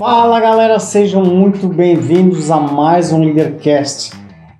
Fala 0.00 0.40
galera, 0.40 0.78
sejam 0.78 1.22
muito 1.22 1.68
bem-vindos 1.68 2.50
a 2.50 2.58
mais 2.58 3.12
um 3.12 3.22
Leadercast. 3.22 4.12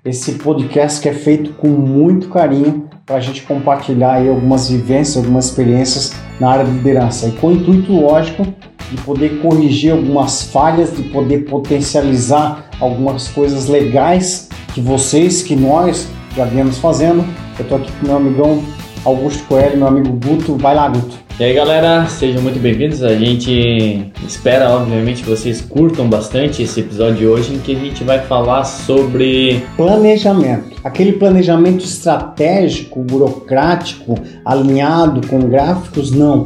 Esse 0.05 0.33
podcast 0.33 1.01
que 1.01 1.09
é 1.09 1.13
feito 1.13 1.53
com 1.53 1.67
muito 1.67 2.29
carinho 2.29 2.87
para 3.07 3.15
a 3.15 3.19
gente 3.19 3.41
compartilhar 3.41 4.17
aí 4.17 4.29
algumas 4.29 4.69
vivências, 4.69 5.17
algumas 5.17 5.45
experiências 5.45 6.13
na 6.39 6.51
área 6.51 6.65
de 6.65 6.69
liderança 6.69 7.25
e 7.25 7.31
com 7.31 7.47
o 7.47 7.53
intuito 7.53 7.91
lógico 7.91 8.45
de 8.91 8.97
poder 9.01 9.41
corrigir 9.41 9.93
algumas 9.93 10.43
falhas, 10.43 10.95
de 10.95 11.01
poder 11.09 11.49
potencializar 11.49 12.69
algumas 12.79 13.27
coisas 13.27 13.67
legais 13.67 14.47
que 14.75 14.79
vocês, 14.79 15.41
que 15.41 15.55
nós 15.55 16.07
já 16.35 16.45
viemos 16.45 16.77
fazendo. 16.77 17.25
Eu 17.57 17.63
estou 17.63 17.79
aqui 17.79 17.91
com 17.93 18.05
meu 18.05 18.17
amigão 18.17 18.63
Augusto 19.03 19.43
Coelho, 19.45 19.75
meu 19.75 19.87
amigo 19.87 20.11
Guto. 20.23 20.55
Vai 20.55 20.75
lá, 20.75 20.87
Guto. 20.87 21.20
E 21.41 21.43
aí 21.43 21.53
galera, 21.55 22.05
sejam 22.05 22.39
muito 22.39 22.59
bem-vindos. 22.59 23.01
A 23.01 23.15
gente 23.15 24.11
espera, 24.27 24.69
obviamente, 24.69 25.23
que 25.23 25.29
vocês 25.31 25.59
curtam 25.59 26.07
bastante 26.07 26.61
esse 26.61 26.81
episódio 26.81 27.15
de 27.15 27.25
hoje, 27.25 27.55
em 27.55 27.57
que 27.57 27.75
a 27.75 27.79
gente 27.79 28.03
vai 28.03 28.19
falar 28.19 28.63
sobre 28.63 29.65
planejamento. 29.75 30.75
Aquele 30.83 31.13
planejamento 31.13 31.83
estratégico, 31.83 33.01
burocrático, 33.01 34.13
alinhado 34.45 35.27
com 35.27 35.39
gráficos, 35.49 36.11
não. 36.11 36.45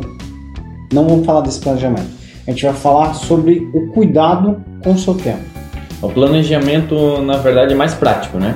Não 0.94 1.06
vamos 1.06 1.26
falar 1.26 1.42
desse 1.42 1.60
planejamento. 1.60 2.08
A 2.48 2.52
gente 2.52 2.64
vai 2.64 2.74
falar 2.74 3.16
sobre 3.16 3.70
o 3.74 3.88
cuidado 3.88 4.64
com 4.82 4.94
o 4.94 4.98
seu 4.98 5.16
tempo. 5.16 5.44
O 6.02 6.08
planejamento, 6.08 7.22
na 7.22 7.36
verdade, 7.36 7.74
é 7.74 7.76
mais 7.76 7.94
prático, 7.94 8.38
né? 8.38 8.56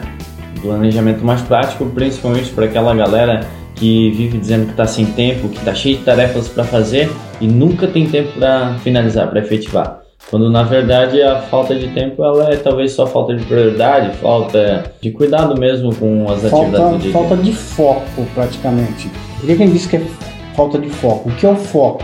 O 0.59 0.61
planejamento 0.61 1.21
mais 1.21 1.41
prático, 1.41 1.85
principalmente 1.87 2.49
para 2.51 2.63
aquela 2.63 2.95
galera 2.95 3.58
que 3.79 4.11
vive 4.11 4.37
dizendo 4.37 4.65
que 4.65 4.71
está 4.71 4.85
sem 4.85 5.05
tempo, 5.05 5.47
que 5.47 5.57
está 5.57 5.73
cheio 5.73 5.97
de 5.97 6.03
tarefas 6.03 6.49
para 6.49 6.65
fazer 6.65 7.09
e 7.39 7.47
nunca 7.47 7.87
tem 7.87 8.07
tempo 8.07 8.37
para 8.37 8.75
finalizar, 8.83 9.29
para 9.29 9.39
efetivar. 9.39 10.01
Quando 10.29 10.49
na 10.49 10.63
verdade 10.63 11.21
a 11.23 11.41
falta 11.43 11.73
de 11.73 11.87
tempo 11.87 12.23
ela 12.23 12.51
é 12.51 12.57
talvez 12.57 12.91
só 12.91 13.07
falta 13.07 13.35
de 13.35 13.43
prioridade, 13.45 14.15
falta 14.17 14.91
de 15.01 15.09
cuidado 15.11 15.59
mesmo 15.59 15.95
com 15.95 16.29
as 16.29 16.41
falta, 16.41 16.57
atividades 16.57 16.91
do 16.91 16.99
dia. 16.99 17.11
Falta 17.13 17.37
de 17.37 17.53
foco, 17.53 18.27
praticamente. 18.35 19.09
Por 19.39 19.47
que 19.47 19.55
quem 19.55 19.69
diz 19.71 19.87
que 19.87 19.95
é 19.95 20.01
falta 20.55 20.77
de 20.77 20.89
foco? 20.89 21.29
O 21.29 21.35
que 21.35 21.45
é 21.45 21.49
o 21.49 21.55
foco? 21.55 22.03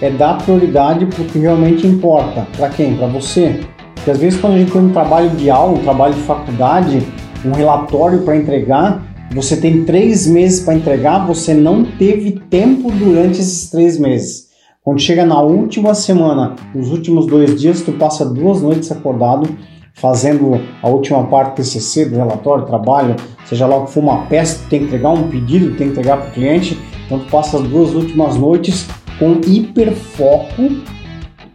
É 0.00 0.10
dar 0.10 0.38
prioridade 0.42 1.06
para 1.06 1.22
o 1.22 1.26
que 1.26 1.38
realmente 1.38 1.86
importa. 1.86 2.46
Para 2.56 2.70
quem? 2.70 2.96
Para 2.96 3.06
você. 3.06 3.60
Porque 3.94 4.10
às 4.10 4.18
vezes 4.18 4.40
quando 4.40 4.54
a 4.54 4.58
gente 4.58 4.72
tem 4.72 4.80
um 4.80 4.90
trabalho 4.90 5.30
de 5.30 5.48
aula, 5.48 5.78
um 5.78 5.82
trabalho 5.82 6.14
de 6.14 6.22
faculdade, 6.22 7.06
um 7.44 7.52
relatório 7.52 8.22
para 8.22 8.34
entregar, 8.36 9.11
você 9.34 9.56
tem 9.56 9.84
três 9.84 10.26
meses 10.26 10.60
para 10.60 10.74
entregar, 10.74 11.26
você 11.26 11.54
não 11.54 11.84
teve 11.84 12.32
tempo 12.50 12.90
durante 12.90 13.40
esses 13.40 13.70
três 13.70 13.98
meses. 13.98 14.48
Quando 14.84 15.00
chega 15.00 15.24
na 15.24 15.40
última 15.40 15.94
semana, 15.94 16.56
nos 16.74 16.90
últimos 16.90 17.26
dois 17.26 17.58
dias, 17.60 17.82
tu 17.82 17.92
passa 17.92 18.24
duas 18.24 18.60
noites 18.60 18.90
acordado 18.92 19.48
fazendo 19.94 20.60
a 20.82 20.88
última 20.88 21.24
parte 21.24 21.50
do 21.50 21.54
TCC, 21.56 22.06
do 22.06 22.16
relatório, 22.16 22.66
trabalho, 22.66 23.16
seja 23.46 23.66
lá 23.66 23.76
o 23.76 23.84
que 23.86 23.92
for 23.92 24.00
uma 24.00 24.26
peça, 24.26 24.58
tu 24.58 24.68
tem 24.68 24.80
que 24.80 24.86
entregar 24.86 25.10
um 25.10 25.28
pedido, 25.28 25.76
tem 25.76 25.88
que 25.88 25.92
entregar 25.92 26.16
para 26.16 26.30
o 26.30 26.32
cliente, 26.32 26.78
então 27.06 27.18
tu 27.18 27.26
passa 27.30 27.58
as 27.58 27.62
duas 27.62 27.94
últimas 27.94 28.36
noites 28.36 28.86
com 29.18 29.40
hiperfoco 29.46 30.70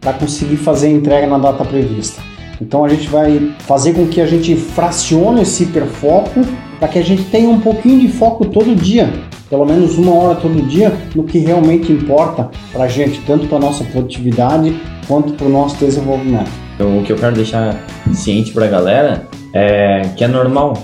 para 0.00 0.12
conseguir 0.14 0.56
fazer 0.56 0.86
a 0.86 0.90
entrega 0.90 1.26
na 1.26 1.38
data 1.38 1.64
prevista. 1.64 2.22
Então 2.60 2.84
a 2.84 2.88
gente 2.88 3.08
vai 3.08 3.54
fazer 3.60 3.92
com 3.92 4.06
que 4.06 4.20
a 4.20 4.26
gente 4.26 4.56
fracione 4.56 5.42
esse 5.42 5.64
hiperfoco 5.64 6.40
para 6.78 6.88
que 6.88 6.98
a 6.98 7.02
gente 7.02 7.24
tenha 7.24 7.48
um 7.48 7.60
pouquinho 7.60 8.00
de 8.00 8.08
foco 8.08 8.44
todo 8.46 8.74
dia, 8.74 9.12
pelo 9.50 9.64
menos 9.64 9.96
uma 9.98 10.14
hora 10.14 10.34
todo 10.34 10.60
dia, 10.66 10.92
no 11.14 11.24
que 11.24 11.38
realmente 11.38 11.92
importa 11.92 12.50
para 12.72 12.84
a 12.84 12.88
gente, 12.88 13.20
tanto 13.26 13.46
para 13.46 13.58
nossa 13.58 13.84
produtividade 13.84 14.74
quanto 15.06 15.32
para 15.32 15.46
o 15.46 15.50
nosso 15.50 15.76
desenvolvimento. 15.76 16.50
Então, 16.74 16.98
o 16.98 17.02
que 17.02 17.12
eu 17.12 17.16
quero 17.16 17.34
deixar 17.34 17.76
ciente 18.12 18.52
para 18.52 18.66
a 18.66 18.68
galera 18.68 19.26
é 19.52 20.02
que 20.16 20.22
é 20.22 20.28
normal 20.28 20.74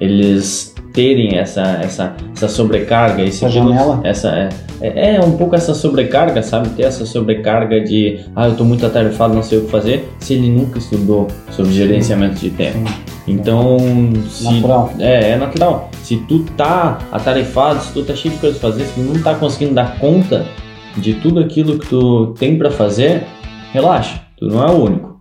eles 0.00 0.74
terem 0.92 1.38
essa, 1.38 1.80
essa, 1.82 2.14
essa 2.34 2.48
sobrecarga, 2.48 3.22
esse 3.22 3.44
essa 3.44 3.54
janela. 3.54 4.00
Essa, 4.04 4.48
é, 4.84 5.14
é, 5.14 5.20
um 5.20 5.36
pouco 5.36 5.54
essa 5.54 5.72
sobrecarga, 5.72 6.42
sabe? 6.42 6.68
Ter 6.70 6.82
essa 6.82 7.06
sobrecarga 7.06 7.80
de, 7.80 8.20
ah, 8.36 8.48
eu 8.48 8.54
tô 8.54 8.64
muito 8.64 8.84
atarefado, 8.84 9.34
não 9.34 9.42
sei 9.42 9.58
o 9.58 9.64
que 9.64 9.70
fazer, 9.70 10.06
se 10.18 10.34
ele 10.34 10.50
nunca 10.50 10.78
estudou 10.78 11.28
sobre 11.50 11.72
gerenciamento 11.72 12.36
de 12.36 12.50
tempo. 12.50 12.86
Sim. 12.86 12.94
Então, 13.26 13.78
se, 14.28 14.44
natural. 14.44 14.92
É, 14.98 15.30
é 15.30 15.36
natural. 15.36 15.90
Se 16.02 16.18
tu 16.28 16.40
tá 16.56 16.98
atarefado, 17.10 17.82
se 17.82 17.92
tu 17.94 18.02
tá 18.04 18.14
cheio 18.14 18.34
de 18.34 18.40
coisas 18.40 18.58
pra 18.58 18.70
fazer, 18.70 18.84
se 18.84 18.92
tu 18.92 19.00
não 19.00 19.22
tá 19.22 19.34
conseguindo 19.34 19.72
dar 19.72 19.98
conta 19.98 20.44
de 20.98 21.14
tudo 21.14 21.40
aquilo 21.40 21.78
que 21.78 21.88
tu 21.88 22.34
tem 22.38 22.58
para 22.58 22.70
fazer, 22.70 23.24
relaxa, 23.72 24.20
tu 24.36 24.46
não 24.46 24.62
é 24.62 24.70
o 24.70 24.84
único. 24.84 25.14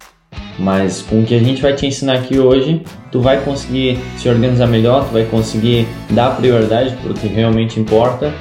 Mas 0.60 1.02
com 1.02 1.22
o 1.22 1.24
que 1.24 1.34
a 1.34 1.40
gente 1.40 1.62
vai 1.62 1.74
te 1.74 1.88
ensinar 1.88 2.14
aqui 2.14 2.38
hoje, 2.38 2.82
tu 3.12 3.22
vai 3.22 3.40
conseguir 3.42 3.98
se 4.18 4.28
organizar 4.30 4.68
melhor, 4.68 5.06
tu 5.06 5.14
vai 5.14 5.24
conseguir 5.24 5.88
dar 6.12 6.36
prioridade 6.36 6.96
para 6.98 7.12
o 7.12 7.14
que 7.14 7.28
realmente 7.28 7.80
importa 7.80 8.32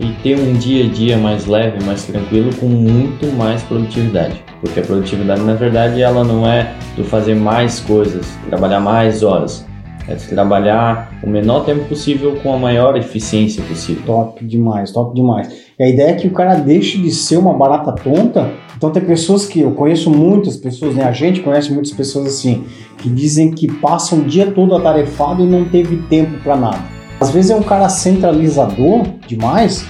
e 0.00 0.12
ter 0.22 0.38
um 0.38 0.54
dia 0.54 0.86
a 0.86 0.88
dia 0.88 1.18
mais 1.18 1.46
leve, 1.46 1.84
mais 1.84 2.04
tranquilo, 2.06 2.50
com 2.56 2.66
muito 2.66 3.26
mais 3.36 3.62
produtividade. 3.62 4.42
Porque 4.62 4.80
a 4.80 4.82
produtividade, 4.82 5.42
na 5.42 5.54
verdade, 5.54 6.00
ela 6.00 6.24
não 6.24 6.46
é 6.46 6.72
tu 6.96 7.04
fazer 7.04 7.34
mais 7.34 7.80
coisas, 7.80 8.26
trabalhar 8.48 8.80
mais 8.80 9.22
horas. 9.22 9.66
É 10.08 10.14
trabalhar 10.14 11.12
o 11.22 11.28
menor 11.28 11.64
tempo 11.64 11.84
possível 11.84 12.34
com 12.42 12.52
a 12.52 12.58
maior 12.58 12.96
eficiência 12.96 13.62
possível. 13.62 14.02
Top 14.06 14.44
demais, 14.44 14.90
top 14.90 15.14
demais. 15.14 15.48
E 15.78 15.84
a 15.84 15.88
ideia 15.88 16.10
é 16.10 16.14
que 16.14 16.26
o 16.26 16.32
cara 16.32 16.54
deixe 16.54 16.98
de 16.98 17.10
ser 17.10 17.36
uma 17.36 17.52
barata 17.52 17.92
tonta. 17.92 18.50
Então 18.76 18.90
tem 18.90 19.04
pessoas 19.04 19.46
que 19.46 19.60
eu 19.60 19.72
conheço 19.72 20.10
muitas 20.10 20.56
pessoas, 20.56 20.96
né? 20.96 21.04
A 21.04 21.12
gente 21.12 21.40
conhece 21.40 21.70
muitas 21.70 21.92
pessoas 21.92 22.26
assim, 22.26 22.64
que 22.96 23.08
dizem 23.10 23.52
que 23.52 23.70
passam 23.70 24.20
o 24.20 24.24
dia 24.24 24.50
todo 24.50 24.74
atarefado 24.74 25.44
e 25.44 25.46
não 25.46 25.66
teve 25.66 25.98
tempo 26.08 26.38
para 26.42 26.56
nada. 26.56 26.99
Às 27.20 27.30
vezes 27.30 27.50
é 27.50 27.54
um 27.54 27.62
cara 27.62 27.88
centralizador 27.90 29.04
demais, 29.26 29.84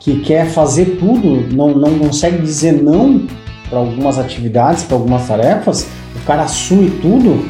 que 0.00 0.20
quer 0.20 0.46
fazer 0.46 0.96
tudo, 0.98 1.46
não, 1.54 1.74
não 1.74 1.98
consegue 1.98 2.40
dizer 2.40 2.72
não 2.72 3.26
para 3.68 3.78
algumas 3.78 4.18
atividades, 4.18 4.82
para 4.84 4.96
algumas 4.96 5.28
tarefas, 5.28 5.86
o 6.16 6.26
cara 6.26 6.42
assume 6.42 6.90
tudo. 7.02 7.44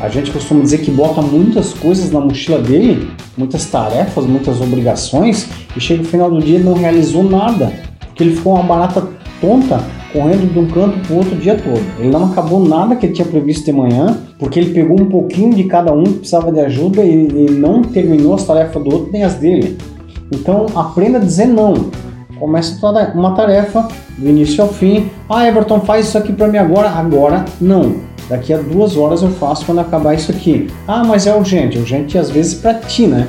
A 0.00 0.08
gente 0.10 0.30
costuma 0.30 0.60
dizer 0.60 0.78
que 0.78 0.90
bota 0.90 1.22
muitas 1.22 1.72
coisas 1.72 2.10
na 2.10 2.20
mochila 2.20 2.58
dele, 2.58 3.10
muitas 3.38 3.64
tarefas, 3.64 4.26
muitas 4.26 4.60
obrigações, 4.60 5.48
e 5.74 5.80
chega 5.80 6.02
no 6.02 6.08
final 6.08 6.30
do 6.30 6.40
dia 6.40 6.58
e 6.58 6.62
não 6.62 6.74
realizou 6.74 7.24
nada, 7.24 7.72
porque 8.00 8.22
ele 8.22 8.36
ficou 8.36 8.54
uma 8.54 8.62
barata 8.62 9.08
tonta 9.40 9.82
correndo 10.14 10.50
de 10.52 10.58
um 10.60 10.66
canto 10.66 10.96
para 11.00 11.12
o 11.12 11.18
outro 11.18 11.34
o 11.34 11.38
dia 11.38 11.56
todo. 11.56 11.82
Ele 11.98 12.08
não 12.08 12.26
acabou 12.26 12.64
nada 12.64 12.94
que 12.94 13.06
ele 13.06 13.12
tinha 13.12 13.26
previsto 13.26 13.64
de 13.64 13.72
manhã, 13.72 14.16
porque 14.38 14.60
ele 14.60 14.72
pegou 14.72 14.98
um 14.98 15.06
pouquinho 15.06 15.52
de 15.52 15.64
cada 15.64 15.92
um 15.92 16.04
que 16.04 16.18
precisava 16.20 16.52
de 16.52 16.60
ajuda 16.60 17.02
e, 17.02 17.26
e 17.26 17.50
não 17.50 17.82
terminou 17.82 18.34
as 18.34 18.44
tarefas 18.44 18.82
do 18.82 18.94
outro 18.94 19.10
nem 19.12 19.24
as 19.24 19.34
dele. 19.34 19.76
Então 20.32 20.66
aprenda 20.74 21.18
a 21.18 21.20
dizer 21.20 21.46
não. 21.46 21.90
Começa 22.38 22.86
uma 23.14 23.32
tarefa 23.34 23.88
do 24.16 24.28
início 24.28 24.62
ao 24.62 24.68
fim. 24.68 25.10
Ah, 25.28 25.46
Everton, 25.46 25.80
faz 25.80 26.06
isso 26.06 26.18
aqui 26.18 26.32
para 26.32 26.46
mim 26.46 26.58
agora. 26.58 26.88
Agora 26.88 27.44
não. 27.60 27.96
Daqui 28.28 28.52
a 28.52 28.58
duas 28.58 28.96
horas 28.96 29.22
eu 29.22 29.30
faço 29.30 29.66
quando 29.66 29.80
acabar 29.80 30.14
isso 30.14 30.30
aqui. 30.30 30.68
Ah, 30.86 31.02
mas 31.04 31.26
é 31.26 31.34
urgente. 31.34 31.78
Urgente 31.78 32.16
às 32.16 32.30
vezes 32.30 32.54
para 32.54 32.74
ti, 32.74 33.06
né? 33.06 33.26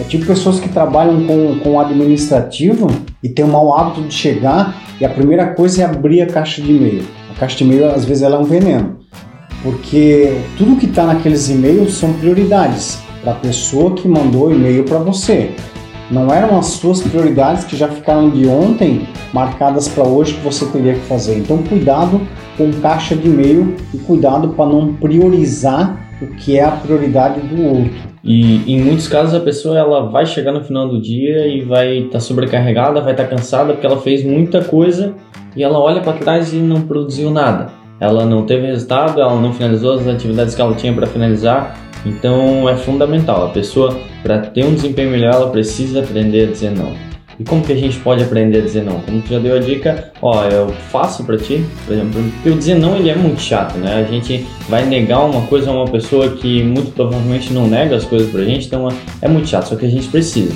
É 0.00 0.04
tipo 0.04 0.24
pessoas 0.24 0.58
que 0.58 0.68
trabalham 0.70 1.26
com, 1.26 1.58
com 1.58 1.78
administrativo 1.78 2.86
e 3.22 3.28
tem 3.28 3.44
o 3.44 3.48
mau 3.48 3.76
hábito 3.76 4.00
de 4.00 4.14
chegar 4.14 4.74
e 4.98 5.04
a 5.04 5.10
primeira 5.10 5.48
coisa 5.48 5.82
é 5.82 5.84
abrir 5.84 6.22
a 6.22 6.26
caixa 6.26 6.62
de 6.62 6.72
e-mail. 6.72 7.04
A 7.30 7.38
caixa 7.38 7.58
de 7.58 7.64
e-mail 7.64 7.90
às 7.90 8.06
vezes 8.06 8.22
ela 8.22 8.36
é 8.36 8.38
um 8.38 8.44
veneno, 8.44 8.96
porque 9.62 10.38
tudo 10.56 10.76
que 10.76 10.86
está 10.86 11.04
naqueles 11.04 11.50
e-mails 11.50 11.92
são 11.92 12.14
prioridades 12.14 12.98
para 13.22 13.32
a 13.32 13.34
pessoa 13.36 13.92
que 13.94 14.08
mandou 14.08 14.46
o 14.46 14.54
e-mail 14.54 14.84
para 14.84 14.98
você. 15.00 15.50
Não 16.10 16.32
eram 16.32 16.58
as 16.58 16.66
suas 16.68 17.02
prioridades 17.02 17.64
que 17.64 17.76
já 17.76 17.86
ficaram 17.86 18.30
de 18.30 18.46
ontem 18.46 19.06
marcadas 19.34 19.86
para 19.86 20.02
hoje 20.02 20.32
que 20.32 20.40
você 20.40 20.64
teria 20.64 20.94
que 20.94 21.00
fazer. 21.00 21.36
Então, 21.36 21.58
cuidado 21.58 22.22
com 22.56 22.72
caixa 22.80 23.14
de 23.14 23.28
e-mail 23.28 23.76
e 23.92 23.98
cuidado 23.98 24.48
para 24.54 24.64
não 24.64 24.94
priorizar 24.94 26.09
o 26.20 26.26
que 26.34 26.58
é 26.58 26.64
a 26.64 26.70
prioridade 26.70 27.40
do 27.40 27.62
outro. 27.62 28.10
E 28.22 28.74
em 28.74 28.80
muitos 28.82 29.08
casos 29.08 29.34
a 29.34 29.40
pessoa 29.40 29.78
ela 29.78 30.08
vai 30.10 30.26
chegar 30.26 30.52
no 30.52 30.62
final 30.62 30.88
do 30.88 31.00
dia 31.00 31.46
e 31.46 31.62
vai 31.62 31.98
estar 31.98 32.12
tá 32.12 32.20
sobrecarregada, 32.20 33.00
vai 33.00 33.12
estar 33.12 33.24
tá 33.24 33.30
cansada 33.30 33.72
porque 33.72 33.86
ela 33.86 34.00
fez 34.00 34.22
muita 34.24 34.62
coisa 34.62 35.14
e 35.56 35.62
ela 35.62 35.78
olha 35.78 36.00
para 36.00 36.12
trás 36.14 36.52
e 36.52 36.56
não 36.56 36.82
produziu 36.82 37.30
nada. 37.30 37.68
Ela 37.98 38.24
não 38.24 38.44
teve 38.44 38.66
resultado, 38.66 39.20
ela 39.20 39.40
não 39.40 39.52
finalizou 39.52 39.94
as 39.94 40.06
atividades 40.06 40.54
que 40.54 40.60
ela 40.60 40.74
tinha 40.74 40.92
para 40.92 41.06
finalizar. 41.06 41.76
Então 42.04 42.68
é 42.68 42.76
fundamental. 42.76 43.46
A 43.46 43.48
pessoa 43.50 43.96
para 44.22 44.38
ter 44.38 44.64
um 44.64 44.74
desempenho 44.74 45.10
melhor, 45.10 45.34
ela 45.34 45.50
precisa 45.50 46.00
aprender 46.00 46.48
a 46.48 46.50
dizer 46.50 46.70
não. 46.70 47.09
E 47.40 47.44
como 47.44 47.64
que 47.64 47.72
a 47.72 47.76
gente 47.76 47.98
pode 48.00 48.22
aprender 48.22 48.58
a 48.58 48.60
dizer 48.60 48.84
não? 48.84 49.00
Como 49.00 49.22
tu 49.22 49.30
já 49.30 49.38
deu 49.38 49.56
a 49.56 49.58
dica, 49.58 50.12
ó, 50.20 50.44
eu 50.44 50.68
faço 50.90 51.24
para 51.24 51.38
ti, 51.38 51.64
por 51.86 51.94
exemplo, 51.94 52.22
porque 52.34 52.50
o 52.50 52.54
dizer 52.54 52.74
não 52.74 52.94
ele 52.94 53.08
é 53.08 53.16
muito 53.16 53.40
chato, 53.40 53.78
né? 53.78 53.94
A 53.94 54.04
gente 54.04 54.46
vai 54.68 54.84
negar 54.84 55.24
uma 55.24 55.40
coisa 55.46 55.70
a 55.70 55.72
uma 55.72 55.86
pessoa 55.86 56.28
que 56.36 56.62
muito 56.62 56.92
provavelmente 56.92 57.50
não 57.50 57.66
nega 57.66 57.96
as 57.96 58.04
coisas 58.04 58.30
pra 58.30 58.44
gente, 58.44 58.66
então 58.66 58.88
é 59.22 59.26
muito 59.26 59.48
chato, 59.48 59.70
só 59.70 59.76
que 59.76 59.86
a 59.86 59.88
gente 59.88 60.06
precisa. 60.08 60.54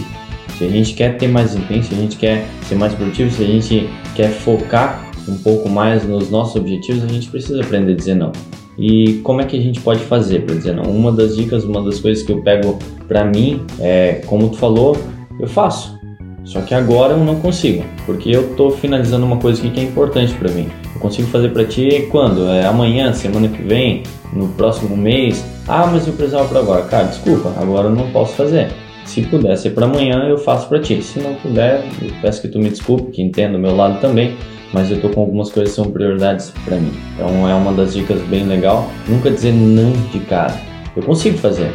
Se 0.59 0.65
a 0.65 0.69
gente 0.69 0.93
quer 0.93 1.17
ter 1.17 1.27
mais 1.27 1.53
desempenho, 1.53 1.83
se 1.83 1.95
a 1.95 1.97
gente 1.97 2.17
quer 2.17 2.45
ser 2.69 2.75
mais 2.75 2.93
produtivo, 2.93 3.31
se 3.31 3.43
a 3.43 3.47
gente 3.47 3.89
quer 4.15 4.29
focar 4.29 5.11
um 5.27 5.39
pouco 5.39 5.71
mais 5.71 6.07
nos 6.07 6.31
nossos 6.31 6.55
objetivos, 6.55 7.03
a 7.03 7.09
gente 7.09 7.31
precisa 7.31 7.63
aprender 7.63 7.93
a 7.93 7.97
dizer 7.97 8.15
não. 8.15 8.31
E 8.77 9.21
como 9.25 9.41
é 9.41 9.47
que 9.47 9.57
a 9.57 9.61
gente 9.61 9.81
pode 9.81 10.01
fazer 10.01 10.41
para 10.41 10.55
dizer 10.55 10.75
não? 10.75 10.85
Uma 10.85 11.11
das 11.11 11.35
dicas, 11.35 11.65
uma 11.65 11.83
das 11.83 11.99
coisas 11.99 12.23
que 12.23 12.31
eu 12.31 12.43
pego 12.43 12.79
para 13.09 13.25
mim 13.25 13.63
é, 13.81 14.21
como 14.27 14.51
tu 14.51 14.59
falou, 14.59 14.99
eu 15.41 15.49
faço. 15.49 16.04
Só 16.44 16.61
que 16.61 16.75
agora 16.75 17.14
eu 17.14 17.19
não 17.19 17.37
consigo, 17.37 17.85
porque 18.05 18.31
eu 18.31 18.50
estou 18.50 18.70
finalizando 18.70 19.25
uma 19.25 19.38
coisa 19.38 19.61
que 19.62 19.81
é 19.81 19.82
importante 19.82 20.35
para 20.35 20.50
mim. 20.52 20.69
Eu 20.94 21.00
consigo 21.00 21.29
fazer 21.29 21.49
para 21.49 21.64
ti 21.64 22.06
quando? 22.11 22.46
É 22.49 22.67
amanhã, 22.67 23.12
semana 23.12 23.49
que 23.49 23.62
vem, 23.62 24.02
no 24.32 24.49
próximo 24.49 24.96
mês. 24.96 25.44
Ah, 25.67 25.88
mas 25.91 26.06
eu 26.06 26.12
precisava 26.12 26.46
para 26.46 26.61
agora. 26.61 26.82
Cara, 26.82 27.05
desculpa, 27.05 27.52
agora 27.56 27.88
eu 27.88 27.94
não 27.94 28.11
posso 28.11 28.35
fazer. 28.35 28.70
Se 29.05 29.23
puder 29.23 29.56
ser 29.56 29.70
para 29.70 29.87
amanhã, 29.87 30.25
eu 30.29 30.38
faço 30.38 30.69
para 30.69 30.81
ti. 30.81 31.02
Se 31.02 31.19
não 31.19 31.35
puder, 31.35 31.85
eu 32.00 32.11
peço 32.20 32.43
que 32.43 32.49
tu 32.49 32.58
me 32.58 32.69
desculpe, 32.69 33.11
que 33.11 33.23
entenda 33.23 33.56
o 33.56 33.61
meu 33.61 33.75
lado 33.75 34.00
também, 34.00 34.37
mas 34.73 34.90
eu 34.90 35.00
tô 35.00 35.08
com 35.08 35.20
algumas 35.20 35.50
coisas 35.50 35.75
que 35.75 35.82
são 35.82 35.90
prioridades 35.90 36.52
para 36.64 36.76
mim. 36.76 36.93
Então 37.14 37.49
é 37.49 37.55
uma 37.55 37.73
das 37.73 37.94
dicas 37.94 38.20
bem 38.23 38.44
legal. 38.44 38.90
Nunca 39.08 39.31
dizer 39.31 39.52
não 39.52 39.93
de 40.12 40.20
cara. 40.20 40.55
Eu 40.97 41.02
consigo 41.02 41.38
fazer 41.38 41.73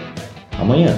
amanhã. 0.59 0.95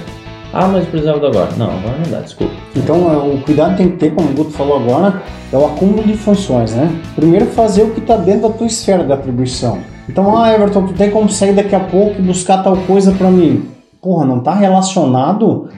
Ah, 0.53 0.67
mas 0.67 0.85
precisava 0.87 1.19
do 1.19 1.27
agora. 1.27 1.49
Não, 1.57 1.67
agora 1.67 1.97
não 2.03 2.11
dá, 2.11 2.19
desculpa. 2.19 2.53
Então 2.75 3.11
é, 3.11 3.17
o 3.17 3.41
cuidado 3.41 3.77
tem 3.77 3.91
que 3.91 3.97
ter, 3.97 4.13
como 4.13 4.29
o 4.29 4.33
Guto 4.33 4.51
falou 4.51 4.77
agora, 4.77 5.21
é 5.51 5.57
o 5.57 5.65
acúmulo 5.65 6.03
de 6.03 6.15
funções, 6.17 6.73
né? 6.73 6.91
Primeiro 7.15 7.45
fazer 7.47 7.83
o 7.83 7.91
que 7.91 7.99
está 7.99 8.17
dentro 8.17 8.49
da 8.49 8.49
tua 8.49 8.67
esfera 8.67 9.03
de 9.03 9.13
atribuição. 9.13 9.79
Então, 10.09 10.37
ah, 10.37 10.53
Everton, 10.53 10.87
tu 10.87 10.93
tem 10.93 11.09
como 11.09 11.29
sair 11.29 11.53
daqui 11.53 11.73
a 11.73 11.79
pouco 11.79 12.19
e 12.19 12.21
buscar 12.21 12.63
tal 12.63 12.75
coisa 12.77 13.13
para 13.13 13.31
mim. 13.31 13.69
Porra, 14.01 14.25
não 14.25 14.39
está 14.39 14.53
relacionado 14.53 15.69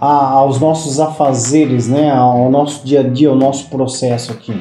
a, 0.00 0.06
aos 0.06 0.58
nossos 0.58 0.98
afazeres, 0.98 1.86
né? 1.88 2.10
Ao 2.10 2.50
nosso 2.50 2.84
dia 2.84 3.00
a 3.00 3.02
dia, 3.04 3.28
ao 3.28 3.36
nosso 3.36 3.68
processo 3.68 4.32
aqui. 4.32 4.60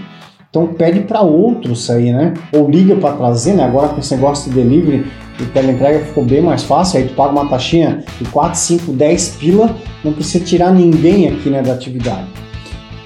Então 0.50 0.67
pede 0.67 1.01
para 1.01 1.21
outros 1.21 1.85
sair, 1.85 2.13
né? 2.13 2.33
Ou 2.53 2.69
liga 2.69 2.95
para 2.95 3.15
trazer, 3.15 3.53
né? 3.53 3.63
Agora 3.63 3.89
com 3.89 4.00
esse 4.00 4.15
negócio 4.15 4.50
de 4.50 4.56
delivery 4.56 5.06
e 5.39 5.45
teleentrega 5.45 6.05
ficou 6.05 6.23
bem 6.23 6.41
mais 6.41 6.63
fácil. 6.63 6.99
Aí 6.99 7.07
tu 7.07 7.13
paga 7.13 7.31
uma 7.31 7.47
taxinha 7.47 8.03
de 8.19 8.25
4, 8.29 8.57
5, 8.57 8.91
10 8.93 9.29
pila, 9.39 9.75
não 10.03 10.13
precisa 10.13 10.43
tirar 10.43 10.71
ninguém 10.71 11.27
aqui 11.27 11.49
né, 11.49 11.61
da 11.61 11.73
atividade. 11.73 12.27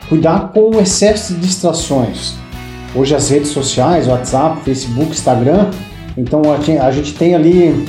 Cuidar 0.07 0.51
com 0.53 0.75
o 0.75 0.81
excesso 0.81 1.33
de 1.33 1.41
distrações. 1.41 2.33
Hoje 2.95 3.13
as 3.13 3.29
redes 3.29 3.49
sociais, 3.49 4.07
WhatsApp, 4.07 4.61
Facebook, 4.63 5.11
Instagram, 5.11 5.69
então 6.17 6.41
a 6.81 6.91
gente 6.91 7.13
tem 7.13 7.35
ali 7.35 7.85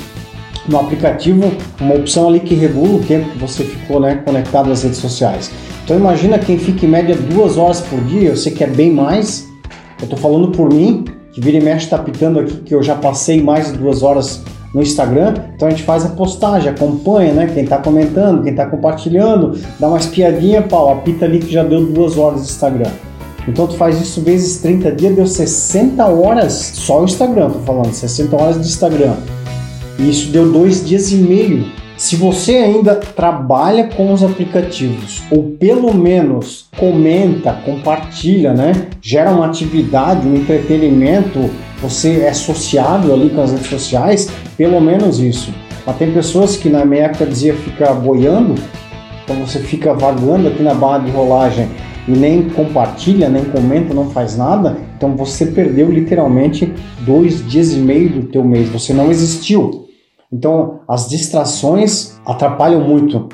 no 0.67 0.79
aplicativo 0.79 1.51
uma 1.79 1.95
opção 1.95 2.27
ali 2.27 2.39
que 2.39 2.53
regula 2.53 2.97
o 2.97 3.03
tempo 3.03 3.29
que 3.29 3.37
você 3.37 3.63
ficou 3.63 3.99
né, 3.99 4.21
conectado 4.23 4.71
às 4.71 4.83
redes 4.83 4.99
sociais. 4.99 5.51
Então 5.83 5.97
imagina 5.97 6.37
quem 6.37 6.57
fica 6.57 6.85
em 6.85 6.89
média 6.89 7.15
duas 7.15 7.57
horas 7.57 7.81
por 7.81 7.99
dia, 8.01 8.29
eu 8.29 8.37
sei 8.37 8.51
que 8.51 8.63
é 8.63 8.67
bem 8.67 8.91
mais. 8.91 9.49
Eu 9.99 10.05
estou 10.05 10.17
falando 10.17 10.51
por 10.51 10.71
mim, 10.71 11.05
que 11.31 11.41
vira 11.41 11.57
e 11.57 11.61
mexe 11.61 11.85
está 11.85 11.97
pitando 11.97 12.39
aqui 12.39 12.57
que 12.57 12.75
eu 12.75 12.83
já 12.83 12.95
passei 12.95 13.41
mais 13.41 13.71
de 13.71 13.77
duas 13.77 14.03
horas 14.03 14.41
no 14.73 14.81
Instagram, 14.81 15.33
então 15.55 15.67
a 15.67 15.71
gente 15.71 15.83
faz 15.83 16.05
a 16.05 16.09
postagem, 16.09 16.69
acompanha, 16.69 17.33
né? 17.33 17.51
Quem 17.53 17.63
está 17.63 17.77
comentando, 17.77 18.41
quem 18.41 18.51
está 18.51 18.65
compartilhando, 18.65 19.57
dá 19.79 19.87
uma 19.87 19.97
espiadinha, 19.97 20.61
pau, 20.61 20.91
apita 20.91 21.25
ali 21.25 21.39
que 21.39 21.51
já 21.51 21.63
deu 21.63 21.85
duas 21.85 22.17
horas 22.17 22.45
de 22.45 22.51
Instagram. 22.51 22.89
Então 23.47 23.67
tu 23.67 23.75
faz 23.75 23.99
isso 23.99 24.21
vezes 24.21 24.61
30 24.61 24.91
dias, 24.93 25.15
deu 25.15 25.27
60 25.27 26.05
horas 26.05 26.53
só 26.53 27.01
o 27.01 27.05
Instagram, 27.05 27.49
tô 27.49 27.59
falando, 27.59 27.91
60 27.91 28.35
horas 28.35 28.61
de 28.61 28.67
Instagram. 28.67 29.15
E 29.99 30.09
isso 30.09 30.31
deu 30.31 30.49
dois 30.51 30.85
dias 30.85 31.11
e 31.11 31.15
meio. 31.15 31.80
Se 32.01 32.15
você 32.15 32.55
ainda 32.55 32.95
trabalha 32.95 33.83
com 33.83 34.11
os 34.11 34.23
aplicativos, 34.23 35.21
ou 35.29 35.51
pelo 35.51 35.93
menos 35.93 36.67
comenta, 36.75 37.53
compartilha, 37.63 38.55
né? 38.55 38.87
Gera 38.99 39.29
uma 39.29 39.45
atividade, 39.45 40.27
um 40.27 40.35
entretenimento, 40.35 41.47
você 41.79 42.21
é 42.21 42.33
sociável 42.33 43.13
ali 43.13 43.29
com 43.29 43.43
as 43.43 43.51
redes 43.51 43.67
sociais, 43.67 44.31
pelo 44.57 44.81
menos 44.81 45.19
isso. 45.19 45.53
Mas 45.85 45.95
tem 45.97 46.11
pessoas 46.11 46.57
que 46.57 46.69
na 46.69 46.83
minha 46.83 47.03
época 47.03 47.27
dizia 47.27 47.53
ficar 47.53 47.93
boiando, 47.93 48.55
então 49.23 49.35
você 49.35 49.59
fica 49.59 49.93
vagando 49.93 50.47
aqui 50.47 50.63
na 50.63 50.73
barra 50.73 51.05
de 51.05 51.11
rolagem 51.11 51.69
e 52.07 52.13
nem 52.13 52.49
compartilha, 52.49 53.29
nem 53.29 53.45
comenta, 53.45 53.93
não 53.93 54.09
faz 54.09 54.35
nada, 54.35 54.75
então 54.97 55.15
você 55.15 55.45
perdeu 55.45 55.91
literalmente 55.91 56.73
dois 57.01 57.47
dias 57.47 57.73
e 57.73 57.77
meio 57.77 58.09
do 58.09 58.23
teu 58.23 58.43
mês, 58.43 58.69
você 58.69 58.91
não 58.91 59.11
existiu. 59.11 59.80
Então, 60.31 60.79
as 60.87 61.09
distrações 61.09 62.17
atrapalham 62.25 62.79
muito 62.79 63.27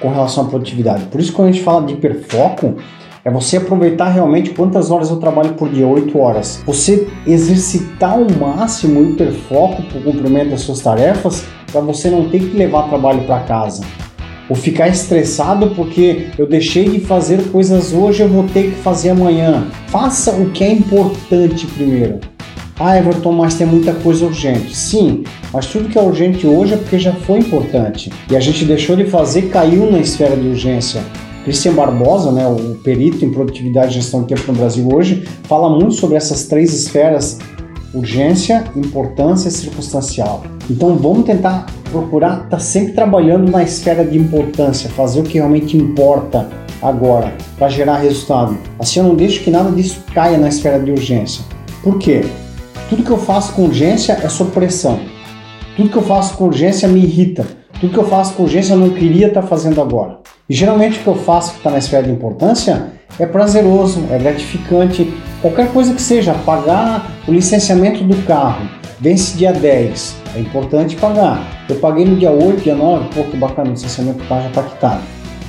com 0.00 0.08
relação 0.08 0.44
à 0.44 0.46
produtividade. 0.46 1.06
Por 1.06 1.20
isso, 1.20 1.32
quando 1.32 1.48
a 1.48 1.52
gente 1.52 1.64
fala 1.64 1.84
de 1.84 1.94
hiperfoco, 1.94 2.76
é 3.24 3.30
você 3.30 3.56
aproveitar 3.56 4.10
realmente 4.10 4.50
quantas 4.50 4.90
horas 4.90 5.10
eu 5.10 5.16
trabalho 5.16 5.54
por 5.54 5.68
dia, 5.68 5.86
8 5.86 6.16
horas. 6.16 6.62
Você 6.64 7.08
exercitar 7.26 8.12
ao 8.12 8.26
máximo 8.38 9.00
o 9.00 9.10
hiperfoco 9.10 9.82
para 9.82 9.98
o 9.98 10.02
cumprimento 10.02 10.50
das 10.50 10.60
suas 10.60 10.80
tarefas, 10.80 11.44
para 11.72 11.80
você 11.80 12.08
não 12.08 12.28
ter 12.28 12.38
que 12.38 12.56
levar 12.56 12.88
trabalho 12.88 13.24
para 13.24 13.40
casa. 13.40 13.82
Ou 14.48 14.54
ficar 14.54 14.88
estressado 14.88 15.70
porque 15.70 16.28
eu 16.38 16.46
deixei 16.46 16.88
de 16.88 17.00
fazer 17.00 17.50
coisas 17.50 17.92
hoje, 17.92 18.22
eu 18.22 18.28
vou 18.28 18.44
ter 18.44 18.70
que 18.70 18.76
fazer 18.76 19.10
amanhã. 19.10 19.66
Faça 19.88 20.32
o 20.32 20.50
que 20.50 20.62
é 20.62 20.70
importante 20.70 21.66
primeiro. 21.66 22.33
Ah, 22.78 22.98
Everton, 22.98 23.32
mas 23.32 23.54
tem 23.54 23.66
muita 23.66 23.92
coisa 23.92 24.24
urgente. 24.24 24.76
Sim, 24.76 25.22
mas 25.52 25.66
tudo 25.66 25.88
que 25.88 25.96
é 25.96 26.02
urgente 26.02 26.44
hoje 26.44 26.74
é 26.74 26.76
porque 26.76 26.98
já 26.98 27.12
foi 27.12 27.38
importante. 27.38 28.12
E 28.28 28.36
a 28.36 28.40
gente 28.40 28.64
deixou 28.64 28.96
de 28.96 29.04
fazer, 29.04 29.42
caiu 29.42 29.90
na 29.90 30.00
esfera 30.00 30.36
de 30.36 30.48
urgência. 30.48 31.00
Cristian 31.44 31.74
Barbosa, 31.74 32.32
né, 32.32 32.46
o 32.48 32.74
perito 32.82 33.24
em 33.24 33.30
produtividade 33.30 33.92
e 33.92 33.94
gestão 33.94 34.22
de 34.22 34.28
tempo 34.28 34.50
no 34.50 34.58
Brasil 34.58 34.88
hoje, 34.92 35.28
fala 35.44 35.68
muito 35.68 35.94
sobre 35.94 36.16
essas 36.16 36.44
três 36.46 36.72
esferas: 36.72 37.38
urgência, 37.92 38.64
importância 38.74 39.48
e 39.48 39.52
circunstancial. 39.52 40.42
Então 40.68 40.96
vamos 40.96 41.26
tentar 41.26 41.66
procurar 41.92 42.36
estar 42.36 42.48
tá 42.48 42.58
sempre 42.58 42.92
trabalhando 42.92 43.52
na 43.52 43.62
esfera 43.62 44.04
de 44.04 44.18
importância, 44.18 44.90
fazer 44.90 45.20
o 45.20 45.22
que 45.22 45.34
realmente 45.34 45.76
importa 45.76 46.48
agora 46.82 47.32
para 47.56 47.68
gerar 47.68 47.98
resultado. 47.98 48.58
Assim 48.80 48.98
eu 48.98 49.06
não 49.06 49.14
deixo 49.14 49.44
que 49.44 49.50
nada 49.50 49.70
disso 49.70 50.02
caia 50.12 50.38
na 50.38 50.48
esfera 50.48 50.80
de 50.80 50.90
urgência. 50.90 51.44
Por 51.82 51.98
quê? 51.98 52.24
Tudo 52.88 53.02
que 53.02 53.10
eu 53.10 53.18
faço 53.18 53.54
com 53.54 53.62
urgência 53.62 54.12
é 54.22 54.28
sob 54.28 54.50
pressão. 54.50 55.00
Tudo 55.74 55.88
que 55.88 55.96
eu 55.96 56.02
faço 56.02 56.36
com 56.36 56.44
urgência 56.44 56.86
me 56.86 57.00
irrita. 57.00 57.46
Tudo 57.80 57.92
que 57.92 57.98
eu 57.98 58.06
faço 58.06 58.34
com 58.34 58.42
urgência 58.42 58.74
eu 58.74 58.78
não 58.78 58.90
queria 58.90 59.28
estar 59.28 59.42
fazendo 59.42 59.80
agora. 59.80 60.18
E 60.48 60.54
geralmente 60.54 60.98
o 60.98 61.02
que 61.02 61.08
eu 61.08 61.14
faço 61.14 61.52
que 61.52 61.56
está 61.58 61.70
na 61.70 61.78
esfera 61.78 62.02
de 62.02 62.10
importância 62.10 62.92
é 63.18 63.24
prazeroso, 63.24 64.04
é 64.10 64.18
gratificante. 64.18 65.12
Qualquer 65.40 65.72
coisa 65.72 65.94
que 65.94 66.02
seja, 66.02 66.34
pagar 66.44 67.10
o 67.26 67.32
licenciamento 67.32 68.04
do 68.04 68.16
carro, 68.26 68.68
vence 69.00 69.36
dia 69.36 69.52
10, 69.52 70.16
é 70.36 70.40
importante 70.40 70.94
pagar. 70.96 71.42
Eu 71.68 71.76
paguei 71.76 72.04
no 72.04 72.16
dia 72.16 72.30
8, 72.30 72.62
dia 72.62 72.74
9, 72.74 73.08
pô, 73.14 73.24
que 73.24 73.36
bacana, 73.36 73.70
o 73.70 73.72
licenciamento 73.72 74.18
do 74.18 74.28
carro 74.28 74.42
já 74.42 74.48
está 74.48 74.62
quitado. 74.62 75.00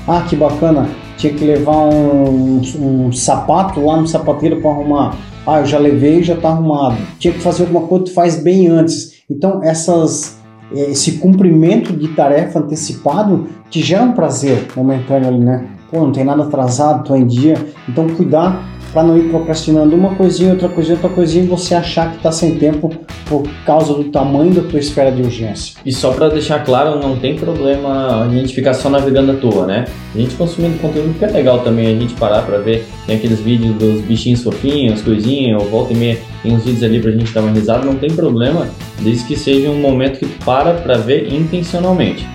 Ah, 0.07 0.21
que 0.21 0.35
bacana, 0.37 0.89
tinha 1.17 1.33
que 1.33 1.43
levar 1.43 1.77
um, 1.77 2.61
um 2.79 3.11
sapato 3.11 3.85
lá 3.85 3.97
no 3.97 4.07
sapateiro 4.07 4.61
para 4.61 4.71
arrumar. 4.71 5.17
Ah, 5.47 5.59
eu 5.59 5.65
já 5.65 5.77
levei, 5.77 6.23
já 6.23 6.33
está 6.33 6.49
arrumado. 6.49 6.97
Tinha 7.19 7.33
que 7.33 7.39
fazer 7.39 7.63
alguma 7.63 7.87
coisa, 7.87 8.05
tu 8.05 8.13
faz 8.13 8.41
bem 8.41 8.67
antes. 8.67 9.23
Então, 9.29 9.63
essas, 9.63 10.37
eh, 10.73 10.91
esse 10.91 11.13
cumprimento 11.19 11.93
de 11.93 12.07
tarefa 12.09 12.59
antecipado 12.59 13.47
te 13.69 13.81
gera 13.81 14.03
um 14.03 14.13
prazer 14.13 14.67
momentâneo 14.75 15.27
ali, 15.29 15.39
né? 15.39 15.67
Pô, 15.91 15.99
não 15.99 16.11
tem 16.11 16.23
nada 16.23 16.43
atrasado, 16.43 17.03
tô 17.03 17.15
em 17.15 17.27
dia. 17.27 17.55
Então, 17.87 18.07
cuidar 18.09 18.74
para 18.95 19.03
não 19.03 19.17
ir 19.17 19.23
procrastinando 19.23 19.93
uma 19.93 20.15
coisinha, 20.15 20.53
outra 20.53 20.69
coisinha, 20.69 20.95
outra 20.95 21.09
coisinha 21.09 21.43
e 21.43 21.47
você 21.47 21.75
achar 21.75 22.11
que 22.11 22.15
está 22.15 22.31
sem 22.31 22.55
tempo 22.55 22.89
por 23.25 23.43
causa 23.65 23.93
do 23.93 24.05
tamanho 24.05 24.53
da 24.53 24.61
tua 24.61 24.79
esfera 24.79 25.11
de 25.11 25.21
urgência. 25.21 25.75
E 25.85 25.91
só 25.91 26.13
para 26.13 26.29
deixar 26.29 26.63
claro, 26.63 26.97
não 26.97 27.17
tem 27.17 27.35
problema 27.35 28.23
a 28.23 28.29
gente 28.29 28.55
ficar 28.55 28.73
só 28.73 28.89
navegando 28.89 29.33
à 29.33 29.35
toa, 29.35 29.67
né? 29.67 29.83
A 30.15 30.17
gente 30.17 30.35
consumindo 30.35 30.79
conteúdo 30.79 31.13
que 31.19 31.25
é 31.25 31.27
legal 31.27 31.59
também 31.59 31.87
a 31.87 31.99
gente 31.99 32.13
parar 32.13 32.43
para 32.43 32.57
ver, 32.59 32.85
tem 33.05 33.17
aqueles 33.17 33.41
vídeos 33.41 33.75
dos 33.75 33.99
bichinhos 33.99 34.41
fofinhos, 34.41 35.01
coisinhas, 35.01 35.61
ou 35.61 35.69
volta 35.69 35.91
e 35.91 35.97
meia, 35.97 36.17
tem 36.41 36.53
uns 36.53 36.63
vídeos 36.63 36.83
ali 36.83 37.01
pra 37.01 37.11
gente 37.11 37.33
dar 37.33 37.41
uma 37.41 37.51
risada, 37.51 37.83
não 37.83 37.95
tem 37.95 38.11
problema, 38.11 38.65
desde 39.01 39.25
que 39.25 39.35
seja 39.35 39.69
um 39.69 39.81
momento 39.81 40.19
que 40.19 40.25
para 40.45 40.73
para 40.73 40.97
ver 40.97 41.33
intencionalmente. 41.33 42.25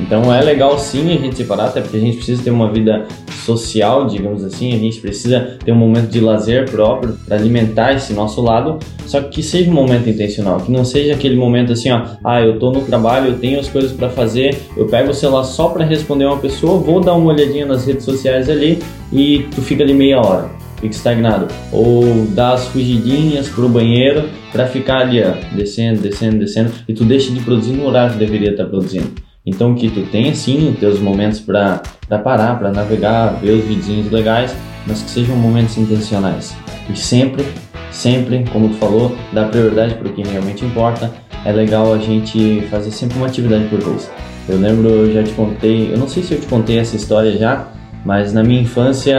Então 0.00 0.32
é 0.34 0.40
legal 0.40 0.78
sim 0.78 1.12
a 1.12 1.18
gente 1.18 1.36
separar, 1.36 1.66
até 1.66 1.80
porque 1.80 1.96
a 1.96 2.00
gente 2.00 2.16
precisa 2.16 2.42
ter 2.42 2.50
uma 2.50 2.72
vida 2.72 3.06
social, 3.44 4.06
digamos 4.06 4.44
assim, 4.44 4.74
a 4.74 4.78
gente 4.78 5.00
precisa 5.00 5.58
ter 5.64 5.72
um 5.72 5.76
momento 5.76 6.08
de 6.08 6.20
lazer 6.20 6.70
próprio 6.70 7.16
para 7.26 7.36
alimentar 7.36 7.92
esse 7.92 8.12
nosso 8.12 8.40
lado, 8.40 8.78
só 9.06 9.20
que 9.20 9.42
seja 9.42 9.70
um 9.70 9.74
momento 9.74 10.08
intencional, 10.08 10.60
que 10.60 10.70
não 10.70 10.84
seja 10.84 11.14
aquele 11.14 11.36
momento 11.36 11.72
assim, 11.72 11.90
ó, 11.90 12.02
ah, 12.24 12.40
eu 12.40 12.58
tô 12.58 12.70
no 12.70 12.82
trabalho, 12.82 13.28
eu 13.28 13.38
tenho 13.38 13.58
as 13.58 13.68
coisas 13.68 13.92
para 13.92 14.08
fazer, 14.08 14.56
eu 14.76 14.86
pego 14.86 15.10
o 15.10 15.14
celular 15.14 15.44
só 15.44 15.68
para 15.68 15.84
responder 15.84 16.26
uma 16.26 16.38
pessoa, 16.38 16.78
vou 16.78 17.00
dar 17.00 17.14
uma 17.14 17.32
olhadinha 17.32 17.66
nas 17.66 17.86
redes 17.86 18.04
sociais 18.04 18.48
ali 18.48 18.78
e 19.12 19.46
tu 19.54 19.62
fica 19.62 19.82
ali 19.82 19.94
meia 19.94 20.20
hora 20.20 20.60
fica 20.80 20.94
estagnado. 20.94 21.46
Ou 21.70 22.26
dá 22.28 22.54
as 22.54 22.66
fugidinhas 22.68 23.48
pro 23.48 23.68
banheiro 23.68 24.30
para 24.50 24.66
ficar 24.66 25.00
ali, 25.00 25.22
ó, 25.22 25.34
descendo, 25.54 26.00
descendo, 26.00 26.38
descendo, 26.38 26.72
e 26.88 26.94
tu 26.94 27.04
deixa 27.04 27.30
de 27.30 27.40
produzir 27.40 27.72
no 27.72 27.86
horário 27.86 28.14
que 28.14 28.18
deveria 28.18 28.52
estar 28.52 28.64
tá 28.64 28.70
produzindo. 28.70 29.29
Então 29.50 29.74
que 29.74 29.90
tu 29.90 30.02
tenha 30.10 30.34
sim 30.34 30.76
teus 30.78 31.00
momentos 31.00 31.40
para 31.40 31.82
parar, 32.22 32.58
para 32.58 32.70
navegar, 32.70 33.34
ver 33.40 33.50
os 33.50 33.64
vizinhos 33.64 34.10
legais, 34.10 34.54
mas 34.86 35.02
que 35.02 35.10
sejam 35.10 35.36
momentos 35.36 35.76
intencionais. 35.76 36.54
E 36.88 36.96
sempre 36.96 37.44
sempre, 37.90 38.44
como 38.52 38.68
tu 38.68 38.76
falou, 38.76 39.16
dar 39.32 39.48
prioridade 39.48 39.94
para 39.94 40.08
o 40.08 40.12
que 40.12 40.22
realmente 40.22 40.64
importa. 40.64 41.12
É 41.44 41.52
legal 41.52 41.92
a 41.92 41.98
gente 41.98 42.62
fazer 42.70 42.90
sempre 42.90 43.18
uma 43.18 43.26
atividade 43.26 43.64
por 43.64 43.80
vez. 43.80 44.10
Eu 44.48 44.58
lembro, 44.58 44.88
eu 44.88 45.12
já 45.12 45.22
te 45.22 45.32
contei, 45.32 45.92
eu 45.92 45.98
não 45.98 46.08
sei 46.08 46.22
se 46.22 46.34
eu 46.34 46.40
te 46.40 46.46
contei 46.46 46.78
essa 46.78 46.96
história 46.96 47.36
já, 47.36 47.68
mas 48.04 48.32
na 48.32 48.42
minha 48.42 48.62
infância, 48.62 49.16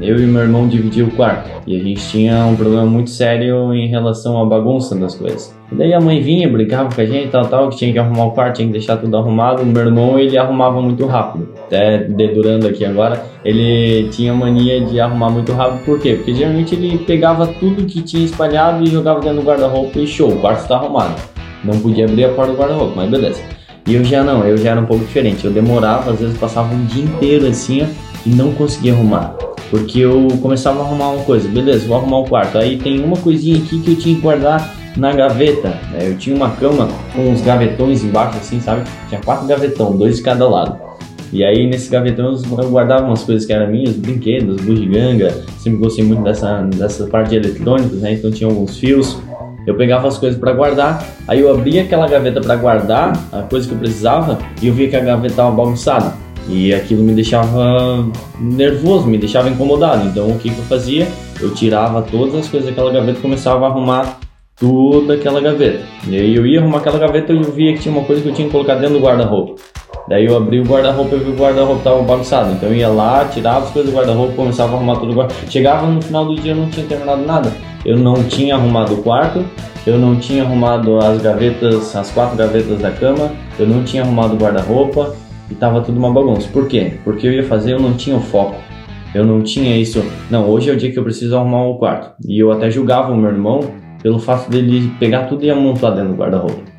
eu 0.00 0.18
e 0.20 0.26
meu 0.26 0.42
irmão 0.42 0.68
dividia 0.68 1.04
o 1.04 1.10
quarto 1.10 1.50
e 1.66 1.74
a 1.74 1.82
gente 1.82 2.00
tinha 2.08 2.46
um 2.46 2.54
problema 2.54 2.86
muito 2.86 3.10
sério 3.10 3.74
em 3.74 3.88
relação 3.88 4.40
à 4.40 4.44
bagunça 4.44 4.94
das 4.94 5.14
coisas. 5.14 5.54
E 5.70 5.74
daí 5.74 5.92
a 5.92 6.00
mãe 6.00 6.20
vinha, 6.20 6.48
brigava 6.48 6.92
com 6.94 7.00
a 7.00 7.04
gente, 7.04 7.28
tal, 7.28 7.46
tal, 7.46 7.70
que 7.70 7.76
tinha 7.76 7.92
que 7.92 7.98
arrumar 7.98 8.26
o 8.26 8.30
quarto, 8.32 8.56
tinha 8.56 8.66
que 8.66 8.72
deixar 8.72 8.96
tudo 8.96 9.16
arrumado. 9.16 9.64
Meu 9.64 9.84
irmão, 9.84 10.18
ele 10.18 10.36
arrumava 10.36 10.80
muito 10.82 11.06
rápido. 11.06 11.48
Até 11.66 11.98
dedurando 11.98 12.66
aqui 12.66 12.84
agora, 12.84 13.24
ele 13.44 14.08
tinha 14.10 14.34
mania 14.34 14.84
de 14.84 14.98
arrumar 15.00 15.30
muito 15.30 15.52
rápido. 15.52 15.84
Por 15.84 16.00
quê? 16.00 16.14
Porque 16.14 16.34
geralmente 16.34 16.74
ele 16.74 16.98
pegava 16.98 17.46
tudo 17.46 17.84
que 17.84 18.02
tinha 18.02 18.24
espalhado 18.24 18.82
e 18.82 18.88
jogava 18.88 19.20
dentro 19.20 19.40
do 19.40 19.46
guarda-roupa 19.46 19.98
e 19.98 20.06
show, 20.06 20.30
o 20.30 20.40
quarto 20.40 20.62
está 20.62 20.76
arrumado. 20.76 21.20
Não 21.64 21.78
podia 21.78 22.06
abrir 22.06 22.24
a 22.24 22.30
porta 22.30 22.52
do 22.52 22.58
guarda-roupa, 22.58 22.94
mas 22.96 23.10
beleza. 23.10 23.40
E 23.86 23.94
eu 23.94 24.04
já 24.04 24.22
não, 24.22 24.44
eu 24.44 24.56
já 24.56 24.70
era 24.70 24.80
um 24.80 24.86
pouco 24.86 25.04
diferente. 25.04 25.44
Eu 25.44 25.52
demorava, 25.52 26.10
às 26.10 26.20
vezes 26.20 26.36
passava 26.38 26.72
um 26.74 26.84
dia 26.84 27.04
inteiro 27.04 27.46
assim, 27.46 27.82
ó, 27.82 28.09
e 28.24 28.30
não 28.30 28.52
conseguia 28.52 28.92
arrumar. 28.92 29.36
Porque 29.70 30.00
eu 30.00 30.28
começava 30.42 30.80
a 30.80 30.84
arrumar 30.84 31.10
uma 31.10 31.24
coisa, 31.24 31.48
beleza, 31.48 31.86
vou 31.86 31.96
arrumar 31.96 32.18
o 32.18 32.24
quarto. 32.24 32.58
Aí 32.58 32.76
tem 32.76 33.02
uma 33.02 33.16
coisinha 33.16 33.58
aqui 33.58 33.80
que 33.80 33.92
eu 33.92 33.96
tinha 33.96 34.16
que 34.16 34.20
guardar 34.20 34.74
na 34.96 35.12
gaveta. 35.12 35.68
Né? 35.92 36.08
Eu 36.08 36.18
tinha 36.18 36.34
uma 36.34 36.50
cama 36.50 36.88
com 37.14 37.30
uns 37.30 37.40
gavetões 37.40 38.02
embaixo, 38.02 38.38
assim, 38.38 38.60
sabe? 38.60 38.82
Tinha 39.08 39.20
quatro 39.20 39.46
gavetão, 39.46 39.96
dois 39.96 40.16
de 40.16 40.22
cada 40.22 40.48
lado. 40.48 40.90
E 41.32 41.44
aí 41.44 41.68
nesse 41.68 41.88
gavetão 41.88 42.34
eu 42.34 42.70
guardava 42.70 43.06
umas 43.06 43.22
coisas 43.22 43.46
que 43.46 43.52
eram 43.52 43.70
minhas, 43.70 43.94
brinquedos, 43.94 44.60
bugiganga. 44.60 45.32
Sempre 45.58 45.78
gostei 45.78 46.04
muito 46.04 46.22
dessa, 46.22 46.62
dessa 46.62 47.06
parte 47.06 47.30
de 47.30 47.36
eletrônicos, 47.36 48.00
né? 48.00 48.14
Então 48.14 48.30
tinha 48.30 48.50
alguns 48.50 48.76
fios. 48.76 49.16
Eu 49.66 49.76
pegava 49.76 50.08
as 50.08 50.18
coisas 50.18 50.40
para 50.40 50.52
guardar, 50.52 51.06
aí 51.28 51.40
eu 51.40 51.54
abria 51.54 51.82
aquela 51.82 52.08
gaveta 52.08 52.40
para 52.40 52.56
guardar 52.56 53.12
a 53.30 53.42
coisa 53.42 53.68
que 53.68 53.74
eu 53.74 53.78
precisava 53.78 54.38
e 54.60 54.66
eu 54.66 54.74
via 54.74 54.88
que 54.88 54.96
a 54.96 55.00
gaveta 55.00 55.34
estava 55.34 55.50
bagunçada. 55.50 56.14
E 56.50 56.74
aquilo 56.74 57.02
me 57.02 57.14
deixava 57.14 58.04
nervoso, 58.40 59.06
me 59.06 59.16
deixava 59.16 59.48
incomodado. 59.48 60.08
Então 60.08 60.28
o 60.28 60.38
que, 60.38 60.50
que 60.50 60.58
eu 60.58 60.64
fazia? 60.64 61.06
Eu 61.40 61.54
tirava 61.54 62.02
todas 62.02 62.34
as 62.34 62.48
coisas 62.48 62.68
daquela 62.68 62.92
gaveta 62.92 63.18
e 63.18 63.22
começava 63.22 63.66
a 63.66 63.68
arrumar 63.68 64.18
toda 64.58 65.14
aquela 65.14 65.40
gaveta. 65.40 65.84
E 66.08 66.16
aí 66.16 66.34
eu 66.34 66.44
ia 66.44 66.60
arrumar 66.60 66.78
aquela 66.78 66.98
gaveta 66.98 67.32
e 67.32 67.36
eu 67.36 67.52
via 67.52 67.72
que 67.72 67.78
tinha 67.78 67.94
uma 67.94 68.04
coisa 68.04 68.20
que 68.20 68.28
eu 68.28 68.34
tinha 68.34 68.46
que 68.46 68.52
colocar 68.52 68.74
dentro 68.74 68.98
do 68.98 69.00
guarda-roupa. 69.00 69.54
Daí 70.08 70.26
eu 70.26 70.36
abri 70.36 70.60
o 70.60 70.64
guarda-roupa 70.64 71.14
e 71.14 71.18
vi 71.20 71.30
o 71.30 71.36
guarda-roupa 71.36 71.78
estava 71.78 72.02
bagunçado. 72.02 72.52
Então 72.52 72.68
eu 72.68 72.74
ia 72.74 72.88
lá, 72.88 73.26
tirava 73.26 73.64
as 73.66 73.70
coisas 73.70 73.92
do 73.92 73.96
guarda-roupa, 73.96 74.34
começava 74.34 74.72
a 74.72 74.76
arrumar 74.76 74.96
tudo. 74.96 75.14
Guarda 75.14 75.32
Chegava 75.48 75.86
no 75.86 76.02
final 76.02 76.24
do 76.24 76.34
dia 76.34 76.52
eu 76.52 76.56
não 76.56 76.68
tinha 76.68 76.84
terminado 76.84 77.24
nada. 77.24 77.52
Eu 77.84 77.96
não 77.96 78.24
tinha 78.24 78.56
arrumado 78.56 78.94
o 78.94 79.02
quarto, 79.02 79.42
eu 79.86 79.98
não 79.98 80.16
tinha 80.16 80.42
arrumado 80.42 80.98
as 80.98 81.22
gavetas, 81.22 81.96
as 81.96 82.10
quatro 82.10 82.36
gavetas 82.36 82.78
da 82.80 82.90
cama, 82.90 83.32
eu 83.58 83.66
não 83.66 83.82
tinha 83.82 84.02
arrumado 84.02 84.34
o 84.34 84.36
guarda-roupa, 84.36 85.14
e 85.50 85.54
tava 85.54 85.80
tudo 85.80 85.98
uma 85.98 86.12
bagunça. 86.12 86.48
Por 86.52 86.68
quê? 86.68 86.94
Porque 87.04 87.26
eu 87.26 87.32
ia 87.32 87.44
fazer, 87.44 87.72
eu 87.72 87.80
não 87.80 87.94
tinha 87.94 88.16
o 88.16 88.20
foco. 88.20 88.56
Eu 89.14 89.24
não 89.24 89.42
tinha 89.42 89.76
isso. 89.76 90.04
Não, 90.30 90.48
hoje 90.48 90.70
é 90.70 90.72
o 90.72 90.76
dia 90.76 90.92
que 90.92 90.98
eu 90.98 91.02
preciso 91.02 91.36
arrumar 91.36 91.64
o 91.64 91.78
quarto. 91.78 92.12
E 92.24 92.38
eu 92.38 92.52
até 92.52 92.70
julgava 92.70 93.12
o 93.12 93.16
meu 93.16 93.30
irmão 93.30 93.60
pelo 94.02 94.18
fato 94.18 94.48
dele 94.50 94.92
pegar 94.98 95.24
tudo 95.24 95.44
e 95.44 95.50
amontoar 95.50 95.94
dentro 95.94 96.10
do 96.10 96.16
guarda-roupa. 96.16 96.70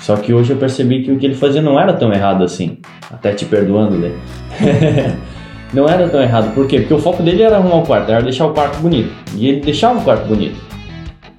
Só 0.00 0.16
que 0.16 0.32
hoje 0.32 0.52
eu 0.52 0.56
percebi 0.56 1.02
que 1.02 1.12
o 1.12 1.18
que 1.18 1.26
ele 1.26 1.34
fazia 1.34 1.60
não 1.60 1.78
era 1.78 1.92
tão 1.92 2.12
errado 2.12 2.42
assim. 2.42 2.78
Até 3.10 3.32
te 3.32 3.44
perdoando, 3.44 3.96
né? 3.98 4.12
não 5.74 5.86
era 5.86 6.08
tão 6.08 6.22
errado. 6.22 6.54
Por 6.54 6.66
quê? 6.66 6.80
Porque 6.80 6.94
o 6.94 6.98
foco 6.98 7.22
dele 7.22 7.42
era 7.42 7.56
arrumar 7.56 7.76
o 7.76 7.86
quarto, 7.86 8.10
era 8.10 8.22
deixar 8.22 8.46
o 8.46 8.54
quarto 8.54 8.78
bonito. 8.78 9.10
E 9.36 9.48
ele 9.48 9.60
deixava 9.60 9.98
o 9.98 10.02
quarto 10.02 10.26
bonito. 10.26 10.69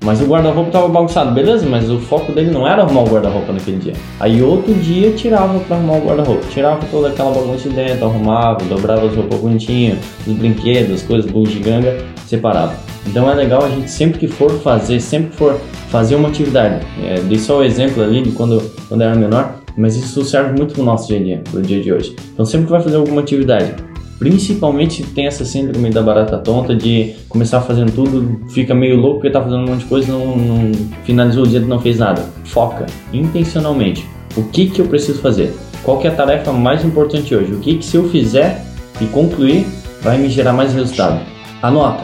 Mas 0.03 0.19
o 0.19 0.25
guarda-roupa 0.25 0.69
estava 0.69 0.87
bagunçado, 0.87 1.31
beleza, 1.31 1.63
mas 1.69 1.89
o 1.91 1.99
foco 1.99 2.31
dele 2.31 2.49
não 2.49 2.67
era 2.67 2.81
arrumar 2.81 3.03
o 3.03 3.07
guarda-roupa 3.07 3.53
naquele 3.53 3.77
dia. 3.77 3.93
Aí 4.19 4.41
outro 4.41 4.73
dia 4.73 5.11
tirava 5.11 5.59
para 5.59 5.77
arrumar 5.77 5.97
o 5.97 6.01
guarda-roupa, 6.01 6.41
tirava 6.49 6.79
toda 6.89 7.09
aquela 7.09 7.31
bagunça 7.31 7.69
de 7.69 7.75
dentro, 7.75 8.05
arrumava, 8.05 8.65
dobrava 8.65 9.05
as 9.05 9.15
roupas 9.15 9.39
bonitinhas, 9.39 9.99
os 10.25 10.33
brinquedos, 10.33 10.95
as 10.95 11.01
coisas, 11.03 11.29
bugiganga, 11.29 12.03
separava. 12.25 12.73
Então 13.05 13.29
é 13.29 13.35
legal 13.35 13.63
a 13.63 13.69
gente 13.69 13.91
sempre 13.91 14.19
que 14.19 14.27
for 14.27 14.49
fazer, 14.61 14.99
sempre 14.99 15.29
que 15.29 15.37
for 15.37 15.59
fazer 15.89 16.15
uma 16.15 16.29
atividade, 16.29 16.83
é, 17.03 17.19
dei 17.19 17.37
só 17.37 17.59
o 17.59 17.63
exemplo 17.63 18.01
ali 18.01 18.23
de 18.23 18.31
quando, 18.31 18.59
quando 18.87 19.01
era 19.01 19.15
menor, 19.15 19.55
mas 19.77 19.95
isso 19.95 20.23
serve 20.25 20.57
muito 20.57 20.73
pro 20.73 20.83
nosso 20.83 21.07
dia 21.07 21.19
a 21.19 21.23
dia, 21.23 21.43
pro 21.51 21.61
dia 21.61 21.79
de 21.79 21.93
hoje. 21.93 22.15
Então 22.33 22.43
sempre 22.43 22.65
que 22.65 22.71
vai 22.71 22.81
fazer 22.81 22.95
alguma 22.95 23.21
atividade, 23.21 23.75
Principalmente 24.21 25.01
tem 25.01 25.25
essa 25.25 25.43
síndrome 25.43 25.89
da 25.89 25.99
barata 25.99 26.37
tonta 26.37 26.75
de 26.75 27.15
começar 27.27 27.59
fazendo 27.61 27.91
tudo, 27.91 28.39
fica 28.49 28.71
meio 28.71 28.95
louco 28.95 29.15
porque 29.15 29.31
tá 29.31 29.41
fazendo 29.41 29.63
um 29.63 29.69
monte 29.69 29.79
de 29.79 29.85
coisa 29.85 30.11
não, 30.11 30.37
não 30.37 30.71
finalizou 31.03 31.43
o 31.43 31.47
dia 31.47 31.57
e 31.57 31.63
não 31.63 31.79
fez 31.79 31.97
nada. 31.97 32.23
Foca 32.43 32.85
intencionalmente. 33.11 34.07
O 34.37 34.43
que 34.43 34.67
que 34.67 34.79
eu 34.79 34.85
preciso 34.85 35.19
fazer? 35.21 35.51
Qual 35.81 35.97
que 35.97 36.05
é 36.05 36.11
a 36.11 36.13
tarefa 36.13 36.53
mais 36.53 36.85
importante 36.85 37.33
hoje? 37.33 37.51
O 37.51 37.57
que 37.57 37.77
que 37.77 37.83
se 37.83 37.97
eu 37.97 38.09
fizer 38.09 38.63
e 39.01 39.05
concluir 39.05 39.65
vai 40.03 40.19
me 40.19 40.29
gerar 40.29 40.53
mais 40.53 40.71
resultado? 40.71 41.19
Anota. 41.59 42.03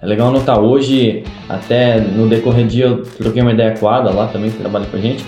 É 0.00 0.06
legal 0.06 0.28
anotar. 0.28 0.58
Hoje, 0.58 1.22
até 1.50 2.00
no 2.00 2.30
decorrer 2.30 2.64
do 2.64 2.70
dia, 2.70 2.86
eu 2.86 3.02
troquei 3.02 3.42
uma 3.42 3.52
ideia 3.52 3.76
com 3.76 3.86
a 3.88 3.98
Ada 3.98 4.10
lá 4.10 4.26
também, 4.28 4.50
que 4.50 4.56
trabalha 4.56 4.86
com 4.86 4.96
a 4.96 5.00
gente. 5.00 5.22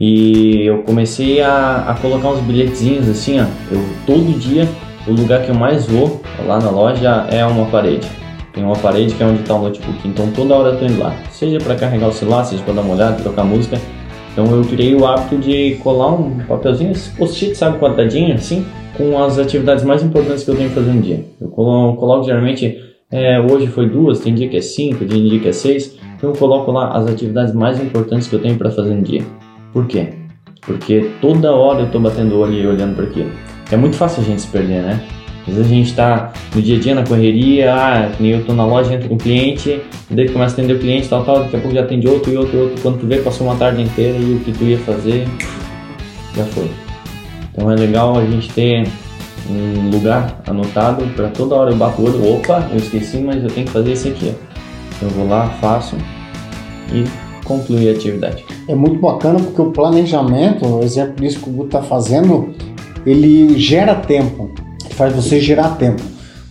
E 0.00 0.62
eu 0.66 0.78
comecei 0.78 1.40
a, 1.40 1.84
a 1.86 1.94
colocar 1.94 2.30
uns 2.30 2.40
bilhetezinhos 2.40 3.08
assim, 3.08 3.38
ó. 3.38 3.44
Eu 3.70 3.80
todo 4.04 4.36
dia 4.36 4.68
o 5.08 5.12
lugar 5.12 5.42
que 5.42 5.50
eu 5.50 5.54
mais 5.54 5.86
vou 5.86 6.20
lá 6.46 6.60
na 6.60 6.70
loja 6.70 7.26
é 7.30 7.44
uma 7.44 7.66
parede. 7.66 8.06
Tem 8.52 8.62
uma 8.62 8.76
parede 8.76 9.14
que 9.14 9.22
é 9.22 9.26
onde 9.26 9.40
está 9.40 9.54
o 9.54 9.62
notebook, 9.62 10.06
então 10.06 10.30
toda 10.32 10.54
hora 10.54 10.70
eu 10.70 10.78
tô 10.78 10.84
indo 10.84 11.00
lá. 11.00 11.14
Seja 11.30 11.58
para 11.58 11.74
carregar 11.74 12.08
o 12.08 12.12
celular, 12.12 12.44
seja 12.44 12.62
para 12.62 12.74
dar 12.74 12.82
uma 12.82 12.94
olhada, 12.94 13.22
trocar 13.22 13.44
música. 13.44 13.78
Então 14.32 14.46
eu 14.54 14.62
criei 14.64 14.94
o 14.94 15.06
hábito 15.06 15.36
de 15.38 15.76
colar 15.82 16.08
um 16.08 16.40
papelzinho, 16.46 16.92
esse 16.92 17.10
post-it, 17.16 17.56
sabe, 17.56 17.78
quadradinho, 17.78 18.34
assim, 18.34 18.64
com 18.96 19.22
as 19.22 19.38
atividades 19.38 19.84
mais 19.84 20.02
importantes 20.02 20.44
que 20.44 20.50
eu 20.50 20.56
tenho 20.56 20.68
que 20.68 20.74
fazer 20.74 20.92
no 20.92 21.00
dia. 21.00 21.24
Eu 21.40 21.48
coloco, 21.48 21.98
coloco 21.98 22.24
geralmente, 22.24 22.76
é, 23.10 23.40
hoje 23.40 23.66
foi 23.68 23.88
duas, 23.88 24.20
tem 24.20 24.34
dia 24.34 24.48
que 24.48 24.56
é 24.56 24.60
cinco, 24.60 25.04
tem 25.04 25.24
dia 25.24 25.40
que 25.40 25.48
é 25.48 25.52
seis. 25.52 25.96
Então 26.16 26.30
eu 26.30 26.36
coloco 26.36 26.70
lá 26.70 26.90
as 26.90 27.06
atividades 27.06 27.54
mais 27.54 27.80
importantes 27.80 28.28
que 28.28 28.34
eu 28.34 28.40
tenho 28.40 28.56
para 28.56 28.70
fazer 28.70 28.94
no 28.94 29.02
dia. 29.02 29.24
Por 29.72 29.86
quê? 29.86 30.08
Porque 30.60 31.10
toda 31.20 31.52
hora 31.52 31.80
eu 31.80 31.86
estou 31.86 32.00
batendo 32.00 32.34
o 32.34 32.40
olho 32.40 32.54
e 32.54 32.66
olhando 32.66 32.94
para 32.94 33.04
aquilo. 33.04 33.30
É 33.70 33.76
muito 33.76 33.96
fácil 33.96 34.22
a 34.22 34.24
gente 34.24 34.42
se 34.42 34.48
perder, 34.48 34.82
né? 34.82 35.00
Às 35.46 35.54
vezes 35.54 35.70
a 35.70 35.74
gente 35.74 35.88
está 35.88 36.32
no 36.54 36.60
dia 36.60 36.76
a 36.76 36.80
dia, 36.80 36.94
na 36.94 37.04
correria, 37.04 37.74
ah, 37.74 38.10
eu 38.20 38.44
tô 38.44 38.52
na 38.52 38.66
loja, 38.66 38.92
entra 38.94 39.12
um 39.12 39.16
cliente, 39.16 39.80
daí 40.10 40.28
começa 40.28 40.54
a 40.54 40.58
atender 40.58 40.74
o 40.74 40.78
cliente, 40.78 41.08
tal, 41.08 41.24
tal, 41.24 41.44
daqui 41.44 41.56
a 41.56 41.60
pouco 41.60 41.74
já 41.74 41.82
atende 41.82 42.06
outro 42.06 42.30
e 42.30 42.36
outro, 42.36 42.58
outro. 42.58 42.82
Quando 42.82 43.00
tu 43.00 43.06
vê, 43.06 43.18
passou 43.18 43.46
uma 43.46 43.56
tarde 43.56 43.80
inteira 43.80 44.18
e 44.18 44.34
o 44.34 44.40
que 44.40 44.52
tu 44.52 44.64
ia 44.64 44.78
fazer 44.78 45.26
já 46.36 46.44
foi. 46.44 46.70
Então 47.50 47.70
é 47.70 47.74
legal 47.74 48.18
a 48.18 48.24
gente 48.24 48.50
ter 48.50 48.86
um 49.50 49.90
lugar 49.90 50.42
anotado 50.46 51.06
para 51.16 51.28
toda 51.28 51.54
hora 51.54 51.70
eu 51.70 51.76
bato 51.76 52.02
o 52.02 52.04
olho, 52.04 52.36
opa, 52.36 52.68
eu 52.70 52.76
esqueci, 52.76 53.18
mas 53.18 53.42
eu 53.42 53.50
tenho 53.50 53.66
que 53.66 53.72
fazer 53.72 53.92
isso 53.92 54.08
aqui. 54.08 54.34
Ó. 54.34 55.04
Eu 55.04 55.10
vou 55.10 55.28
lá, 55.28 55.48
faço 55.60 55.96
e 56.92 57.04
concluir 57.44 57.88
a 57.88 57.92
atividade. 57.92 58.44
É 58.68 58.74
muito 58.74 59.00
bacana 59.00 59.38
porque 59.38 59.62
o 59.62 59.70
planejamento, 59.70 60.66
o 60.66 60.82
exemplo 60.82 61.14
disso 61.16 61.40
que 61.40 61.48
o 61.48 61.52
Guto 61.52 61.76
está 61.76 61.82
fazendo, 61.82 62.54
ele 63.06 63.58
gera 63.58 63.94
tempo, 63.94 64.50
faz 64.90 65.14
você 65.14 65.40
gerar 65.40 65.76
tempo. 65.76 66.02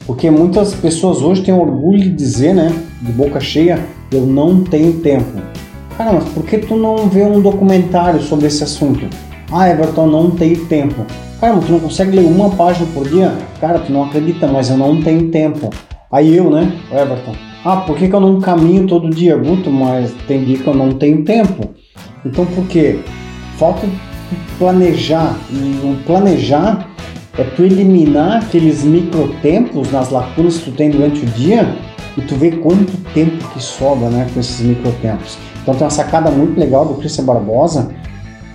Porque 0.06 0.32
muitas 0.32 0.74
pessoas 0.74 1.22
hoje 1.22 1.44
têm 1.44 1.54
orgulho 1.54 2.00
de 2.00 2.10
dizer, 2.10 2.54
né, 2.54 2.74
de 3.02 3.12
boca 3.12 3.40
cheia, 3.40 3.80
eu 4.12 4.26
não 4.26 4.64
tenho 4.64 4.94
tempo. 5.02 5.42
Cara, 5.98 6.14
mas 6.14 6.26
por 6.30 6.46
que 6.46 6.58
tu 6.60 6.76
não 6.76 7.10
vê 7.10 7.24
um 7.24 7.42
documentário 7.42 8.22
sobre 8.22 8.48
esse 8.48 8.64
assunto? 8.64 9.06
Ah, 9.52 9.70
Everton, 9.70 10.08
não 10.08 10.32
tenho 10.32 10.66
tempo. 10.66 11.06
Cara, 11.42 11.56
mas 11.56 11.66
tu 11.66 11.72
não 11.72 11.80
consegue 11.80 12.16
ler 12.16 12.26
uma 12.26 12.50
página 12.52 12.88
por 12.94 13.08
dia? 13.08 13.34
Cara, 13.60 13.80
tu 13.80 13.92
não 13.92 14.04
acredita, 14.04 14.48
mas 14.48 14.70
eu 14.70 14.78
não 14.78 15.02
tenho 15.02 15.30
tempo. 15.30 15.70
Aí 16.12 16.36
eu, 16.38 16.50
né, 16.50 16.72
Everton, 16.92 17.36
ah, 17.66 17.78
por 17.78 17.98
que, 17.98 18.08
que 18.08 18.16
eu 18.16 18.20
não 18.20 18.40
caminho 18.40 18.88
todo 18.88 19.10
dia, 19.10 19.36
Guto? 19.36 19.70
Mas 19.70 20.14
tem 20.26 20.46
dia 20.46 20.58
que 20.58 20.68
eu 20.68 20.74
não 20.74 20.94
tenho 20.94 21.26
tempo. 21.26 21.70
Então 22.26 22.46
por 22.46 22.66
quê? 22.68 23.00
Falta 23.58 23.86
planejar. 24.58 25.36
E 25.52 25.86
o 25.86 26.04
planejar 26.06 26.90
é 27.38 27.44
tu 27.44 27.64
eliminar 27.64 28.44
aqueles 28.44 28.84
microtempos 28.84 29.92
nas 29.92 30.10
lacunas 30.10 30.58
que 30.58 30.72
tu 30.72 30.72
tem 30.72 30.90
durante 30.90 31.24
o 31.24 31.26
dia 31.26 31.76
e 32.18 32.22
tu 32.22 32.36
vê 32.36 32.52
quanto 32.52 32.92
tempo 33.14 33.48
que 33.50 33.62
sobra 33.62 34.10
né, 34.10 34.28
com 34.34 34.40
esses 34.40 34.60
microtempos. 34.62 35.38
Então 35.62 35.76
tem 35.76 35.84
uma 35.84 35.90
sacada 35.90 36.32
muito 36.32 36.60
legal 36.60 36.86
do 36.86 36.96
Christian 36.96 37.26
Barbosa 37.26 37.90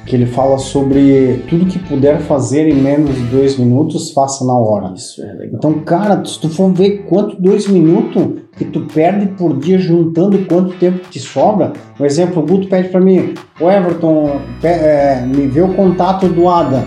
que 0.04 0.16
ele 0.16 0.26
fala 0.26 0.58
sobre 0.58 1.44
tudo 1.48 1.66
que 1.66 1.78
puder 1.78 2.20
fazer 2.22 2.66
em 2.66 2.74
menos 2.74 3.14
de 3.14 3.22
dois 3.24 3.56
minutos, 3.56 4.10
faça 4.10 4.44
na 4.44 4.52
hora. 4.52 4.92
Isso 4.94 5.22
é 5.22 5.32
legal. 5.32 5.54
Então, 5.54 5.74
cara, 5.80 6.24
se 6.24 6.40
tu 6.40 6.48
for 6.48 6.72
ver 6.72 7.04
quanto 7.08 7.40
dois 7.40 7.68
minutos 7.68 8.41
que 8.56 8.64
tu 8.64 8.80
perde 8.82 9.26
por 9.28 9.58
dia 9.58 9.78
juntando 9.78 10.38
quanto 10.46 10.74
tempo 10.74 11.08
te 11.08 11.18
sobra, 11.18 11.72
um 11.98 12.04
exemplo, 12.04 12.42
o 12.42 12.46
Guto 12.46 12.68
pede 12.68 12.88
para 12.88 13.00
mim, 13.00 13.34
o 13.60 13.70
Everton, 13.70 14.40
é, 14.62 15.20
me 15.26 15.46
vê 15.46 15.62
o 15.62 15.74
contato 15.74 16.28
do 16.28 16.48
Ada, 16.48 16.84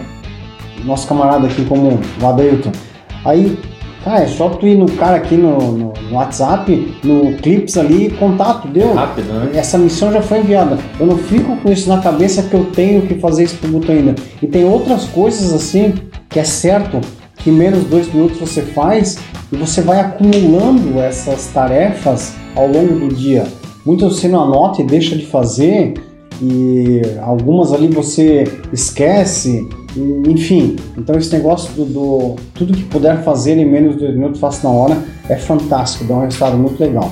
nosso 0.84 1.08
camarada 1.08 1.48
aqui 1.48 1.66
comum, 1.66 2.00
o 2.22 2.26
Adailton. 2.26 2.72
Aí, 3.24 3.58
Cara, 4.06 4.22
é 4.22 4.28
só 4.28 4.50
tu 4.50 4.68
ir 4.68 4.78
no 4.78 4.86
cara 4.86 5.18
aqui 5.18 5.36
no, 5.36 5.58
no, 5.58 5.94
no 5.94 6.16
WhatsApp, 6.16 6.96
no 7.04 7.34
Clips 7.38 7.76
ali, 7.76 8.12
contato, 8.12 8.68
deu. 8.68 8.94
Rápido, 8.94 9.34
né? 9.34 9.50
Essa 9.56 9.80
missão 9.80 10.14
já 10.14 10.22
foi 10.22 10.42
enviada. 10.42 10.78
Eu 11.00 11.08
não 11.08 11.18
fico 11.18 11.58
com 11.58 11.72
isso 11.72 11.90
na 11.90 12.00
cabeça 12.00 12.44
que 12.44 12.54
eu 12.54 12.66
tenho 12.66 13.02
que 13.08 13.16
fazer 13.16 13.46
esse 13.46 13.56
produto 13.56 13.92
ainda. 13.92 14.14
E 14.40 14.46
tem 14.46 14.64
outras 14.64 15.06
coisas 15.06 15.52
assim 15.52 15.96
que 16.30 16.40
é 16.40 16.44
certo 16.44 17.02
que 17.46 17.52
menos 17.52 17.84
dois 17.84 18.12
minutos 18.12 18.40
você 18.40 18.64
faz 18.64 19.20
e 19.52 19.56
você 19.56 19.80
vai 19.80 20.00
acumulando 20.00 21.00
essas 21.00 21.46
tarefas 21.54 22.34
ao 22.56 22.68
longo 22.68 22.96
do 22.96 23.14
dia. 23.14 23.46
Muitas 23.86 24.16
você 24.16 24.28
não 24.28 24.42
anota 24.42 24.82
e 24.82 24.84
deixa 24.84 25.16
de 25.16 25.28
fazer 25.28 25.94
e 26.42 27.02
algumas 27.22 27.72
ali 27.72 27.88
você 27.88 28.46
esquece, 28.74 29.70
enfim. 30.28 30.75
Então 30.98 31.16
esse 31.16 31.32
negócio 31.34 31.72
do, 31.75 31.86
do 31.86 32.36
tudo 32.56 32.74
que 32.74 32.84
puder 32.86 33.24
fazer 33.24 33.60
em 33.60 33.66
menos 33.66 33.94
de 33.94 34.00
dois 34.00 34.16
minutos, 34.16 34.40
faça 34.40 34.68
na 34.68 34.74
hora, 34.74 34.98
é 35.30 35.36
fantástico, 35.36 36.04
dá 36.06 36.16
um 36.16 36.22
resultado 36.22 36.58
muito 36.58 36.84
legal. 36.84 37.12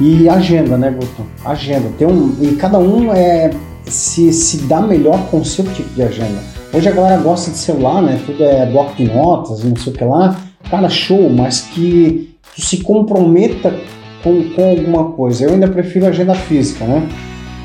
E 0.00 0.28
agenda, 0.28 0.76
né, 0.76 0.90
Guto? 0.90 1.24
Agenda. 1.44 1.88
Tem 1.96 2.08
um, 2.08 2.34
e 2.40 2.56
cada 2.56 2.80
um 2.80 3.14
é, 3.14 3.50
se, 3.84 4.32
se 4.32 4.62
dá 4.62 4.82
melhor 4.82 5.24
com 5.30 5.38
o 5.38 5.44
seu 5.44 5.64
tipo 5.66 5.88
de 5.94 6.02
agenda. 6.02 6.59
Hoje 6.72 6.88
a 6.88 6.92
galera 6.92 7.20
gosta 7.20 7.50
de 7.50 7.58
celular, 7.58 8.00
né? 8.00 8.20
Tudo 8.24 8.44
é 8.44 8.66
bloco 8.66 8.94
de 8.94 9.04
notas, 9.04 9.64
não 9.64 9.76
sei 9.76 9.92
o 9.92 9.96
que 9.96 10.04
lá. 10.04 10.36
Cara, 10.70 10.88
show, 10.88 11.28
mas 11.28 11.62
que 11.62 12.34
tu 12.54 12.62
se 12.62 12.78
comprometa 12.78 13.74
com, 14.22 14.50
com 14.50 14.70
alguma 14.70 15.12
coisa. 15.12 15.44
Eu 15.44 15.54
ainda 15.54 15.68
prefiro 15.68 16.06
agenda 16.06 16.34
física, 16.34 16.84
né? 16.84 17.08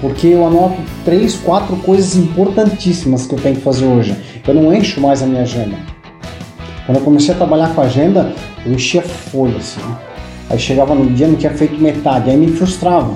porque 0.02 0.28
eu 0.28 0.46
anoto 0.46 0.76
três, 1.04 1.36
quatro 1.36 1.76
coisas 1.78 2.16
importantíssimas 2.16 3.26
que 3.26 3.34
eu 3.34 3.40
tenho 3.40 3.56
que 3.56 3.62
fazer 3.62 3.86
hoje. 3.86 4.16
Eu 4.48 4.54
não 4.54 4.74
encho 4.74 5.02
mais 5.02 5.24
a 5.24 5.26
minha 5.26 5.42
agenda. 5.42 5.76
Quando 6.86 7.00
eu 7.00 7.04
comecei 7.04 7.34
a 7.34 7.38
trabalhar 7.38 7.74
com 7.74 7.82
agenda, 7.82 8.32
eu 8.66 8.74
enchia 8.74 9.02
folha 9.02 9.58
assim. 9.58 9.82
Aí 10.50 10.60
chegava 10.60 10.94
no 10.94 11.08
dia 11.08 11.28
não 11.28 11.36
tinha 11.36 11.52
feito 11.52 11.82
metade, 11.82 12.30
aí 12.30 12.38
me 12.38 12.52
frustrava. 12.52 13.16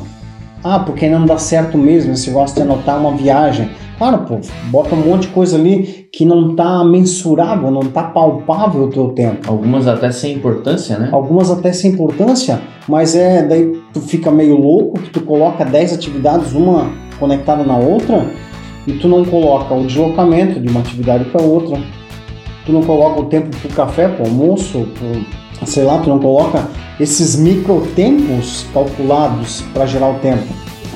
Ah, 0.64 0.80
porque 0.80 1.08
não 1.08 1.26
dá 1.26 1.38
certo 1.38 1.78
mesmo 1.78 2.14
esse 2.14 2.28
negócio 2.28 2.56
de 2.56 2.64
anotar 2.64 3.00
uma 3.00 3.16
viagem. 3.16 3.70
Claro, 4.00 4.20
pô, 4.20 4.40
bota 4.72 4.96
um 4.96 5.06
monte 5.06 5.24
de 5.24 5.28
coisa 5.28 5.58
ali 5.58 6.08
que 6.10 6.24
não 6.24 6.56
tá 6.56 6.86
mensurável, 6.86 7.70
não 7.70 7.82
tá 7.82 8.04
palpável 8.04 8.86
o 8.86 8.90
teu 8.90 9.10
tempo. 9.10 9.52
Algumas 9.52 9.88
até 9.88 10.10
sem 10.10 10.36
importância, 10.36 10.98
né? 10.98 11.10
Algumas 11.12 11.52
até 11.52 11.74
sem 11.74 11.92
importância, 11.92 12.62
mas 12.88 13.14
é 13.14 13.44
daí 13.44 13.78
tu 13.94 14.00
fica 14.00 14.32
meio 14.32 14.56
louco 14.56 15.02
que 15.02 15.10
tu 15.10 15.20
coloca 15.20 15.66
10 15.66 15.92
atividades, 15.92 16.54
uma 16.54 16.90
conectada 17.20 17.66
na 17.66 17.76
outra, 17.76 18.26
e 18.88 18.94
tu 18.94 19.10
não 19.10 19.26
coloca 19.26 19.74
o 19.74 19.86
deslocamento 19.86 20.62
de 20.62 20.70
uma 20.70 20.80
atividade 20.80 21.26
para 21.26 21.42
outra. 21.42 21.78
Tu 22.66 22.72
não 22.72 22.82
coloca 22.82 23.20
o 23.20 23.26
tempo 23.26 23.54
pro 23.58 23.70
café, 23.76 24.08
pro 24.08 24.24
almoço, 24.24 24.88
pro, 24.98 25.68
sei 25.68 25.84
lá, 25.84 25.98
tu 25.98 26.10
não 26.10 26.20
coloca 26.20 26.70
esses 27.02 27.36
micro 27.36 27.86
tempos 27.98 28.66
calculados 28.74 29.62
para 29.74 29.86
gerar 29.86 30.10
o 30.10 30.20
tempo. 30.20 30.48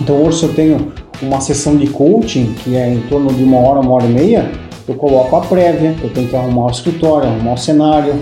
Então 0.01 0.23
hoje 0.23 0.39
se 0.39 0.45
eu 0.45 0.53
tenho 0.53 1.02
uma 1.21 1.39
sessão 1.41 1.75
de 1.75 1.87
coaching, 1.87 2.53
que 2.63 2.75
é 2.75 2.93
em 2.93 3.01
torno 3.01 3.33
de 3.33 3.43
uma 3.43 3.57
hora, 3.57 3.79
uma 3.79 3.93
hora 3.93 4.05
e 4.05 4.13
meia, 4.13 4.51
eu 4.87 4.95
coloco 4.95 5.35
a 5.35 5.41
prévia, 5.41 5.95
eu 6.03 6.09
tenho 6.09 6.27
que 6.27 6.35
arrumar 6.35 6.65
o 6.65 6.69
escritório, 6.69 7.29
arrumar 7.29 7.53
o 7.53 7.57
cenário. 7.57 8.15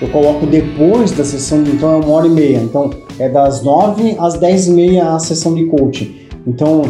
Eu 0.00 0.08
coloco 0.08 0.46
depois 0.46 1.10
da 1.10 1.24
sessão, 1.24 1.62
então 1.66 1.94
é 1.94 1.96
uma 1.96 2.14
hora 2.14 2.26
e 2.26 2.30
meia. 2.30 2.58
Então 2.58 2.90
é 3.18 3.28
das 3.28 3.62
nove 3.62 4.14
às 4.18 4.38
dez 4.38 4.68
e 4.68 4.70
meia 4.70 5.14
a 5.14 5.18
sessão 5.18 5.54
de 5.54 5.64
coaching. 5.64 6.14
Então 6.46 6.82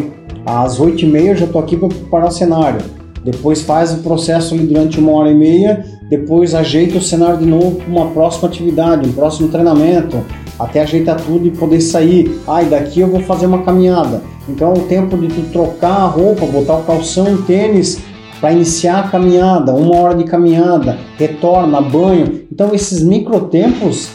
às 0.45 0.79
oito 0.81 1.05
e 1.05 1.09
meia 1.09 1.31
eu 1.31 1.37
já 1.37 1.47
estou 1.47 1.61
aqui 1.61 1.77
para 1.77 1.89
preparar 1.89 2.29
o 2.29 2.31
cenário. 2.31 2.81
Depois 3.25 3.63
faz 3.63 3.93
o 3.93 3.99
processo 3.99 4.55
ali 4.55 4.67
durante 4.67 5.01
uma 5.01 5.13
hora 5.13 5.31
e 5.31 5.35
meia, 5.35 5.85
depois 6.09 6.55
ajeita 6.55 6.99
o 6.99 7.03
cenário 7.03 7.39
de 7.39 7.47
novo 7.47 7.77
para 7.77 7.89
uma 7.89 8.07
próxima 8.11 8.49
atividade, 8.49 9.09
um 9.09 9.13
próximo 9.13 9.49
treinamento, 9.49 10.23
até 10.59 10.83
ajeitar 10.83 11.21
tudo 11.21 11.47
e 11.47 11.51
poder 11.51 11.81
sair. 11.81 12.39
Ah, 12.47 12.63
e 12.63 12.67
daqui 12.67 13.01
eu 13.01 13.09
vou 13.09 13.21
fazer 13.21 13.47
uma 13.47 13.63
caminhada. 13.63 14.21
Então 14.49 14.73
o 14.73 14.81
tempo 14.83 15.17
de 15.17 15.29
tu 15.29 15.43
trocar 15.53 15.97
a 15.97 16.07
roupa, 16.07 16.47
botar 16.47 16.77
o 16.77 16.85
calção, 16.85 17.35
o 17.35 17.43
tênis 17.43 18.01
para 18.41 18.53
iniciar 18.53 19.01
a 19.01 19.09
caminhada, 19.09 19.73
uma 19.75 19.97
hora 19.97 20.15
de 20.15 20.25
caminhada, 20.25 20.99
retorna, 21.19 21.81
banho. 21.81 22.43
Então 22.53 22.75
esses 22.75 23.03
microtempos 23.03 24.11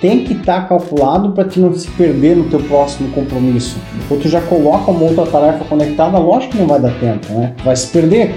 tem 0.00 0.24
que 0.24 0.32
estar 0.32 0.62
tá 0.62 0.68
calculado 0.68 1.32
para 1.32 1.44
te 1.44 1.60
não 1.60 1.74
se 1.74 1.88
perder 1.90 2.36
no 2.36 2.44
teu 2.44 2.60
próximo 2.60 3.10
compromisso. 3.10 3.76
Ou 4.10 4.18
tu 4.18 4.28
já 4.28 4.40
coloca 4.40 4.90
uma 4.90 5.02
outra 5.02 5.26
tarefa 5.26 5.64
conectada, 5.64 6.18
lógico 6.18 6.52
que 6.52 6.58
não 6.58 6.66
vai 6.66 6.80
dar 6.80 6.92
tempo, 6.98 7.32
né? 7.32 7.54
Vai 7.64 7.76
se 7.76 7.88
perder 7.88 8.34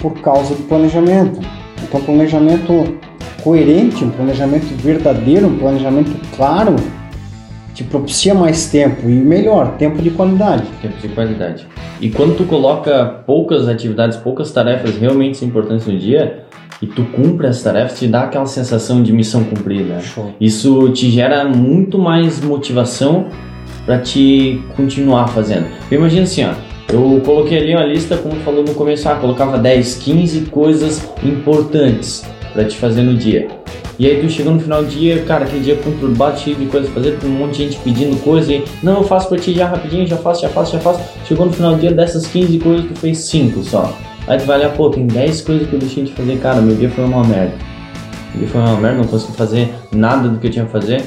por 0.00 0.12
causa 0.20 0.54
do 0.54 0.62
planejamento. 0.64 1.40
Então 1.82 2.00
planejamento 2.00 2.96
coerente, 3.42 4.04
um 4.04 4.10
planejamento 4.10 4.66
verdadeiro, 4.76 5.46
um 5.46 5.58
planejamento 5.58 6.10
claro, 6.36 6.74
te 7.76 7.84
propicia 7.84 8.34
mais 8.34 8.70
tempo 8.70 9.06
e 9.06 9.12
melhor, 9.12 9.76
tempo 9.76 10.00
de 10.00 10.08
qualidade. 10.08 10.64
Tempo 10.80 10.96
de 10.98 11.08
qualidade. 11.08 11.66
E 12.00 12.08
quando 12.08 12.34
tu 12.34 12.44
coloca 12.44 13.04
poucas 13.26 13.68
atividades, 13.68 14.16
poucas 14.16 14.50
tarefas 14.50 14.96
realmente 14.96 15.44
importantes 15.44 15.86
no 15.86 15.98
dia, 15.98 16.46
e 16.80 16.86
tu 16.86 17.04
cumpre 17.04 17.46
as 17.46 17.62
tarefas, 17.62 17.98
te 17.98 18.08
dá 18.08 18.22
aquela 18.22 18.46
sensação 18.46 19.02
de 19.02 19.12
missão 19.12 19.44
cumprida. 19.44 20.00
Show. 20.00 20.32
Isso 20.40 20.90
te 20.92 21.10
gera 21.10 21.44
muito 21.44 21.98
mais 21.98 22.42
motivação 22.42 23.26
para 23.84 23.98
te 23.98 24.58
continuar 24.74 25.28
fazendo. 25.28 25.66
Imagina 25.90 26.22
assim, 26.22 26.44
ó, 26.44 26.54
eu 26.90 27.20
coloquei 27.26 27.58
ali 27.58 27.74
uma 27.74 27.84
lista, 27.84 28.16
como 28.16 28.36
falou 28.36 28.64
no 28.64 28.72
começo, 28.72 29.06
ah, 29.06 29.16
colocava 29.16 29.58
10, 29.58 29.96
15 29.96 30.40
coisas 30.46 31.06
importantes 31.22 32.24
para 32.54 32.64
te 32.64 32.74
fazer 32.74 33.02
no 33.02 33.14
dia. 33.14 33.48
E 33.98 34.06
aí 34.06 34.20
tu 34.20 34.28
chegou 34.28 34.52
no 34.52 34.60
final 34.60 34.82
do 34.82 34.88
dia, 34.88 35.22
cara, 35.22 35.44
aquele 35.46 35.64
dia 35.64 35.76
conturbado, 35.76 36.38
cheio 36.38 36.54
de 36.56 36.66
coisas 36.66 36.90
pra 36.90 37.02
fazer, 37.02 37.18
um 37.24 37.30
monte 37.30 37.56
de 37.56 37.64
gente 37.64 37.78
pedindo 37.78 38.22
coisa 38.22 38.52
e 38.52 38.62
não, 38.82 38.98
eu 38.98 39.04
faço 39.04 39.28
pra 39.28 39.38
ti 39.38 39.54
já 39.54 39.66
rapidinho, 39.66 40.06
já 40.06 40.18
faço, 40.18 40.42
já 40.42 40.50
faço, 40.50 40.72
já 40.72 40.80
faço. 40.80 41.00
Chegou 41.26 41.46
no 41.46 41.52
final 41.52 41.74
do 41.74 41.80
dia 41.80 41.92
dessas 41.92 42.26
15 42.26 42.58
coisas, 42.58 42.86
tu 42.86 42.94
fez 42.98 43.18
5 43.18 43.64
só. 43.64 43.96
Aí 44.26 44.38
tu 44.38 44.44
vai 44.44 44.58
olhar, 44.58 44.74
pô, 44.74 44.90
tem 44.90 45.06
10 45.06 45.40
coisas 45.40 45.68
que 45.68 45.72
eu 45.72 45.78
deixei 45.78 46.04
de 46.04 46.12
fazer, 46.12 46.38
cara, 46.38 46.60
meu 46.60 46.76
dia 46.76 46.90
foi 46.90 47.04
uma 47.04 47.24
merda. 47.24 47.54
Meu 48.34 48.40
dia 48.40 48.48
foi 48.48 48.60
uma 48.60 48.76
merda, 48.76 48.98
não 48.98 49.06
consegui 49.06 49.32
fazer 49.32 49.72
nada 49.90 50.28
do 50.28 50.38
que 50.38 50.46
eu 50.46 50.50
tinha 50.50 50.66
que 50.66 50.72
fazer. 50.72 51.02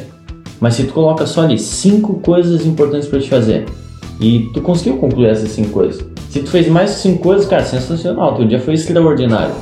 Mas 0.59 0.73
se 0.73 0.83
tu 0.85 0.93
coloca 0.93 1.27
só 1.27 1.41
ali 1.41 1.59
5 1.59 2.21
coisas 2.21 2.65
importantes 2.65 3.07
para 3.07 3.19
te 3.19 3.29
fazer 3.29 3.65
e 4.19 4.49
tu 4.53 4.61
conseguiu 4.61 4.97
concluir 4.97 5.27
essas 5.27 5.49
5 5.51 5.69
coisas. 5.69 6.03
Se 6.29 6.39
tu 6.39 6.49
fez 6.49 6.67
mais 6.67 6.89
5 6.89 7.19
coisas, 7.21 7.47
cara, 7.47 7.63
sensacional, 7.63 8.35
teu 8.35 8.45
dia 8.45 8.59
foi 8.59 8.73
extraordinário. 8.73 9.53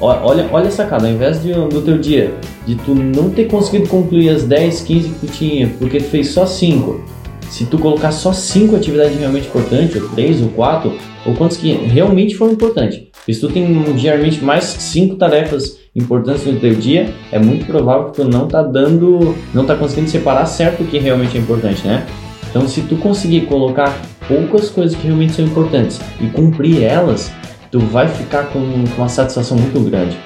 Olha, 0.00 0.48
olha 0.50 0.68
a 0.68 0.70
sacada, 0.70 1.06
ao 1.06 1.12
invés 1.12 1.42
de, 1.42 1.52
do 1.52 1.80
teu 1.80 1.98
dia, 1.98 2.34
de 2.66 2.74
tu 2.74 2.94
não 2.94 3.30
ter 3.30 3.44
conseguido 3.46 3.88
concluir 3.88 4.30
as 4.30 4.44
10, 4.44 4.80
15 4.82 5.08
que 5.08 5.26
tu 5.26 5.32
tinha, 5.32 5.68
porque 5.78 5.98
tu 5.98 6.04
fez 6.04 6.28
só 6.28 6.44
5. 6.44 7.04
Se 7.50 7.66
tu 7.66 7.78
colocar 7.78 8.10
só 8.10 8.32
5 8.32 8.74
atividades 8.74 9.16
realmente 9.16 9.46
importantes, 9.46 10.00
ou 10.00 10.08
3 10.08 10.42
ou 10.42 10.48
4, 10.48 10.92
ou 11.26 11.34
quantos 11.34 11.56
que 11.56 11.72
realmente 11.72 12.34
foram 12.34 12.52
importantes. 12.52 13.02
Se 13.26 13.40
tu 13.40 13.48
tem 13.48 13.82
diariamente 13.94 14.42
mais 14.42 14.64
5 14.64 15.16
tarefas 15.16 15.78
importantes 15.94 16.44
no 16.46 16.58
teu 16.58 16.74
dia, 16.74 17.12
é 17.30 17.38
muito 17.38 17.66
provável 17.66 18.06
que 18.06 18.16
tu 18.16 18.24
não 18.24 18.48
tá 18.48 18.62
dando, 18.62 19.36
não 19.54 19.64
tá 19.64 19.76
conseguindo 19.76 20.08
separar 20.08 20.46
certo 20.46 20.82
o 20.82 20.86
que 20.86 20.98
realmente 20.98 21.36
é 21.36 21.40
importante, 21.40 21.86
né? 21.86 22.06
Então, 22.50 22.66
se 22.66 22.82
tu 22.82 22.96
conseguir 22.96 23.42
colocar 23.42 23.98
poucas 24.26 24.68
coisas 24.68 24.96
que 24.96 25.06
realmente 25.06 25.34
são 25.34 25.44
importantes 25.44 26.00
e 26.20 26.26
cumprir 26.26 26.82
elas, 26.82 27.32
tu 27.72 27.78
vai 27.78 28.06
ficar 28.06 28.52
com, 28.52 28.58
uma 28.58 29.08
satisfação 29.08 29.56
muito 29.56 29.80
grande. 29.80 30.16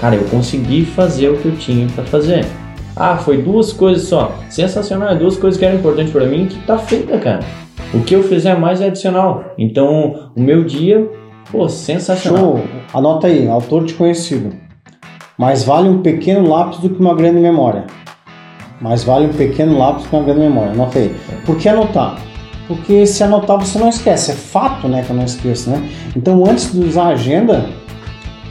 Cara, 0.00 0.14
eu 0.14 0.24
consegui 0.24 0.84
fazer 0.84 1.30
o 1.30 1.38
que 1.38 1.46
eu 1.46 1.56
tinha 1.56 1.86
para 1.88 2.04
fazer. 2.04 2.46
Ah, 2.94 3.16
foi 3.16 3.38
duas 3.38 3.72
coisas 3.72 4.06
só. 4.06 4.34
Sensacional, 4.50 5.16
duas 5.16 5.36
coisas 5.38 5.58
que 5.58 5.64
eram 5.64 5.78
importantes 5.78 6.12
para 6.12 6.26
mim 6.26 6.46
que 6.46 6.58
tá 6.66 6.78
feita, 6.78 7.18
cara. 7.18 7.40
O 7.94 8.00
que 8.02 8.14
eu 8.14 8.22
fizer 8.22 8.56
mais 8.58 8.82
é 8.82 8.88
adicional. 8.88 9.44
Então, 9.56 10.30
o 10.36 10.40
meu 10.40 10.62
dia, 10.62 11.10
pô, 11.50 11.68
sensacional. 11.68 12.58
Show. 12.58 12.64
Anota 12.92 13.26
aí, 13.26 13.48
autor 13.48 13.84
desconhecido. 13.84 14.54
Mais 15.38 15.64
vale 15.64 15.88
um 15.88 16.02
pequeno 16.02 16.46
lápis 16.46 16.78
do 16.80 16.90
que 16.90 17.00
uma 17.00 17.14
grande 17.14 17.40
memória. 17.40 17.86
Mais 18.78 19.04
vale 19.04 19.26
um 19.26 19.32
pequeno 19.32 19.78
lápis 19.78 20.06
que 20.06 20.14
uma 20.14 20.24
grande 20.24 20.40
memória. 20.40 20.72
Anota 20.72 20.98
aí. 20.98 21.14
Por 21.46 21.56
que 21.56 21.68
anotar? 21.68 22.18
Porque 22.70 23.04
se 23.04 23.24
anotar 23.24 23.58
você 23.58 23.80
não 23.80 23.88
esquece, 23.88 24.30
é 24.30 24.34
fato 24.34 24.86
né, 24.86 25.02
que 25.02 25.10
eu 25.10 25.16
não 25.16 25.24
esqueço, 25.24 25.70
né? 25.70 25.82
Então 26.14 26.48
antes 26.48 26.72
de 26.72 26.78
usar 26.78 27.06
a 27.06 27.08
agenda, 27.08 27.66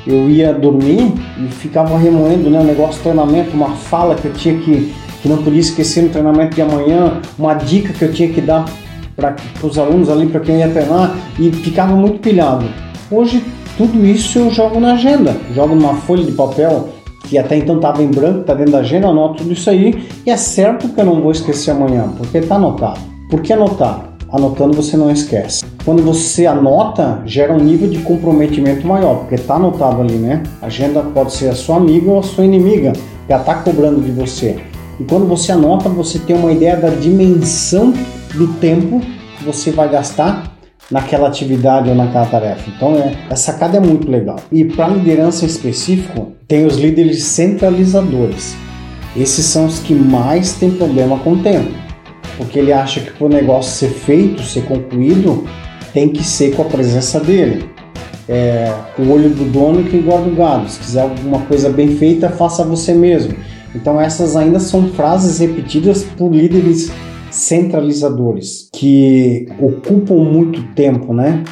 eu 0.06 0.30
ia 0.30 0.54
dormir 0.54 1.14
e 1.38 1.48
ficava 1.48 1.98
remoendo 1.98 2.50
né, 2.50 2.60
um 2.60 2.66
negócio 2.66 3.02
treinamento, 3.02 3.56
uma 3.56 3.70
fala 3.70 4.16
que 4.16 4.26
eu 4.26 4.34
tinha 4.34 4.60
que, 4.60 4.94
que 5.22 5.30
não 5.30 5.38
podia 5.42 5.62
esquecer 5.62 6.04
no 6.04 6.10
treinamento 6.10 6.54
de 6.54 6.62
amanhã, 6.62 7.22
uma 7.38 7.54
dica 7.54 7.94
que 7.94 8.04
eu 8.04 8.12
tinha 8.12 8.28
que 8.28 8.42
dar 8.42 8.66
para 9.16 9.38
os 9.64 9.78
alunos 9.78 10.10
ali, 10.10 10.28
para 10.28 10.42
quem 10.42 10.60
ia 10.60 10.68
treinar, 10.68 11.16
e 11.40 11.50
ficava 11.52 11.96
muito 11.96 12.20
pilhado. 12.20 12.66
Hoje 13.10 13.42
tudo 13.78 14.06
isso 14.06 14.38
eu 14.38 14.52
jogo 14.52 14.82
na 14.82 14.96
agenda, 14.96 15.34
jogo 15.56 15.76
numa 15.76 15.94
folha 15.94 16.26
de 16.26 16.34
papel 16.34 16.90
que 17.24 17.38
até 17.38 17.56
então 17.56 17.78
estava 17.78 18.04
em 18.04 18.08
branco, 18.08 18.42
está 18.42 18.54
dentro 18.54 18.74
da 18.74 18.80
agenda, 18.80 19.08
anoto 19.08 19.36
tudo 19.36 19.54
isso 19.54 19.70
aí 19.70 20.10
e 20.26 20.30
é 20.30 20.36
certo 20.36 20.90
que 20.90 21.00
eu 21.00 21.06
não 21.06 21.22
vou 21.22 21.32
esquecer 21.32 21.72
amanhã, 21.72 22.10
porque 22.18 22.40
está 22.40 22.56
anotado. 22.56 23.00
Por 23.30 23.42
que 23.42 23.54
anotar? 23.54 24.09
Anotando 24.32 24.74
você 24.74 24.96
não 24.96 25.10
esquece. 25.10 25.66
Quando 25.84 26.04
você 26.04 26.46
anota, 26.46 27.22
gera 27.26 27.52
um 27.52 27.60
nível 27.60 27.90
de 27.90 27.98
comprometimento 28.00 28.86
maior, 28.86 29.20
porque 29.20 29.36
está 29.36 29.56
anotado 29.56 30.02
ali, 30.02 30.14
né? 30.14 30.44
A 30.62 30.68
agenda 30.68 31.02
pode 31.02 31.34
ser 31.34 31.50
a 31.50 31.56
sua 31.56 31.78
amiga 31.78 32.12
ou 32.12 32.20
a 32.20 32.24
sua 32.24 32.46
inimiga, 32.46 32.94
já 33.28 33.38
está 33.38 33.56
cobrando 33.56 34.02
de 34.02 34.12
você. 34.12 34.58
E 35.00 35.04
quando 35.04 35.28
você 35.28 35.52
anota, 35.52 35.90
você 35.90 36.20
tem 36.20 36.36
uma 36.36 36.52
ideia 36.52 36.78
da 36.78 36.90
dimensão 36.90 37.92
do 38.36 38.48
tempo 38.60 39.02
que 39.38 39.44
você 39.44 39.72
vai 39.72 39.90
gastar 39.90 40.56
naquela 40.92 41.28
atividade 41.28 41.90
ou 41.90 41.96
naquela 41.96 42.26
tarefa. 42.26 42.70
Então, 42.76 42.94
é, 42.96 43.16
essa 43.30 43.52
sacada 43.52 43.78
é 43.78 43.80
muito 43.80 44.10
legal. 44.10 44.38
E 44.52 44.66
para 44.66 44.90
liderança 44.90 45.46
específico, 45.46 46.34
tem 46.48 46.66
os 46.66 46.78
líderes 46.78 47.24
centralizadores. 47.24 48.56
Esses 49.16 49.46
são 49.46 49.66
os 49.66 49.80
que 49.80 49.94
mais 49.94 50.54
têm 50.54 50.72
problema 50.72 51.18
com 51.20 51.34
o 51.34 51.44
tempo, 51.44 51.72
porque 52.40 52.58
ele 52.58 52.72
acha 52.72 53.02
que 53.02 53.12
para 53.12 53.28
o 53.28 53.30
negócio 53.30 53.74
ser 53.74 53.94
feito, 53.94 54.42
ser 54.42 54.64
concluído, 54.64 55.44
tem 55.94 56.08
que 56.08 56.24
ser 56.24 56.56
com 56.56 56.62
a 56.62 56.66
presença 56.66 57.20
dele. 57.20 57.70
É, 58.30 58.74
o 58.98 59.12
olho 59.12 59.30
do 59.30 59.44
dono 59.44 59.84
que 59.84 59.98
engorda 59.98 60.30
o 60.30 60.36
gado. 60.36 60.70
Se 60.70 60.80
quiser 60.80 61.02
alguma 61.02 61.42
coisa 61.42 61.70
bem 61.70 61.98
feita, 61.98 62.30
faça 62.30 62.64
você 62.64 62.94
mesmo. 62.94 63.36
Então 63.76 64.00
essas 64.00 64.38
ainda 64.38 64.58
são 64.58 64.88
frases 64.90 65.40
repetidas 65.40 66.04
por 66.04 66.32
líderes 66.32 66.90
centralizadores 67.30 68.70
que 68.72 69.50
ocupam 69.60 70.16
muito 70.16 70.64
tempo, 70.74 71.14
né? 71.14 71.44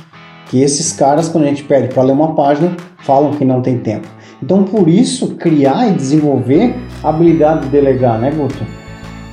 Que 0.50 0.62
esses 0.62 0.93
caras, 0.93 1.28
quando 1.28 1.43
a 1.43 1.47
gente 1.47 1.63
pede 1.63 1.93
para 1.93 2.04
ler 2.04 2.13
uma 2.13 2.34
página, 2.34 2.78
falam 3.00 3.34
que 3.34 3.43
não 3.43 3.62
tem 3.62 3.78
tempo. 3.80 4.08
Então, 4.41 4.63
por 4.63 4.88
isso, 4.88 5.36
criar 5.36 5.89
e 5.89 5.95
desenvolver 5.95 6.73
a 7.04 7.10
habilidade 7.10 7.63
de 7.63 7.69
delegar, 7.69 8.17
né, 8.17 8.32
Guto? 8.32 8.76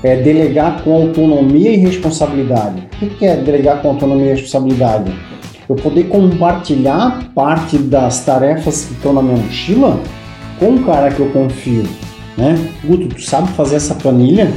É 0.05 0.17
delegar 0.17 0.85
com 0.85 0.93
autonomia 0.93 1.71
e 1.71 1.77
responsabilidade. 1.77 2.87
O 3.01 3.07
que 3.07 3.25
é 3.25 3.37
delegar 3.37 3.81
com 3.81 3.88
autonomia 3.88 4.27
e 4.27 4.31
responsabilidade? 4.33 5.11
Eu 5.67 5.77
poder 5.77 6.09
compartilhar 6.09 7.31
parte 7.35 7.79
das 7.79 8.23
tarefas 8.23 8.85
que 8.85 8.93
estão 8.93 9.14
na 9.14 9.23
minha 9.23 9.38
mochila 9.38 9.99
com 10.61 10.67
um 10.67 10.85
cara 10.85 11.11
que 11.11 11.21
eu 11.21 11.31
confio, 11.31 11.85
né? 12.37 12.55
Guto, 12.85 13.09
tu 13.09 13.23
sabe 13.23 13.49
fazer 13.53 13.77
essa 13.77 13.95
planilha? 13.95 14.53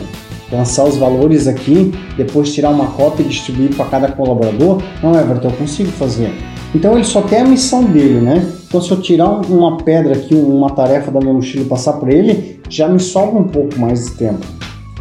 Lançar 0.52 0.84
os 0.84 0.98
valores 0.98 1.48
aqui, 1.48 1.94
depois 2.18 2.54
tirar 2.54 2.72
uma 2.72 2.88
cópia 2.88 3.24
e 3.24 3.30
distribuir 3.30 3.74
para 3.74 3.86
cada 3.86 4.12
colaborador? 4.12 4.82
Não, 5.02 5.18
Everton, 5.18 5.48
eu 5.48 5.54
consigo 5.56 5.92
fazer. 5.92 6.30
Então 6.76 6.96
ele 6.96 7.06
só 7.06 7.22
tem 7.22 7.40
a 7.40 7.46
missão 7.46 7.86
dele, 7.86 8.20
né? 8.20 8.46
Então 8.68 8.82
se 8.82 8.92
eu 8.92 9.00
tirar 9.00 9.30
uma 9.50 9.78
pedra 9.78 10.14
aqui, 10.14 10.36
uma 10.36 10.72
tarefa 10.72 11.10
da 11.10 11.22
minha 11.22 11.34
mochila 11.34 11.64
e 11.64 11.68
passar 11.70 11.94
para 11.94 12.14
ele, 12.14 12.60
já 12.68 12.90
me 12.90 13.00
sobra 13.00 13.40
um 13.40 13.48
pouco 13.48 13.80
mais 13.80 14.08
de 14.08 14.12
tempo. 14.12 14.46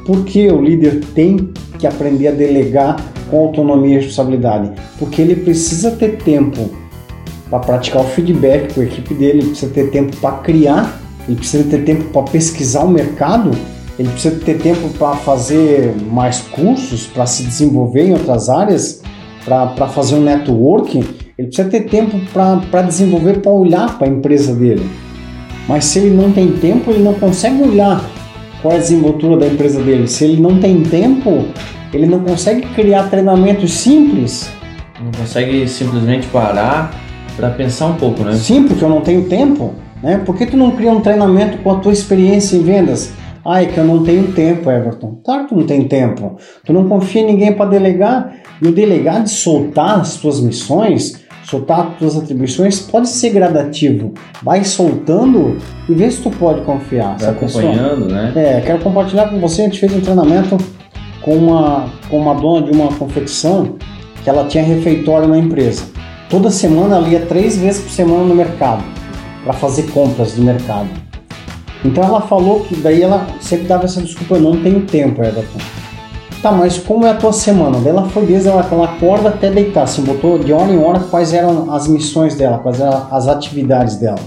Porque 0.06 0.50
o 0.50 0.62
líder 0.62 1.00
tem 1.14 1.52
que 1.78 1.86
aprender 1.86 2.28
a 2.28 2.30
delegar 2.30 2.96
com 3.30 3.38
autonomia 3.38 3.94
e 3.94 3.96
responsabilidade? 3.96 4.72
Porque 4.98 5.20
ele 5.20 5.36
precisa 5.36 5.90
ter 5.90 6.18
tempo 6.18 6.70
para 7.50 7.58
praticar 7.58 8.02
o 8.02 8.04
feedback 8.06 8.74
com 8.74 8.80
a 8.80 8.84
equipe 8.84 9.14
dele, 9.14 9.40
ele 9.40 9.48
precisa 9.50 9.72
ter 9.72 9.90
tempo 9.90 10.16
para 10.16 10.38
criar, 10.38 11.00
ele 11.28 11.36
precisa 11.36 11.64
ter 11.64 11.84
tempo 11.84 12.04
para 12.04 12.22
pesquisar 12.22 12.84
o 12.84 12.88
mercado, 12.88 13.50
ele 13.98 14.08
precisa 14.10 14.36
ter 14.36 14.58
tempo 14.58 14.88
para 14.90 15.16
fazer 15.16 15.94
mais 16.10 16.40
cursos, 16.40 17.06
para 17.06 17.26
se 17.26 17.42
desenvolver 17.42 18.06
em 18.06 18.12
outras 18.12 18.48
áreas, 18.48 19.02
para 19.44 19.88
fazer 19.88 20.16
um 20.16 20.22
networking 20.22 21.04
ele 21.38 21.48
precisa 21.48 21.68
ter 21.68 21.82
tempo 21.82 22.18
para 22.32 22.82
desenvolver, 22.82 23.40
para 23.40 23.52
olhar 23.52 23.98
para 23.98 24.06
a 24.06 24.10
empresa 24.10 24.54
dele. 24.54 24.88
Mas 25.68 25.84
se 25.84 25.98
ele 25.98 26.16
não 26.16 26.32
tem 26.32 26.52
tempo, 26.52 26.90
ele 26.90 27.02
não 27.02 27.12
consegue 27.14 27.62
olhar 27.62 28.02
qual 28.66 28.74
a 28.74 28.78
desenvoltura 28.78 29.36
da 29.36 29.46
empresa 29.46 29.80
dele. 29.80 30.08
Se 30.08 30.24
ele 30.24 30.42
não 30.42 30.58
tem 30.58 30.82
tempo, 30.82 31.44
ele 31.94 32.04
não 32.04 32.18
consegue 32.18 32.62
criar 32.74 33.04
treinamentos 33.04 33.72
simples. 33.72 34.50
Não 35.00 35.12
consegue 35.12 35.68
simplesmente 35.68 36.26
parar 36.26 36.92
para 37.36 37.50
pensar 37.50 37.86
um 37.86 37.94
pouco, 37.94 38.24
né? 38.24 38.32
Sim, 38.34 38.64
porque 38.64 38.82
eu 38.82 38.88
não 38.88 39.02
tenho 39.02 39.28
tempo. 39.28 39.74
Né? 40.02 40.20
Por 40.26 40.36
que 40.36 40.46
tu 40.46 40.56
não 40.56 40.72
cria 40.72 40.90
um 40.90 41.00
treinamento 41.00 41.58
com 41.58 41.70
a 41.70 41.78
tua 41.78 41.92
experiência 41.92 42.56
em 42.56 42.62
vendas? 42.62 43.12
Ah, 43.44 43.62
é 43.62 43.66
que 43.66 43.78
eu 43.78 43.84
não 43.84 44.02
tenho 44.02 44.32
tempo, 44.32 44.68
Everton. 44.68 45.20
Claro 45.24 45.44
que 45.44 45.50
tu 45.50 45.56
não 45.56 45.66
tem 45.66 45.86
tempo. 45.86 46.36
Tu 46.64 46.72
não 46.72 46.88
confia 46.88 47.22
em 47.22 47.26
ninguém 47.26 47.52
para 47.52 47.70
delegar. 47.70 48.34
E 48.60 48.66
o 48.66 48.72
delegar 48.72 49.22
de 49.22 49.30
soltar 49.30 50.00
as 50.00 50.16
tuas 50.16 50.40
missões 50.40 51.24
soltar 51.48 51.88
as 51.92 51.98
tuas 51.98 52.16
atribuições 52.16 52.80
pode 52.80 53.08
ser 53.08 53.30
gradativo. 53.30 54.12
Vai 54.42 54.64
soltando 54.64 55.56
e 55.88 55.94
vê 55.94 56.10
se 56.10 56.20
tu 56.20 56.30
pode 56.30 56.62
confiar. 56.62 57.16
Vai 57.18 57.30
acompanhando, 57.30 58.06
pessoa. 58.06 58.22
né? 58.22 58.32
É, 58.34 58.60
quero 58.60 58.80
compartilhar 58.80 59.28
com 59.28 59.38
você. 59.38 59.62
A 59.62 59.64
gente 59.66 59.78
fez 59.78 59.94
um 59.94 60.00
treinamento 60.00 60.56
com 61.22 61.34
uma, 61.36 61.88
com 62.10 62.18
uma 62.18 62.34
dona 62.34 62.66
de 62.66 62.72
uma 62.72 62.88
confecção 62.88 63.76
que 64.22 64.28
ela 64.28 64.46
tinha 64.46 64.64
refeitório 64.64 65.28
na 65.28 65.38
empresa. 65.38 65.84
Toda 66.28 66.50
semana 66.50 66.96
ela 66.96 67.08
ia 67.08 67.20
três 67.20 67.56
vezes 67.56 67.80
por 67.80 67.90
semana 67.90 68.24
no 68.24 68.34
mercado 68.34 68.82
para 69.44 69.52
fazer 69.52 69.84
compras 69.92 70.32
do 70.32 70.42
mercado. 70.42 70.88
Então 71.84 72.02
ela 72.02 72.20
falou 72.20 72.60
que 72.60 72.74
daí 72.74 73.02
ela 73.02 73.26
sempre 73.40 73.66
dava 73.66 73.84
essa 73.84 74.02
desculpa, 74.02 74.34
eu 74.34 74.40
não 74.40 74.60
tenho 74.60 74.80
tempo, 74.82 75.22
Everton. 75.22 75.58
Tá, 76.46 76.52
mas 76.52 76.78
como 76.78 77.04
é 77.04 77.10
a 77.10 77.14
tua 77.14 77.32
semana? 77.32 77.76
Ela 77.84 78.04
foi 78.04 78.24
desde 78.24 78.48
ela, 78.48 78.64
ela 78.70 78.84
acorda 78.84 79.30
até 79.30 79.50
deitar, 79.50 79.82
assim, 79.82 80.02
botou 80.02 80.38
de 80.38 80.52
hora 80.52 80.70
em 80.70 80.78
hora 80.78 81.00
quais 81.00 81.32
eram 81.32 81.74
as 81.74 81.88
missões 81.88 82.36
dela, 82.36 82.58
quais 82.58 82.80
eram 82.80 83.08
as 83.10 83.26
atividades 83.26 83.96
dela. 83.96 84.20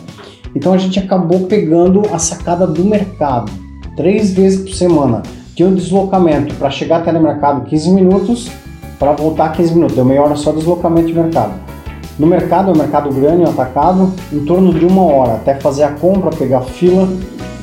Então 0.53 0.73
a 0.73 0.77
gente 0.77 0.99
acabou 0.99 1.47
pegando 1.47 2.01
a 2.11 2.19
sacada 2.19 2.67
do 2.67 2.83
mercado, 2.83 3.49
três 3.95 4.33
vezes 4.33 4.59
por 4.59 4.75
semana. 4.75 5.23
Tinha 5.55 5.69
um 5.69 5.73
deslocamento 5.73 6.53
para 6.55 6.69
chegar 6.69 6.97
até 6.97 7.13
no 7.13 7.21
mercado 7.21 7.61
15 7.69 7.89
minutos, 7.91 8.51
para 8.99 9.13
voltar 9.13 9.53
15 9.53 9.73
minutos, 9.75 9.95
deu 9.95 10.03
meia 10.03 10.21
hora 10.21 10.35
só 10.35 10.51
de 10.51 10.57
deslocamento 10.57 11.07
de 11.07 11.13
mercado. 11.13 11.53
No 12.19 12.27
mercado, 12.27 12.69
é 12.69 12.73
um 12.73 12.77
mercado 12.77 13.09
grande, 13.13 13.43
um 13.43 13.49
atacado, 13.49 14.13
em 14.33 14.43
torno 14.43 14.73
de 14.73 14.85
uma 14.85 15.03
hora, 15.03 15.35
até 15.35 15.55
fazer 15.55 15.83
a 15.83 15.91
compra, 15.91 16.31
pegar 16.31 16.63
fila. 16.63 17.07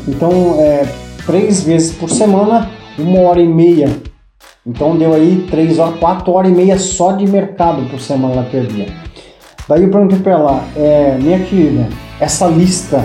Então, 0.08 0.30
é, 0.58 0.86
três 1.26 1.62
vezes 1.62 1.94
por 1.94 2.08
semana, 2.08 2.70
uma 2.98 3.20
hora 3.20 3.42
e 3.42 3.46
meia 3.46 4.15
então 4.66 4.96
deu 4.96 5.14
aí 5.14 5.46
3 5.48 5.78
horas, 5.78 5.98
4 6.00 6.32
horas 6.32 6.50
e 6.50 6.54
meia 6.54 6.78
só 6.78 7.12
de 7.12 7.26
mercado 7.26 7.88
por 7.88 8.00
semana 8.00 8.34
ela 8.34 8.42
perdia. 8.44 8.88
Daí 9.68 9.84
eu 9.84 9.90
perguntei 9.90 10.18
para 10.18 10.32
ela, 10.32 10.64
é, 10.76 11.16
minha 11.20 11.38
querida, 11.38 11.88
essa 12.20 12.46
lista 12.46 13.04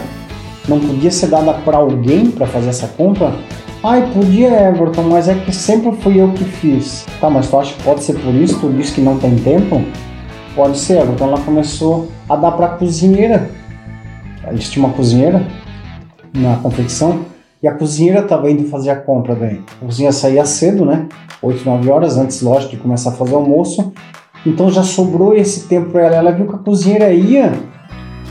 não 0.67 0.80
podia 0.80 1.12
ser 1.12 1.28
dada 1.28 1.54
para 1.54 1.78
alguém 1.78 2.32
para 2.32 2.47
fazer 2.47 2.69
essa 2.69 2.88
compra? 2.88 3.34
Ai, 3.84 4.12
podia, 4.13 4.69
Everton, 4.69 5.04
mas 5.04 5.28
é 5.28 5.36
que 5.36 5.52
sempre 5.52 5.91
fui 5.97 6.21
eu 6.21 6.32
que 6.34 6.43
fiz. 6.43 7.06
Tá, 7.19 7.30
mas 7.30 7.50
tu 7.50 7.60
acha 7.60 7.74
que 7.74 7.84
pode 7.84 8.04
ser 8.04 8.13
por 8.13 8.34
isso? 8.34 8.60
Tu 8.60 8.69
disse 8.74 8.93
que 8.93 9.02
não 9.02 9.17
tem 9.17 9.36
tempo? 9.38 9.84
Pode 10.56 10.78
ser, 10.78 11.02
Everton. 11.02 11.26
Ela 11.26 11.39
começou 11.39 12.08
a 12.30 12.36
dar 12.36 12.52
para 12.52 12.67
a 12.67 12.69
cozinheira. 12.69 13.50
Eles 14.47 14.69
tinham 14.69 14.86
uma 14.86 14.93
cozinheira 14.93 15.43
na 16.32 16.58
confecção 16.58 17.31
e 17.62 17.67
a 17.67 17.74
cozinheira 17.74 18.21
estava 18.21 18.50
indo 18.50 18.67
fazer 18.67 18.89
a 18.89 18.95
compra 18.95 19.36
daí. 19.36 19.62
A 19.80 19.86
cozinha 19.86 20.12
saía 20.12 20.45
cedo, 20.45 20.86
né? 20.86 21.08
8, 21.41 21.63
9 21.63 21.89
horas 21.89 22.17
antes, 22.17 22.41
lógico, 22.41 22.71
de 22.71 22.78
começar 22.78 23.12
a 23.12 23.13
fazer 23.13 23.34
o 23.34 23.38
almoço. 23.38 23.91
Então 24.45 24.71
já 24.71 24.82
sobrou 24.82 25.36
esse 25.36 25.67
tempo 25.67 25.91
para 25.91 26.02
ela. 26.02 26.15
Ela 26.15 26.32
viu 26.32 26.47
que 26.47 26.56
a 26.56 26.60
cozinheira 26.60 27.13
ia 27.13 27.54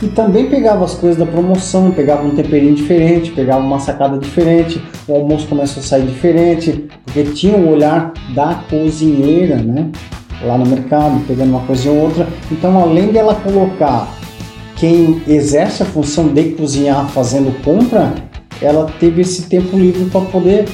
e 0.03 0.09
também 0.09 0.49
pegava 0.49 0.85
as 0.85 0.95
coisas 0.95 1.19
da 1.19 1.27
promoção, 1.27 1.91
pegava 1.91 2.27
um 2.27 2.35
temperinho 2.35 2.75
diferente, 2.75 3.31
pegava 3.33 3.61
uma 3.61 3.79
sacada 3.79 4.19
diferente, 4.19 4.83
o 5.07 5.15
almoço 5.15 5.47
começou 5.47 5.83
a 5.83 5.87
sair 5.87 6.07
diferente, 6.07 6.89
porque 7.05 7.23
tinha 7.25 7.57
o 7.57 7.71
olhar 7.71 8.13
da 8.35 8.63
cozinheira, 8.69 9.57
né? 9.57 9.91
Lá 10.43 10.57
no 10.57 10.65
mercado, 10.65 11.21
pegando 11.27 11.51
uma 11.51 11.61
coisa 11.61 11.91
ou 11.91 11.99
outra. 11.99 12.27
Então, 12.51 12.81
além 12.81 13.09
dela 13.09 13.35
colocar 13.35 14.09
quem 14.77 15.23
exerce 15.29 15.83
a 15.83 15.87
função 15.87 16.29
de 16.29 16.53
cozinhar 16.53 17.07
fazendo 17.11 17.63
compra, 17.63 18.15
ela 18.61 18.87
teve 18.99 19.23
esse 19.23 19.43
tempo 19.43 19.77
livre 19.77 20.05
para 20.07 20.21
poder 20.23 20.65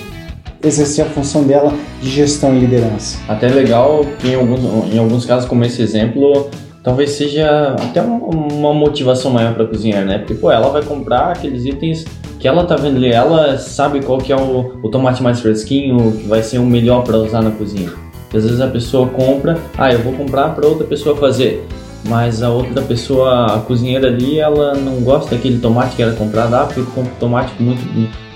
exercer 0.63 1.05
a 1.05 1.09
função 1.09 1.45
dela 1.45 1.73
de 2.01 2.11
gestão 2.11 2.55
e 2.57 2.61
liderança. 2.61 3.19
Até 3.29 3.49
legal 3.49 4.05
que 4.19 4.29
em 4.29 4.35
alguns, 4.35 4.93
em 4.93 4.99
alguns 4.99 5.25
casos, 5.25 5.49
como 5.49 5.65
esse 5.65 5.81
exemplo, 5.83 6.51
talvez 6.83 7.11
seja 7.11 7.77
até 7.81 8.03
uma 8.03 8.73
motivação 8.73 9.31
maior 9.31 9.55
para 9.55 9.67
cozinhar, 9.67 10.05
né? 10.05 10.19
Porque 10.19 10.35
pô, 10.35 10.51
ela 10.51 10.69
vai 10.69 10.83
comprar 10.83 11.33
aqueles 11.33 11.65
itens 11.65 12.05
que 12.39 12.47
ela 12.47 12.65
tá 12.65 12.77
vendo 12.77 12.97
ali, 12.97 13.11
ela 13.11 13.59
sabe 13.59 14.01
qual 14.03 14.19
que 14.19 14.33
é 14.33 14.37
o, 14.37 14.79
o 14.83 14.89
tomate 14.89 15.23
mais 15.23 15.41
fresquinho, 15.41 16.13
que 16.13 16.29
vai 16.29 16.43
ser 16.43 16.59
o 16.59 16.67
melhor 16.67 17.03
para 17.03 17.17
usar 17.17 17.43
na 17.43 17.51
cozinha. 17.51 17.91
às 18.33 18.45
vezes 18.45 18.61
a 18.61 18.69
pessoa 18.69 19.09
compra, 19.09 19.59
ah, 19.79 19.93
eu 19.93 20.01
vou 20.01 20.13
comprar 20.13 20.55
para 20.55 20.67
outra 20.67 20.87
pessoa 20.87 21.17
fazer 21.17 21.67
mas 22.09 22.43
a 22.43 22.51
outra 22.51 22.83
pessoa, 22.83 23.57
a 23.57 23.61
cozinheira 23.61 24.09
ali, 24.09 24.39
ela 24.39 24.75
não 24.75 25.01
gosta 25.01 25.35
daquele 25.35 25.59
tomate 25.59 25.97
que 25.97 26.03
era 26.03 26.13
comprado, 26.13 26.55
ah, 26.55 26.65
porque 26.65 26.81
eu 26.81 26.87
compro 26.87 27.13
tomate 27.19 27.53
muito, 27.61 27.83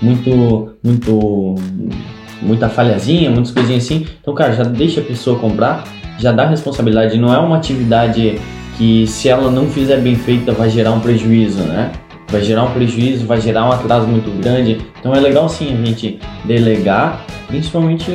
muito, 0.01 0.75
muito, 0.83 1.55
muita 2.41 2.69
falhazinha, 2.69 3.29
muitas 3.29 3.51
coisinhas 3.51 3.85
assim. 3.85 4.05
Então, 4.21 4.33
cara, 4.33 4.53
já 4.53 4.63
deixa 4.63 5.01
a 5.01 5.03
pessoa 5.03 5.39
comprar, 5.39 5.83
já 6.19 6.31
dá 6.31 6.45
responsabilidade. 6.45 7.17
Não 7.17 7.33
é 7.33 7.37
uma 7.37 7.57
atividade 7.57 8.39
que, 8.77 9.07
se 9.07 9.29
ela 9.29 9.49
não 9.49 9.67
fizer 9.67 9.97
bem 9.97 10.15
feita, 10.15 10.51
vai 10.51 10.69
gerar 10.69 10.91
um 10.91 10.99
prejuízo, 10.99 11.61
né? 11.63 11.91
Vai 12.29 12.41
gerar 12.41 12.63
um 12.63 12.71
prejuízo, 12.71 13.25
vai 13.25 13.41
gerar 13.41 13.67
um 13.67 13.71
atraso 13.71 14.07
muito 14.07 14.31
grande. 14.41 14.79
Então, 14.99 15.13
é 15.13 15.19
legal 15.19 15.47
sim 15.49 15.73
a 15.73 15.85
gente 15.85 16.19
delegar, 16.45 17.25
principalmente 17.47 18.11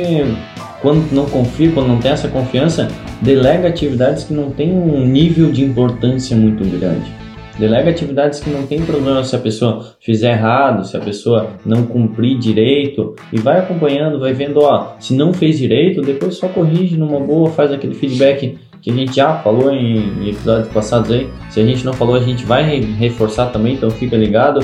quando 0.81 1.11
não 1.11 1.25
confia, 1.25 1.71
quando 1.71 1.87
não 1.87 1.99
tem 1.99 2.11
essa 2.11 2.27
confiança, 2.27 2.87
delega 3.21 3.67
atividades 3.67 4.23
que 4.23 4.33
não 4.33 4.51
têm 4.51 4.71
um 4.71 5.05
nível 5.05 5.51
de 5.51 5.63
importância 5.63 6.35
muito 6.35 6.63
grande. 6.77 7.11
Delega 7.57 7.89
atividades 7.89 8.39
que 8.39 8.51
não 8.51 8.67
tem 8.67 8.83
problema 8.83 9.23
se 9.23 9.35
a 9.35 9.39
pessoa 9.39 9.95
fizer 9.99 10.33
errado, 10.33 10.85
se 10.85 10.95
a 10.95 10.99
pessoa 10.99 11.53
não 11.65 11.87
cumprir 11.87 12.37
direito 12.37 13.15
e 13.33 13.39
vai 13.39 13.57
acompanhando, 13.57 14.19
vai 14.19 14.31
vendo, 14.31 14.59
ó, 14.59 14.93
se 14.99 15.15
não 15.15 15.33
fez 15.33 15.57
direito, 15.57 16.03
depois 16.03 16.35
só 16.35 16.47
corrige 16.47 16.95
numa 16.95 17.19
boa, 17.19 17.49
faz 17.49 17.71
aquele 17.71 17.95
feedback 17.95 18.59
que 18.79 18.91
a 18.91 18.93
gente 18.93 19.15
já 19.15 19.33
falou 19.39 19.71
em 19.71 20.29
episódios 20.29 20.67
passados 20.67 21.09
aí. 21.09 21.27
Se 21.49 21.59
a 21.59 21.65
gente 21.65 21.83
não 21.83 21.93
falou, 21.93 22.15
a 22.15 22.19
gente 22.19 22.45
vai 22.45 22.79
reforçar 22.79 23.47
também, 23.47 23.73
então 23.73 23.89
fica 23.89 24.15
ligado. 24.15 24.59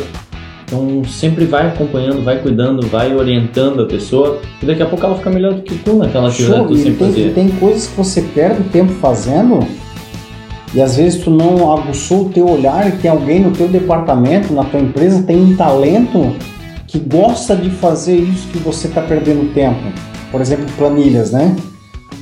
Então 0.74 1.04
sempre 1.06 1.46
vai 1.46 1.68
acompanhando, 1.68 2.24
vai 2.24 2.42
cuidando, 2.42 2.88
vai 2.88 3.16
orientando 3.16 3.84
a 3.84 3.86
pessoa 3.86 4.42
e 4.60 4.66
daqui 4.66 4.82
a 4.82 4.88
pouco 4.88 5.06
ela 5.06 5.16
fica 5.16 5.30
melhor 5.30 5.54
do 5.54 5.62
que 5.62 5.78
tu 5.78 5.94
naquela 5.94 6.30
atividade 6.30 6.64
que 6.64 6.74
tu 6.74 6.78
sempre 6.78 6.98
tem, 6.98 7.08
fazia. 7.08 7.32
tem 7.32 7.50
coisas 7.50 7.86
que 7.86 7.96
você 7.96 8.22
perde 8.24 8.64
tempo 8.70 8.92
fazendo 8.94 9.60
e 10.74 10.82
às 10.82 10.98
vezes 10.98 11.24
tu 11.24 11.30
não 11.30 11.72
aguçou 11.72 12.26
o 12.26 12.30
teu 12.30 12.50
olhar 12.50 12.88
e 12.90 12.94
tem 12.94 13.12
alguém 13.12 13.40
no 13.40 13.52
teu 13.52 13.68
departamento, 13.68 14.52
na 14.52 14.64
tua 14.64 14.80
empresa, 14.80 15.22
tem 15.22 15.38
um 15.38 15.56
talento 15.56 16.36
que 16.88 16.98
gosta 16.98 17.56
de 17.56 17.70
fazer 17.70 18.16
isso 18.16 18.48
que 18.48 18.58
você 18.58 18.88
está 18.88 19.02
perdendo 19.02 19.54
tempo. 19.54 19.84
Por 20.32 20.42
exemplo, 20.42 20.66
planilhas, 20.76 21.32
né? 21.32 21.56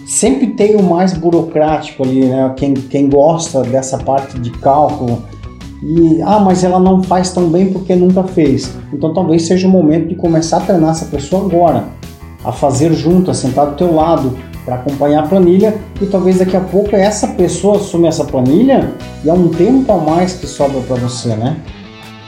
Sempre 0.05 0.47
tem 0.47 0.75
o 0.75 0.83
mais 0.83 1.13
burocrático 1.13 2.03
ali, 2.03 2.25
né? 2.25 2.53
Quem, 2.57 2.73
quem 2.73 3.09
gosta 3.09 3.61
dessa 3.61 3.97
parte 3.97 4.37
de 4.37 4.51
cálculo. 4.51 5.23
E, 5.81 6.21
ah, 6.21 6.39
mas 6.39 6.63
ela 6.63 6.79
não 6.79 7.01
faz 7.01 7.31
tão 7.31 7.49
bem 7.49 7.71
porque 7.71 7.95
nunca 7.95 8.23
fez. 8.23 8.75
Então 8.93 9.13
talvez 9.13 9.47
seja 9.47 9.67
o 9.67 9.71
momento 9.71 10.09
de 10.09 10.15
começar 10.15 10.57
a 10.57 10.61
treinar 10.61 10.91
essa 10.91 11.05
pessoa 11.05 11.45
agora. 11.45 11.85
A 12.43 12.51
fazer 12.51 12.93
junto, 12.93 13.31
a 13.31 13.33
sentar 13.33 13.67
do 13.67 13.75
teu 13.75 13.93
lado, 13.93 14.37
para 14.65 14.75
acompanhar 14.75 15.23
a 15.23 15.27
planilha 15.27 15.75
e 15.99 16.05
talvez 16.05 16.37
daqui 16.37 16.55
a 16.55 16.61
pouco 16.61 16.95
essa 16.95 17.27
pessoa 17.29 17.77
assume 17.77 18.07
essa 18.07 18.23
planilha 18.23 18.93
e 19.23 19.29
é 19.29 19.33
um 19.33 19.47
tempo 19.49 19.91
a 19.91 19.97
mais 19.97 20.33
que 20.33 20.47
sobra 20.47 20.81
para 20.81 20.97
você, 20.97 21.29
né? 21.29 21.57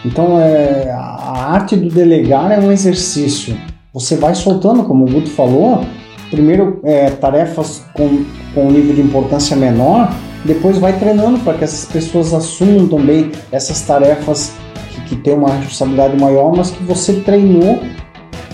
Então 0.05 0.39
é, 0.39 0.91
a 0.91 1.53
arte 1.53 1.75
do 1.75 1.89
delegar 1.89 2.51
é 2.51 2.59
um 2.59 2.71
exercício. 2.71 3.55
Você 3.93 4.15
vai 4.15 4.33
soltando, 4.33 4.83
como 4.83 5.05
o 5.05 5.09
Guto 5.09 5.29
falou, 5.29 5.85
primeiro 6.31 6.79
é, 6.83 7.11
tarefas 7.11 7.83
com, 7.93 8.25
com 8.53 8.67
um 8.67 8.71
nível 8.71 8.95
de 8.95 9.01
importância 9.01 9.55
menor, 9.55 10.11
depois 10.45 10.77
vai 10.77 10.97
treinando 10.99 11.39
para 11.39 11.53
que 11.57 11.63
essas 11.63 11.85
pessoas 11.85 12.33
assumam 12.33 12.87
também 12.87 13.31
essas 13.51 13.81
tarefas 13.81 14.53
que, 14.89 15.01
que 15.01 15.15
têm 15.17 15.33
uma 15.33 15.53
responsabilidade 15.53 16.19
maior, 16.19 16.55
mas 16.55 16.71
que 16.71 16.83
você 16.83 17.13
treinou, 17.21 17.81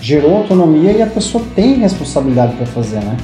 gerou 0.00 0.36
autonomia 0.36 0.92
e 0.92 1.02
a 1.02 1.06
pessoa 1.06 1.42
tem 1.54 1.74
responsabilidade 1.74 2.54
para 2.56 2.66
fazer, 2.66 3.00
né? 3.00 3.16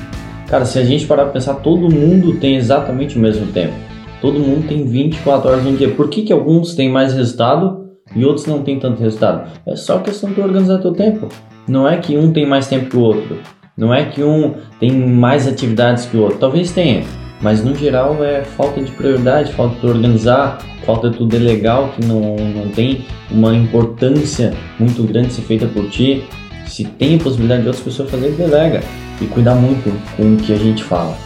Cara, 0.48 0.64
se 0.64 0.78
a 0.78 0.84
gente 0.84 1.06
parar 1.06 1.24
pra 1.24 1.32
pensar, 1.32 1.54
todo 1.54 1.92
mundo 1.92 2.38
tem 2.38 2.56
exatamente 2.56 3.16
o 3.16 3.20
mesmo 3.20 3.46
tempo. 3.52 3.74
Todo 4.20 4.38
mundo 4.38 4.66
tem 4.68 4.84
24 4.84 5.50
horas 5.50 5.64
no 5.64 5.76
dia. 5.76 5.90
Por 5.90 6.08
que, 6.08 6.22
que 6.22 6.32
alguns 6.32 6.74
têm 6.74 6.88
mais 6.88 7.12
resultado 7.14 7.86
e 8.14 8.24
outros 8.24 8.46
não 8.46 8.62
têm 8.62 8.78
tanto 8.78 9.02
resultado? 9.02 9.50
É 9.66 9.74
só 9.74 9.98
questão 9.98 10.32
de 10.32 10.40
organizar 10.40 10.78
teu 10.78 10.92
tempo. 10.92 11.28
Não 11.68 11.88
é 11.88 11.96
que 11.96 12.16
um 12.16 12.32
tem 12.32 12.46
mais 12.46 12.68
tempo 12.68 12.88
que 12.88 12.96
o 12.96 13.00
outro. 13.00 13.38
Não 13.76 13.92
é 13.92 14.04
que 14.04 14.22
um 14.22 14.54
tem 14.78 14.90
mais 14.90 15.46
atividades 15.46 16.06
que 16.06 16.16
o 16.16 16.22
outro. 16.22 16.38
Talvez 16.38 16.70
tenha, 16.70 17.04
mas 17.40 17.62
no 17.62 17.74
geral 17.74 18.22
é 18.24 18.42
falta 18.42 18.80
de 18.80 18.90
prioridade, 18.92 19.52
falta 19.52 19.78
de 19.78 19.86
organizar, 19.86 20.58
falta 20.84 21.10
de 21.10 21.18
tu 21.18 21.26
delegar 21.26 21.90
que 21.92 22.04
não, 22.04 22.36
não 22.36 22.68
tem 22.68 23.04
uma 23.30 23.54
importância 23.54 24.54
muito 24.78 25.02
grande 25.02 25.32
ser 25.32 25.42
feita 25.42 25.66
por 25.66 25.88
ti. 25.90 26.24
Se 26.66 26.84
tem 26.84 27.16
a 27.16 27.18
possibilidade 27.18 27.62
de 27.62 27.68
outras 27.68 27.84
pessoas 27.84 28.10
fazerem, 28.10 28.34
delega 28.34 28.82
e 29.20 29.26
cuidar 29.26 29.54
muito 29.54 29.92
com 30.16 30.34
o 30.34 30.36
que 30.36 30.52
a 30.52 30.56
gente 30.56 30.82
fala. 30.82 31.16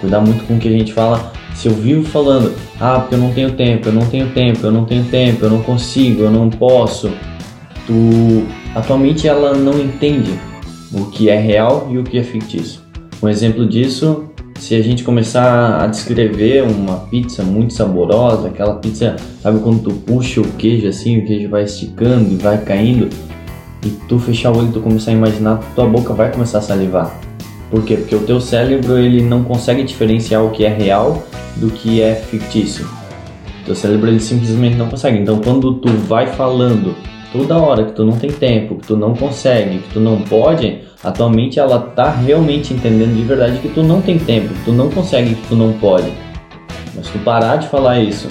Cuidar 0.00 0.20
muito 0.20 0.44
com 0.44 0.56
o 0.56 0.58
que 0.58 0.68
a 0.68 0.72
gente 0.72 0.92
fala. 0.92 1.32
Se 1.54 1.68
eu 1.68 1.74
vivo 1.74 2.04
falando, 2.04 2.54
ah, 2.80 3.00
porque 3.00 3.14
eu 3.14 3.18
não 3.18 3.32
tenho 3.32 3.52
tempo, 3.52 3.88
eu 3.88 3.92
não 3.92 4.06
tenho 4.06 4.30
tempo, 4.30 4.66
eu 4.66 4.72
não 4.72 4.84
tenho 4.84 5.04
tempo, 5.04 5.44
eu 5.44 5.50
não 5.50 5.62
consigo, 5.62 6.22
eu 6.22 6.30
não 6.30 6.48
posso, 6.48 7.10
tu, 7.86 8.46
a 8.74 8.80
tua 8.80 8.96
mente 8.96 9.28
ela 9.28 9.52
não 9.52 9.78
entende 9.78 10.32
o 10.92 11.06
que 11.06 11.28
é 11.28 11.38
real 11.38 11.88
e 11.90 11.98
o 11.98 12.02
que 12.02 12.18
é 12.18 12.22
fictício. 12.22 12.80
Um 13.22 13.28
exemplo 13.28 13.68
disso, 13.68 14.29
se 14.60 14.74
a 14.74 14.82
gente 14.82 15.02
começar 15.02 15.82
a 15.82 15.86
descrever 15.86 16.62
uma 16.62 16.96
pizza 16.96 17.42
muito 17.42 17.72
saborosa, 17.72 18.48
aquela 18.48 18.74
pizza, 18.74 19.16
sabe 19.42 19.58
quando 19.60 19.82
tu 19.82 19.90
puxa 19.90 20.40
o 20.40 20.44
queijo 20.52 20.86
assim, 20.86 21.18
o 21.18 21.26
queijo 21.26 21.48
vai 21.48 21.64
esticando 21.64 22.30
e 22.30 22.36
vai 22.36 22.62
caindo, 22.62 23.08
e 23.82 23.88
tu 24.06 24.18
fechar 24.18 24.52
o 24.52 24.58
olho 24.58 24.68
e 24.68 24.72
tu 24.72 24.80
começar 24.80 25.12
a 25.12 25.14
imaginar, 25.14 25.58
tua 25.74 25.86
boca 25.86 26.12
vai 26.12 26.30
começar 26.30 26.58
a 26.58 26.62
salivar. 26.62 27.18
Por 27.70 27.82
quê? 27.84 27.96
Porque 27.96 28.14
o 28.14 28.20
teu 28.20 28.38
cérebro 28.38 28.98
ele 28.98 29.22
não 29.22 29.42
consegue 29.42 29.82
diferenciar 29.82 30.44
o 30.44 30.50
que 30.50 30.64
é 30.64 30.68
real 30.68 31.26
do 31.56 31.70
que 31.70 32.02
é 32.02 32.14
fictício. 32.14 32.84
O 33.62 33.64
teu 33.64 33.74
cérebro 33.74 34.10
ele 34.10 34.20
simplesmente 34.20 34.76
não 34.76 34.88
consegue. 34.88 35.18
Então 35.18 35.40
quando 35.40 35.74
tu 35.74 35.88
vai 35.88 36.26
falando 36.26 36.94
toda 37.32 37.56
hora 37.56 37.84
que 37.84 37.92
tu 37.92 38.04
não 38.04 38.16
tem 38.16 38.30
tempo, 38.30 38.76
que 38.76 38.86
tu 38.86 38.96
não 38.96 39.14
consegue, 39.14 39.78
que 39.78 39.94
tu 39.94 40.00
não 40.00 40.20
pode, 40.22 40.80
a 41.02 41.10
tua 41.10 41.30
mente 41.30 41.58
ela 41.58 41.78
tá 41.78 42.10
realmente 42.10 42.74
entendendo 42.74 43.14
de 43.14 43.22
verdade 43.22 43.58
que 43.58 43.68
tu 43.68 43.82
não 43.82 44.00
tem 44.00 44.18
tempo, 44.18 44.48
que 44.48 44.64
tu 44.64 44.72
não 44.72 44.90
consegue, 44.90 45.34
que 45.34 45.48
tu 45.48 45.56
não 45.56 45.72
pode. 45.74 46.10
Mas 46.94 47.08
tu 47.08 47.18
parar 47.20 47.56
de 47.56 47.68
falar 47.68 48.00
isso 48.00 48.28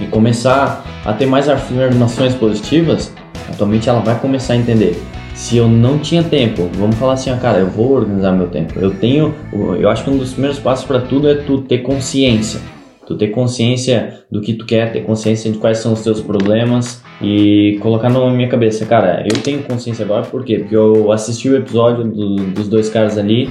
e 0.00 0.06
começar 0.06 0.84
a 1.04 1.12
ter 1.12 1.26
mais 1.26 1.48
afirmações 1.48 2.34
positivas, 2.34 3.14
a 3.48 3.54
tua 3.56 3.66
mente 3.66 3.88
ela 3.88 4.00
vai 4.00 4.18
começar 4.18 4.54
a 4.54 4.56
entender 4.56 5.00
se 5.34 5.56
eu 5.56 5.68
não 5.68 5.98
tinha 5.98 6.22
tempo, 6.22 6.70
vamos 6.74 6.96
falar 6.96 7.14
assim, 7.14 7.30
ó, 7.32 7.36
cara, 7.36 7.58
eu 7.58 7.66
vou 7.66 7.92
organizar 7.92 8.32
meu 8.32 8.46
tempo. 8.46 8.78
Eu 8.78 8.94
tenho, 8.94 9.34
eu 9.52 9.90
acho 9.90 10.04
que 10.04 10.10
um 10.10 10.16
dos 10.16 10.32
primeiros 10.32 10.60
passos 10.60 10.84
para 10.84 11.00
tudo 11.00 11.28
é 11.28 11.34
tu 11.34 11.58
ter 11.62 11.78
consciência. 11.78 12.60
Tu 13.06 13.16
ter 13.16 13.28
consciência 13.28 14.24
do 14.30 14.40
que 14.40 14.54
tu 14.54 14.64
quer, 14.64 14.92
ter 14.92 15.02
consciência 15.02 15.50
de 15.50 15.58
quais 15.58 15.78
são 15.78 15.92
os 15.92 16.02
teus 16.02 16.20
problemas 16.20 17.02
e 17.20 17.78
colocar 17.82 18.08
na 18.08 18.30
minha 18.30 18.48
cabeça, 18.48 18.86
cara, 18.86 19.22
eu 19.26 19.40
tenho 19.42 19.62
consciência 19.62 20.04
agora, 20.04 20.22
por 20.22 20.44
quê? 20.44 20.60
Porque 20.60 20.74
eu 20.74 21.12
assisti 21.12 21.48
o 21.48 21.56
episódio 21.56 22.04
do, 22.04 22.36
dos 22.36 22.68
dois 22.68 22.88
caras 22.88 23.18
ali 23.18 23.50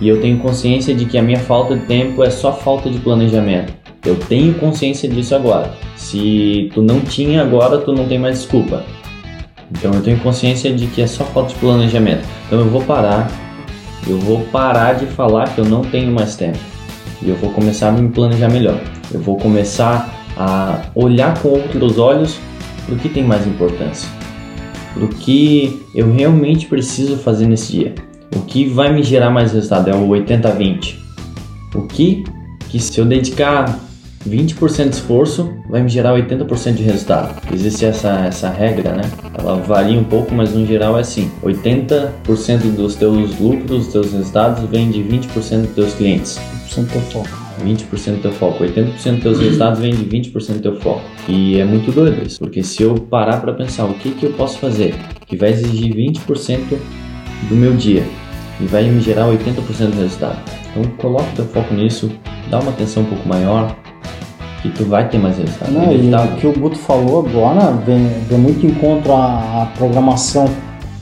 e 0.00 0.08
eu 0.08 0.20
tenho 0.20 0.38
consciência 0.38 0.94
de 0.94 1.04
que 1.04 1.16
a 1.16 1.22
minha 1.22 1.38
falta 1.38 1.76
de 1.76 1.86
tempo 1.86 2.22
é 2.22 2.30
só 2.30 2.52
falta 2.52 2.90
de 2.90 2.98
planejamento. 2.98 3.72
Eu 4.04 4.16
tenho 4.16 4.54
consciência 4.54 5.08
disso 5.08 5.34
agora. 5.34 5.72
Se 5.96 6.70
tu 6.72 6.82
não 6.82 7.00
tinha 7.00 7.42
agora, 7.42 7.78
tu 7.78 7.92
não 7.92 8.06
tem 8.06 8.18
mais 8.18 8.38
desculpa. 8.40 8.84
Então 9.70 9.92
eu 9.92 10.02
tenho 10.02 10.18
consciência 10.20 10.72
de 10.72 10.86
que 10.86 11.02
é 11.02 11.06
só 11.06 11.24
falta 11.24 11.50
de 11.50 11.56
planejamento. 11.56 12.26
Então 12.46 12.60
eu 12.60 12.66
vou 12.66 12.82
parar, 12.82 13.30
eu 14.08 14.18
vou 14.18 14.40
parar 14.46 14.94
de 14.94 15.06
falar 15.06 15.54
que 15.54 15.60
eu 15.60 15.64
não 15.64 15.82
tenho 15.82 16.10
mais 16.12 16.36
tempo. 16.36 16.58
E 17.22 17.28
eu 17.28 17.36
vou 17.36 17.50
começar 17.50 17.88
a 17.88 17.92
me 17.92 18.08
planejar 18.08 18.48
melhor. 18.48 18.80
Eu 19.12 19.20
vou 19.20 19.36
começar 19.36 20.14
a 20.36 20.82
olhar 20.94 21.38
com 21.40 21.48
outros 21.48 21.98
olhos 21.98 22.38
para 22.86 22.94
o 22.94 22.98
que 22.98 23.08
tem 23.08 23.24
mais 23.24 23.46
importância. 23.46 24.08
Para 24.94 25.04
o 25.04 25.08
que 25.08 25.82
eu 25.94 26.12
realmente 26.12 26.66
preciso 26.66 27.16
fazer 27.16 27.46
nesse 27.46 27.72
dia. 27.72 27.94
O 28.34 28.40
que 28.42 28.66
vai 28.66 28.92
me 28.92 29.02
gerar 29.02 29.30
mais 29.30 29.52
resultado 29.52 29.90
é 29.90 29.94
o 29.94 30.08
80-20. 30.08 30.96
O 31.74 31.82
que 31.82 32.24
que 32.68 32.78
se 32.78 32.98
eu 33.00 33.04
dedicar 33.04 33.78
20% 34.28 34.88
de 34.88 34.96
esforço 34.96 35.52
vai 35.68 35.82
me 35.82 35.88
gerar 35.88 36.14
80% 36.14 36.74
de 36.74 36.82
resultado. 36.82 37.40
Existe 37.52 37.84
essa, 37.84 38.26
essa 38.26 38.50
regra, 38.50 38.92
né? 38.92 39.02
Ela 39.36 39.56
varia 39.56 39.98
um 39.98 40.04
pouco, 40.04 40.34
mas 40.34 40.54
no 40.54 40.66
geral 40.66 40.96
é 40.96 41.00
assim: 41.00 41.30
80% 41.42 42.74
dos 42.76 42.94
teus 42.94 43.38
lucros, 43.38 43.84
dos 43.84 43.92
teus 43.92 44.12
resultados 44.12 44.68
vem 44.70 44.90
de 44.90 45.00
20% 45.00 45.62
dos 45.62 45.74
teus 45.74 45.94
clientes. 45.94 46.40
20% 46.68 46.82
do 46.82 46.92
teu 46.92 47.00
foco. 47.00 47.48
20% 47.64 48.16
do 48.16 48.22
teu 48.22 48.32
foco, 48.32 48.64
80% 48.64 48.92
dos 48.92 49.22
teus 49.22 49.40
resultados 49.40 49.80
vem 49.80 49.92
de 49.92 50.04
20% 50.04 50.54
do 50.54 50.60
teu 50.60 50.80
foco. 50.80 51.02
E 51.28 51.58
é 51.58 51.64
muito 51.64 51.90
doido 51.90 52.24
isso, 52.24 52.38
porque 52.38 52.62
se 52.62 52.82
eu 52.82 52.94
parar 52.94 53.40
para 53.40 53.52
pensar 53.52 53.84
o 53.86 53.94
que, 53.94 54.12
que 54.12 54.26
eu 54.26 54.32
posso 54.34 54.58
fazer 54.58 54.94
que 55.26 55.36
vai 55.36 55.50
exigir 55.50 55.94
20% 55.94 56.78
do 57.48 57.54
meu 57.54 57.74
dia 57.74 58.04
e 58.60 58.66
vai 58.66 58.84
me 58.84 59.00
gerar 59.00 59.26
80% 59.26 59.90
do 59.90 60.00
resultado. 60.00 60.38
Então 60.70 60.84
coloca 60.96 61.28
o 61.30 61.36
teu 61.36 61.44
foco 61.46 61.74
nisso, 61.74 62.10
dá 62.50 62.58
uma 62.58 62.70
atenção 62.70 63.02
um 63.02 63.06
pouco 63.06 63.28
maior, 63.28 63.76
que 64.62 64.70
tu 64.70 64.84
vai 64.84 65.08
ter 65.08 65.18
mais 65.18 65.38
resultado. 65.38 65.72
Não, 65.72 65.92
e 65.92 66.12
o 66.14 66.36
que 66.36 66.46
o 66.46 66.52
Guto 66.52 66.78
falou 66.78 67.26
agora 67.26 67.72
vem, 67.72 68.08
vem 68.28 68.38
muito 68.38 68.66
em 68.66 68.74
contra 68.74 69.14
a, 69.14 69.68
programação 69.76 70.48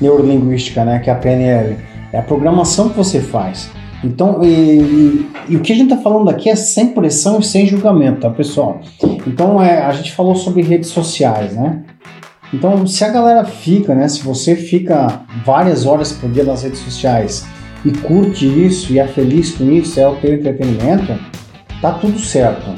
neurolinguística, 0.01 0.85
né, 0.85 0.99
que 0.99 1.09
é 1.09 1.13
a 1.13 1.17
PNL. 1.17 1.77
É 2.13 2.19
a 2.19 2.23
programação 2.23 2.91
que 2.91 2.97
você 2.97 3.21
faz. 3.21 3.71
Então, 4.05 4.45
e, 4.45 4.49
e, 4.49 5.31
e, 5.49 5.57
o 5.57 5.61
que 5.61 5.73
a 5.73 5.77
gente 5.77 5.91
está 5.91 6.03
falando 6.03 6.29
aqui 6.29 6.51
é 6.51 6.55
sem 6.55 6.89
pressão 6.89 7.41
e 7.41 7.43
sem 7.43 7.67
julgamento, 7.67 8.21
tá, 8.21 8.31
pessoal? 8.31 8.81
Então, 9.27 9.61
é, 9.61 9.83
a 9.83 9.93
gente 9.93 10.13
falou 10.13 10.35
sobre 10.35 10.63
redes 10.63 10.91
sociais, 10.91 11.55
né? 11.55 11.83
Então, 12.53 12.87
se 12.87 13.05
a 13.05 13.09
galera 13.09 13.45
fica, 13.45 13.95
né? 13.95 14.07
Se 14.07 14.23
você 14.23 14.55
fica 14.55 15.23
várias 15.45 15.87
horas 15.87 16.13
por 16.13 16.31
dia 16.31 16.45
nas 16.45 16.63
redes 16.63 16.79
sociais 16.79 17.47
e 17.85 17.91
curte 17.91 18.47
isso 18.47 18.93
e 18.93 18.99
é 18.99 19.07
feliz 19.07 19.53
com 19.57 19.65
isso, 19.71 19.99
é 19.99 20.07
o 20.07 20.15
teu 20.17 20.35
entretenimento, 20.35 21.19
tá 21.81 21.93
tudo 21.93 22.19
certo. 22.19 22.71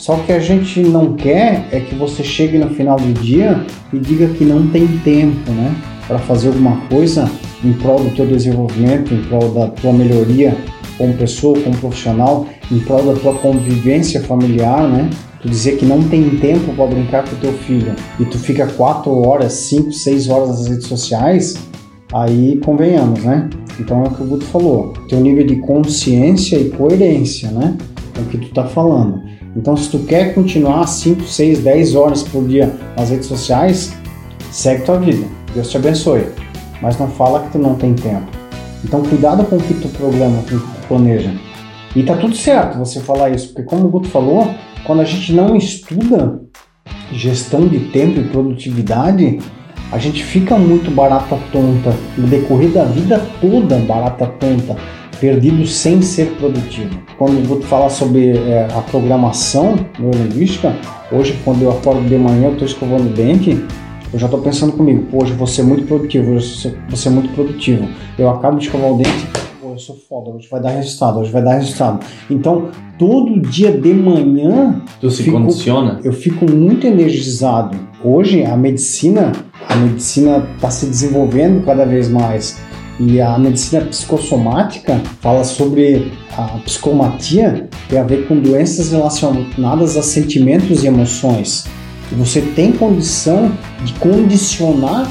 Só 0.00 0.16
que 0.16 0.32
a 0.32 0.40
gente 0.40 0.80
não 0.80 1.12
quer 1.12 1.68
é 1.70 1.78
que 1.78 1.94
você 1.94 2.24
chegue 2.24 2.56
no 2.56 2.70
final 2.70 2.96
do 2.96 3.12
dia 3.20 3.66
e 3.92 3.98
diga 3.98 4.28
que 4.28 4.46
não 4.46 4.66
tem 4.68 4.88
tempo, 5.04 5.50
né, 5.52 5.76
para 6.08 6.18
fazer 6.18 6.48
alguma 6.48 6.78
coisa 6.88 7.30
em 7.62 7.74
prol 7.74 8.00
do 8.00 8.08
teu 8.16 8.26
desenvolvimento, 8.26 9.12
em 9.12 9.20
prol 9.24 9.50
da 9.50 9.68
tua 9.68 9.92
melhoria 9.92 10.56
como 10.96 11.12
pessoa, 11.12 11.60
como 11.60 11.76
profissional, 11.76 12.46
em 12.72 12.78
prol 12.78 13.12
da 13.12 13.20
tua 13.20 13.34
convivência 13.34 14.22
familiar, 14.22 14.88
né? 14.88 15.10
tu 15.42 15.50
dizer 15.50 15.76
que 15.76 15.84
não 15.84 16.02
tem 16.02 16.30
tempo 16.38 16.72
para 16.72 16.86
brincar 16.86 17.28
com 17.28 17.36
o 17.36 17.38
teu 17.38 17.52
filho 17.52 17.94
e 18.18 18.24
tu 18.24 18.38
fica 18.38 18.66
4 18.66 19.10
horas, 19.10 19.52
5, 19.52 19.92
6 19.92 20.30
horas 20.30 20.48
nas 20.48 20.66
redes 20.66 20.86
sociais, 20.86 21.58
aí 22.10 22.58
convenhamos, 22.64 23.22
né? 23.22 23.50
Então 23.78 24.02
é 24.02 24.08
o 24.08 24.10
que 24.10 24.22
o 24.22 24.26
Guto 24.26 24.46
falou, 24.46 24.94
teu 25.08 25.20
nível 25.20 25.46
de 25.46 25.56
consciência 25.56 26.56
e 26.56 26.70
coerência, 26.70 27.50
né? 27.50 27.76
É 28.16 28.20
o 28.20 28.24
que 28.24 28.38
tu 28.38 28.48
tá 28.54 28.64
falando. 28.64 29.28
Então 29.56 29.76
se 29.76 29.90
tu 29.90 30.00
quer 30.00 30.34
continuar 30.34 30.86
5, 30.86 31.24
6, 31.24 31.60
10 31.60 31.94
horas 31.94 32.22
por 32.22 32.46
dia 32.46 32.72
nas 32.96 33.10
redes 33.10 33.26
sociais, 33.26 33.92
segue 34.50 34.84
tua 34.84 34.98
vida. 34.98 35.26
Deus 35.54 35.70
te 35.70 35.76
abençoe. 35.76 36.26
Mas 36.80 36.98
não 36.98 37.08
fala 37.08 37.40
que 37.40 37.52
tu 37.52 37.58
não 37.58 37.74
tem 37.74 37.94
tempo. 37.94 38.26
Então 38.84 39.02
cuidado 39.02 39.44
com 39.44 39.56
o 39.56 39.60
que 39.62 39.74
tu 39.74 39.88
programa, 39.88 40.42
com 40.48 40.56
o 40.56 40.60
que 40.60 40.80
tu 40.80 40.88
planeja. 40.88 41.32
E 41.94 42.02
tá 42.04 42.16
tudo 42.16 42.36
certo 42.36 42.78
você 42.78 43.00
falar 43.00 43.30
isso, 43.30 43.48
porque 43.48 43.64
como 43.64 43.86
o 43.86 43.90
Guto 43.90 44.08
falou, 44.08 44.48
quando 44.86 45.00
a 45.00 45.04
gente 45.04 45.32
não 45.32 45.56
estuda 45.56 46.40
gestão 47.12 47.66
de 47.66 47.80
tempo 47.90 48.20
e 48.20 48.28
produtividade, 48.28 49.40
a 49.90 49.98
gente 49.98 50.22
fica 50.22 50.56
muito 50.56 50.90
barata 50.90 51.36
tonta, 51.52 51.92
no 52.16 52.28
decorrer 52.28 52.70
da 52.70 52.84
vida 52.84 53.20
toda 53.40 53.76
barata 53.80 54.26
tonta, 54.26 54.76
perdido 55.20 55.66
sem 55.66 56.00
ser 56.00 56.32
produtivo. 56.36 56.98
Quando 57.18 57.38
o 57.38 57.46
Guto 57.46 57.66
fala 57.66 57.90
sobre 57.90 58.30
é, 58.30 58.66
a 58.74 58.80
programação 58.80 59.76
neurolinguística, 59.98 60.74
hoje 61.12 61.38
quando 61.44 61.62
eu 61.62 61.70
acordo 61.70 62.00
de 62.08 62.16
manhã, 62.16 62.46
eu 62.46 62.52
estou 62.52 62.66
escovando 62.66 63.06
o 63.06 63.12
dente, 63.12 63.62
eu 64.12 64.18
já 64.18 64.26
estou 64.26 64.40
pensando 64.40 64.72
comigo, 64.72 65.06
pô, 65.10 65.22
hoje 65.22 65.32
vou 65.34 65.46
ser 65.46 65.62
muito 65.62 65.84
produtivo, 65.84 66.32
hoje 66.32 66.74
vou 66.88 66.96
ser 66.96 67.10
muito 67.10 67.32
produtivo. 67.32 67.86
Eu 68.18 68.30
acabo 68.30 68.58
de 68.58 68.64
escovar 68.64 68.90
o 68.90 68.96
dente, 68.96 69.26
pô, 69.60 69.72
eu 69.72 69.78
sou 69.78 69.96
foda, 70.08 70.30
hoje 70.30 70.48
vai 70.50 70.60
dar 70.60 70.70
resultado, 70.70 71.20
hoje 71.20 71.30
vai 71.30 71.42
dar 71.42 71.54
resultado. 71.54 72.04
Então, 72.28 72.70
todo 72.98 73.40
dia 73.40 73.70
de 73.70 73.92
manhã. 73.92 74.82
Tu 75.00 75.10
se 75.10 75.22
fico, 75.22 75.36
condiciona? 75.36 76.00
Eu 76.02 76.12
fico 76.12 76.50
muito 76.50 76.86
energizado. 76.86 77.76
Hoje, 78.02 78.42
a 78.42 78.56
medicina, 78.56 79.32
a 79.68 79.76
medicina 79.76 80.48
está 80.54 80.70
se 80.70 80.86
desenvolvendo 80.86 81.64
cada 81.64 81.84
vez 81.84 82.08
mais. 82.08 82.58
E 83.02 83.18
a 83.18 83.38
medicina 83.38 83.82
psicossomática 83.86 85.00
fala 85.22 85.42
sobre 85.42 86.12
a 86.36 86.58
psicomatia, 86.58 87.66
tem 87.88 87.98
a 87.98 88.02
ver 88.02 88.28
com 88.28 88.38
doenças 88.38 88.92
relacionadas 88.92 89.96
a 89.96 90.02
sentimentos 90.02 90.84
e 90.84 90.86
emoções. 90.86 91.64
E 92.12 92.14
você 92.14 92.42
tem 92.42 92.72
condição 92.72 93.50
de 93.82 93.94
condicionar 93.94 95.10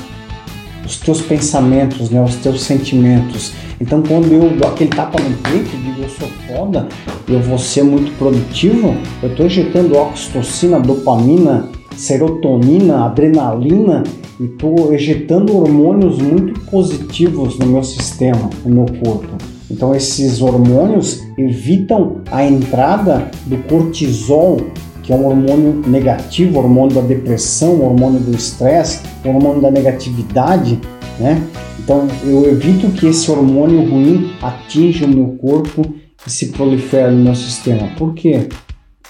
os 0.86 0.97
teus 0.97 1.19
pensamentos, 1.19 2.12
né, 2.12 2.21
os 2.21 2.36
teus 2.36 2.62
sentimentos. 2.62 3.54
Então, 3.82 4.04
quando 4.04 4.32
eu 4.34 4.56
dou 4.56 4.69
aquele 4.69 4.91
tapa 4.91 5.19
no 5.23 5.36
peito 5.38 5.69
e 5.73 5.78
digo 5.78 6.04
eu 6.04 6.10
sou 6.10 6.28
foda, 6.47 6.88
eu 7.28 7.41
vou 7.41 7.58
ser 7.58 7.82
muito 7.82 8.15
produtivo, 8.19 8.95
eu 9.23 9.30
estou 9.30 9.47
injetando 9.47 9.97
oxitocina, 9.97 10.80
dopamina, 10.80 11.69
serotonina, 11.99 13.05
adrenalina 13.05 14.03
e 14.39 14.45
estou 14.45 14.93
ejetando 14.93 15.57
hormônios 15.57 16.17
muito 16.17 16.57
positivos 16.62 17.59
no 17.59 17.65
meu 17.65 17.83
sistema, 17.83 18.49
no 18.65 18.73
meu 18.73 18.85
corpo. 19.03 19.27
Então 19.69 19.93
esses 19.93 20.41
hormônios 20.41 21.21
evitam 21.38 22.21
a 22.31 22.43
entrada 22.43 23.29
do 23.45 23.57
cortisol, 23.67 24.62
que 25.03 25.12
é 25.12 25.15
um 25.15 25.25
hormônio 25.25 25.83
negativo, 25.88 26.57
hormônio 26.59 26.95
da 26.95 27.01
depressão, 27.01 27.81
hormônio 27.81 28.21
do 28.21 28.31
estresse, 28.31 29.01
hormônio 29.25 29.62
da 29.62 29.69
negatividade, 29.69 30.79
né? 31.19 31.43
Então 31.77 32.07
eu 32.23 32.49
evito 32.49 32.88
que 32.91 33.07
esse 33.07 33.29
hormônio 33.29 33.81
ruim 33.89 34.31
atinja 34.41 35.05
o 35.05 35.09
meu 35.09 35.35
corpo 35.41 35.81
e 36.25 36.31
se 36.31 36.47
prolifere 36.47 37.13
no 37.13 37.25
meu 37.25 37.35
sistema. 37.35 37.89
Por 37.97 38.13
quê? 38.13 38.47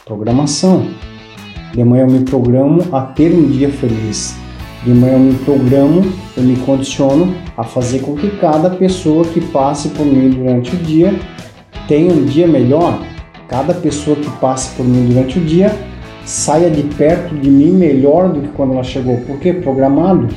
Programação. 0.05 0.87
De 1.73 1.83
manhã 1.83 2.03
eu 2.03 2.11
me 2.11 2.25
programo 2.25 2.83
a 2.91 3.01
ter 3.01 3.31
um 3.33 3.47
dia 3.47 3.69
feliz. 3.69 4.35
De 4.83 4.91
manhã 4.91 5.13
eu 5.13 5.19
me 5.19 5.33
programo, 5.35 6.01
eu 6.35 6.43
me 6.43 6.55
condiciono 6.57 7.33
a 7.55 7.63
fazer 7.63 7.99
com 7.99 8.15
que 8.15 8.29
cada 8.37 8.69
pessoa 8.69 9.25
que 9.25 9.39
passe 9.39 9.89
por 9.89 10.05
mim 10.05 10.29
durante 10.29 10.75
o 10.75 10.79
dia 10.79 11.13
tenha 11.87 12.11
um 12.11 12.25
dia 12.25 12.47
melhor. 12.47 12.99
Cada 13.47 13.73
pessoa 13.73 14.15
que 14.15 14.29
passe 14.39 14.75
por 14.75 14.85
mim 14.85 15.07
durante 15.07 15.37
o 15.37 15.41
dia 15.43 15.75
saia 16.25 16.69
de 16.69 16.83
perto 16.83 17.35
de 17.35 17.49
mim 17.49 17.71
melhor 17.71 18.29
do 18.29 18.41
que 18.41 18.47
quando 18.49 18.73
ela 18.73 18.83
chegou. 18.83 19.17
Por 19.17 19.39
quê? 19.39 19.53
Programado. 19.53 20.27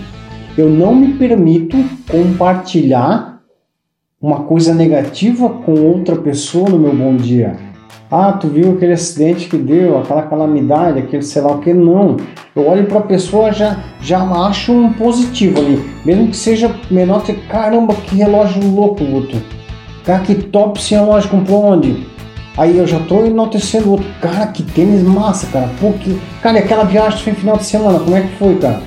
Eu 0.57 0.69
não 0.69 0.95
me 0.95 1.15
permito 1.15 1.77
compartilhar 2.11 3.41
uma 4.21 4.45
coisa 4.45 4.75
negativa 4.75 5.49
com 5.49 5.73
outra 5.73 6.17
pessoa 6.17 6.69
no 6.69 6.79
meu 6.79 6.95
bom 6.95 7.17
dia. 7.17 7.72
Ah, 8.15 8.33
tu 8.33 8.47
viu 8.47 8.73
aquele 8.73 8.93
acidente 8.93 9.49
que 9.49 9.57
deu, 9.57 9.99
aquela 9.99 10.21
calamidade, 10.25 10.99
aquele 10.99 11.23
sei 11.23 11.41
lá 11.41 11.53
o 11.53 11.61
que, 11.61 11.73
não. 11.73 12.19
Eu 12.55 12.69
olho 12.69 12.85
para 12.85 12.99
a 12.99 13.03
pessoa 13.03 13.51
já 13.51 13.79
já 14.03 14.21
acho 14.21 14.71
um 14.71 14.93
positivo 14.93 15.59
ali, 15.59 15.83
mesmo 16.05 16.29
que 16.29 16.37
seja 16.37 16.71
menor, 16.91 17.23
que 17.23 17.33
caramba, 17.33 17.95
que 17.95 18.15
relógio 18.15 18.63
louco, 18.71 19.03
Guto. 19.03 19.39
Cara, 20.05 20.19
que 20.25 20.35
top 20.35 20.79
esse 20.79 20.95
relógio 20.95 21.31
comprou 21.31 21.65
onde? 21.65 22.07
Aí 22.59 22.77
eu 22.77 22.87
já 22.87 23.01
tô 23.01 23.25
enaltecendo 23.25 23.89
o 23.89 23.93
outro. 23.93 24.07
Cara, 24.21 24.49
que 24.49 24.63
tênis 24.63 25.03
massa, 25.03 25.47
cara. 25.47 25.71
Pô, 25.81 25.93
que... 25.93 26.21
Cara, 26.43 26.59
aquela 26.59 26.85
viagem 26.85 27.19
foi 27.19 27.33
final 27.33 27.57
de 27.57 27.65
semana, 27.65 27.99
como 27.99 28.15
é 28.15 28.21
que 28.21 28.37
foi, 28.37 28.57
cara? 28.57 28.83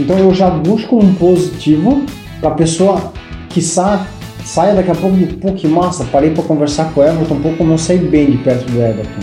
Então 0.00 0.16
eu 0.16 0.32
já 0.32 0.48
busco 0.48 0.96
um 0.96 1.12
positivo 1.16 2.02
para 2.40 2.48
a 2.48 2.54
pessoa 2.54 3.12
que 3.50 3.60
sabe 3.60 4.06
saia 4.44 4.74
daqui 4.74 4.90
a 4.90 4.94
pouco 4.94 5.16
de, 5.16 5.26
que 5.26 5.66
massa, 5.66 6.04
parei 6.04 6.30
para 6.30 6.42
conversar 6.42 6.92
com 6.92 7.00
o 7.00 7.04
Everton, 7.04 7.34
um 7.34 7.40
pouco 7.40 7.64
eu 7.64 7.78
sei 7.78 7.98
bem 7.98 8.30
de 8.30 8.38
perto 8.38 8.70
do 8.70 8.80
Everton. 8.80 9.20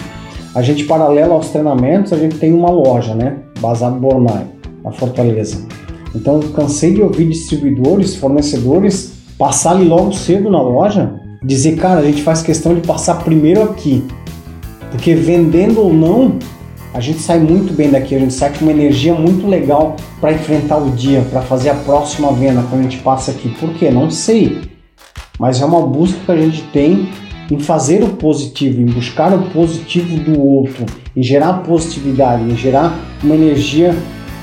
A 0.55 0.61
gente, 0.61 0.85
paralelo 0.85 1.33
aos 1.33 1.49
treinamentos, 1.49 2.11
a 2.11 2.17
gente 2.17 2.37
tem 2.37 2.53
uma 2.53 2.69
loja, 2.69 3.13
né, 3.13 3.37
em 3.57 3.99
Bornai, 3.99 4.45
na 4.83 4.91
Fortaleza. 4.91 5.65
Então, 6.15 6.39
cansei 6.39 6.93
de 6.93 7.01
ouvir 7.01 7.29
distribuidores, 7.29 8.15
fornecedores, 8.15 9.13
passar 9.37 9.71
ali 9.71 9.85
logo 9.85 10.11
cedo 10.11 10.49
na 10.49 10.61
loja, 10.61 11.13
dizer, 11.43 11.75
cara, 11.75 11.99
a 11.99 12.03
gente 12.03 12.23
faz 12.23 12.41
questão 12.41 12.73
de 12.73 12.81
passar 12.81 13.23
primeiro 13.23 13.61
aqui, 13.61 14.03
porque 14.89 15.13
vendendo 15.13 15.81
ou 15.81 15.93
não, 15.93 16.39
a 16.93 16.99
gente 16.99 17.19
sai 17.19 17.39
muito 17.39 17.73
bem 17.73 17.91
daqui, 17.91 18.15
a 18.15 18.19
gente 18.19 18.33
sai 18.33 18.51
com 18.51 18.65
uma 18.65 18.71
energia 18.71 19.13
muito 19.13 19.47
legal 19.47 19.95
para 20.19 20.33
enfrentar 20.33 20.77
o 20.77 20.89
dia, 20.89 21.21
para 21.29 21.41
fazer 21.41 21.69
a 21.69 21.75
próxima 21.75 22.31
venda 22.31 22.63
quando 22.67 22.79
a 22.79 22.83
gente 22.83 22.97
passa 22.97 23.29
aqui. 23.29 23.49
Por 23.49 23.71
quê? 23.75 23.91
Não 23.91 24.09
sei 24.09 24.78
mas 25.39 25.61
é 25.61 25.65
uma 25.65 25.81
busca 25.81 26.19
que 26.25 26.31
a 26.31 26.37
gente 26.37 26.61
tem 26.73 27.09
em 27.49 27.59
fazer 27.59 28.03
o 28.03 28.09
positivo, 28.09 28.81
em 28.81 28.85
buscar 28.85 29.33
o 29.33 29.49
positivo 29.49 30.19
do 30.19 30.39
outro, 30.39 30.85
em 31.15 31.23
gerar 31.23 31.63
positividade, 31.63 32.43
em 32.43 32.55
gerar 32.55 32.93
uma 33.23 33.33
energia 33.33 33.95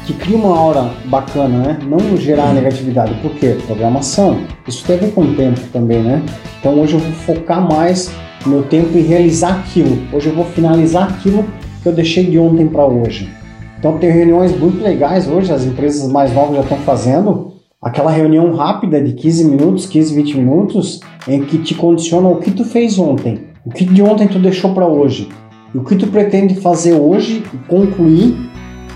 que 0.07 0.15
cria 0.15 0.37
uma 0.37 0.57
aura 0.57 0.91
bacana, 1.07 1.59
né? 1.59 1.79
Não 1.83 2.17
gerar 2.17 2.53
negatividade. 2.53 3.15
Por 3.21 3.33
quê? 3.33 3.57
Programação. 3.67 4.41
Isso 4.67 4.85
tem 4.85 4.97
a 4.97 5.01
ver 5.01 5.13
com 5.13 5.23
o 5.23 5.35
tempo 5.35 5.61
também, 5.73 6.03
né? 6.03 6.23
Então 6.59 6.81
hoje 6.81 6.95
eu 6.95 7.01
vou 7.01 7.13
focar 7.13 7.61
mais 7.61 8.11
meu 8.45 8.63
tempo 8.63 8.97
em 8.97 9.03
realizar 9.03 9.59
aquilo. 9.59 9.99
Hoje 10.13 10.29
eu 10.29 10.35
vou 10.35 10.45
finalizar 10.45 11.09
aquilo 11.09 11.45
que 11.83 11.89
eu 11.89 11.93
deixei 11.93 12.25
de 12.25 12.39
ontem 12.39 12.67
para 12.67 12.85
hoje. 12.85 13.29
Então 13.79 13.99
tem 13.99 14.11
reuniões 14.11 14.57
muito 14.59 14.83
legais 14.83 15.29
hoje, 15.29 15.53
as 15.53 15.65
empresas 15.65 16.11
mais 16.11 16.33
novas 16.33 16.57
já 16.57 16.63
estão 16.63 16.79
fazendo, 16.79 17.53
aquela 17.87 18.11
reunião 18.11 18.53
rápida 18.53 19.01
de 19.01 19.13
15 19.13 19.45
minutos, 19.45 19.87
15, 19.87 20.13
20 20.13 20.39
minutos, 20.39 21.01
em 21.29 21.45
que 21.45 21.57
te 21.59 21.73
condiciona 21.73 22.27
o 22.27 22.41
que 22.41 22.51
tu 22.51 22.65
fez 22.65 22.99
ontem, 22.99 23.45
o 23.65 23.71
que 23.71 23.85
de 23.85 24.03
ontem 24.03 24.27
tu 24.27 24.41
deixou 24.41 24.75
para 24.75 24.89
hoje, 24.89 25.29
o 25.73 25.85
que 25.85 25.95
tu 25.95 26.09
pretende 26.09 26.57
fazer 26.57 26.95
hoje 26.95 27.45
e 27.55 27.57
concluir, 27.69 28.35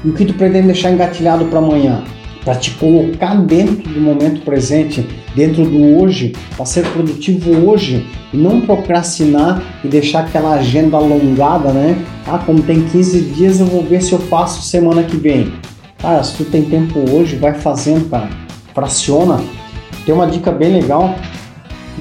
e 0.04 0.08
o 0.08 0.12
que 0.12 0.24
tu 0.24 0.34
pretende 0.34 0.66
deixar 0.66 0.90
engatilhado 0.90 1.44
para 1.44 1.60
amanhã, 1.60 2.02
para 2.44 2.56
te 2.56 2.72
colocar 2.72 3.36
dentro 3.36 3.88
do 3.88 4.00
momento 4.00 4.40
presente, 4.40 5.06
dentro 5.36 5.64
do 5.64 6.00
hoje, 6.00 6.34
para 6.56 6.66
ser 6.66 6.84
produtivo 6.88 7.70
hoje 7.70 8.04
e 8.34 8.36
não 8.36 8.60
procrastinar 8.60 9.62
e 9.84 9.88
deixar 9.88 10.24
aquela 10.24 10.54
agenda 10.54 10.96
alongada, 10.96 11.72
né? 11.72 11.96
Ah, 12.26 12.38
como 12.38 12.60
tem 12.60 12.82
15 12.82 13.20
dias, 13.20 13.60
eu 13.60 13.66
vou 13.66 13.84
ver 13.84 14.02
se 14.02 14.12
eu 14.12 14.18
faço 14.18 14.62
semana 14.62 15.04
que 15.04 15.16
vem. 15.16 15.52
Cara, 15.98 16.24
se 16.24 16.38
tu 16.38 16.44
tem 16.44 16.64
tempo 16.64 16.98
hoje, 17.08 17.36
vai 17.36 17.54
fazendo, 17.54 18.10
cara 18.10 18.49
fraciona. 18.74 19.40
Tem 20.04 20.14
uma 20.14 20.26
dica 20.26 20.50
bem 20.50 20.72
legal, 20.72 21.14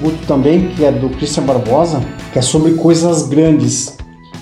Guto 0.01 0.25
também, 0.25 0.69
que 0.69 0.85
é 0.85 0.91
do 0.91 1.09
Christian 1.09 1.43
Barbosa, 1.43 2.01
que 2.31 2.39
é 2.39 2.41
sobre 2.41 2.73
coisas 2.73 3.27
grandes, 3.27 3.97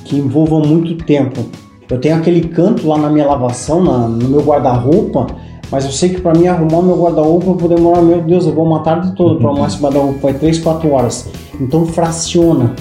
que 0.06 0.16
envolvam 0.18 0.62
muito 0.62 0.96
tempo. 1.04 1.46
Eu 1.90 2.00
tenho 2.00 2.18
aquele 2.18 2.42
canto 2.50 2.88
lá 2.88 2.98
na 2.98 3.10
minha 3.10 3.26
lavação, 3.26 3.84
na, 3.84 4.08
no 4.08 4.30
meu 4.30 4.42
guarda-roupa, 4.42 5.28
mas 5.72 5.86
eu 5.86 5.92
sei 5.92 6.10
que 6.10 6.22
para 6.22 6.38
mim 6.38 6.48
arrumar 6.48 6.82
meu 6.82 6.98
guarda-roupa 6.98 7.48
eu 7.48 7.56
vou 7.56 7.70
demorar, 7.70 8.02
meu 8.02 8.22
Deus, 8.22 8.46
eu 8.46 8.54
vou 8.54 8.66
uma 8.66 8.82
tarde 8.82 9.16
toda 9.16 9.40
para 9.40 9.50
arrumar 9.50 9.68
esse 9.68 9.82
guarda-roupa, 9.82 10.20
vai 10.22 10.34
3, 10.34 10.60
4 10.60 10.92
horas. 10.92 11.30
Então 11.60 11.86
fraciona. 11.86 12.76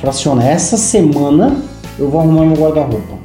Fraciona. 0.00 0.44
Essa 0.44 0.76
semana 0.76 1.56
eu 1.98 2.08
vou 2.08 2.20
arrumar 2.20 2.44
meu 2.44 2.56
guarda-roupa. 2.56 3.18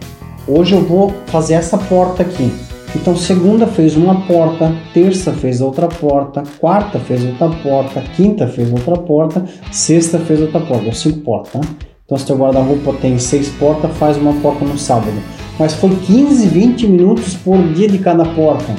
Hoje 0.47 0.75
eu 0.75 0.83
vou 0.83 1.13
fazer 1.27 1.55
essa 1.55 1.77
porta 1.77 2.23
aqui. 2.23 2.51
Então, 2.95 3.15
segunda 3.15 3.65
fez 3.65 3.97
uma 3.97 4.21
porta, 4.21 4.71
terça 4.93 5.33
fez 5.33 5.61
outra 5.61 5.87
porta, 5.87 6.43
quarta 6.59 6.99
fez 6.99 7.25
outra 7.25 7.49
porta, 7.49 8.01
quinta 8.15 8.47
fez 8.47 8.71
outra 8.71 8.95
porta, 8.95 9.43
sexta 9.71 10.19
fez 10.19 10.39
outra 10.39 10.59
porta. 10.59 10.85
Eu 10.85 10.93
cinco 10.93 11.19
portas, 11.21 11.53
tá? 11.53 11.61
Então, 12.05 12.17
se 12.17 12.25
teu 12.27 12.37
guarda-roupa 12.37 12.93
tem 13.01 13.17
seis 13.17 13.49
portas, 13.49 13.91
faz 13.97 14.17
uma 14.17 14.33
porta 14.33 14.63
no 14.63 14.77
sábado. 14.77 15.11
Mas 15.57 15.73
foi 15.73 15.89
15, 15.89 16.47
20 16.47 16.87
minutos 16.87 17.33
por 17.33 17.57
dia 17.73 17.87
de 17.87 17.97
cada 17.97 18.25
porta. 18.25 18.75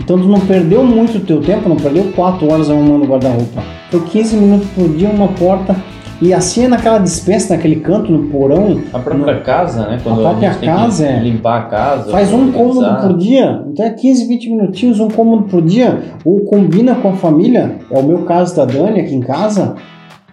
Então, 0.00 0.20
tu 0.20 0.28
não 0.28 0.40
perdeu 0.40 0.84
muito 0.84 1.18
o 1.18 1.20
teu 1.20 1.40
tempo, 1.40 1.68
não 1.68 1.76
perdeu 1.76 2.12
4 2.12 2.48
horas 2.48 2.70
arrumando 2.70 3.02
o 3.02 3.08
guarda-roupa. 3.08 3.62
Foi 3.90 4.00
15 4.00 4.36
minutos 4.36 4.68
por 4.70 4.88
dia, 4.90 5.08
uma 5.08 5.28
porta. 5.28 5.74
E 6.20 6.32
assim 6.32 6.64
é 6.64 6.68
naquela 6.68 6.98
dispensa, 6.98 7.54
naquele 7.54 7.76
canto, 7.76 8.10
no 8.10 8.30
porão. 8.30 8.80
A 8.92 8.98
própria 8.98 9.34
no... 9.34 9.42
casa, 9.42 9.86
né? 9.86 10.00
Quando 10.02 10.20
a 10.20 10.30
própria 10.30 10.50
a 10.50 10.54
casa 10.54 11.06
é. 11.06 11.20
limpar 11.20 11.60
a 11.60 11.64
casa. 11.64 12.10
Faz 12.10 12.32
um 12.32 12.50
cômodo 12.52 13.02
por 13.02 13.18
dia. 13.18 13.62
Então 13.68 13.84
é 13.84 13.90
15, 13.90 14.26
20 14.26 14.50
minutinhos, 14.50 15.00
um 15.00 15.08
cômodo 15.08 15.44
por 15.44 15.60
dia. 15.60 16.02
Ou 16.24 16.40
combina 16.40 16.94
com 16.94 17.10
a 17.10 17.12
família. 17.12 17.76
É 17.90 17.98
o 17.98 18.02
meu 18.02 18.22
caso 18.24 18.56
da 18.56 18.64
Dani 18.64 19.00
aqui 19.00 19.14
em 19.14 19.20
casa 19.20 19.76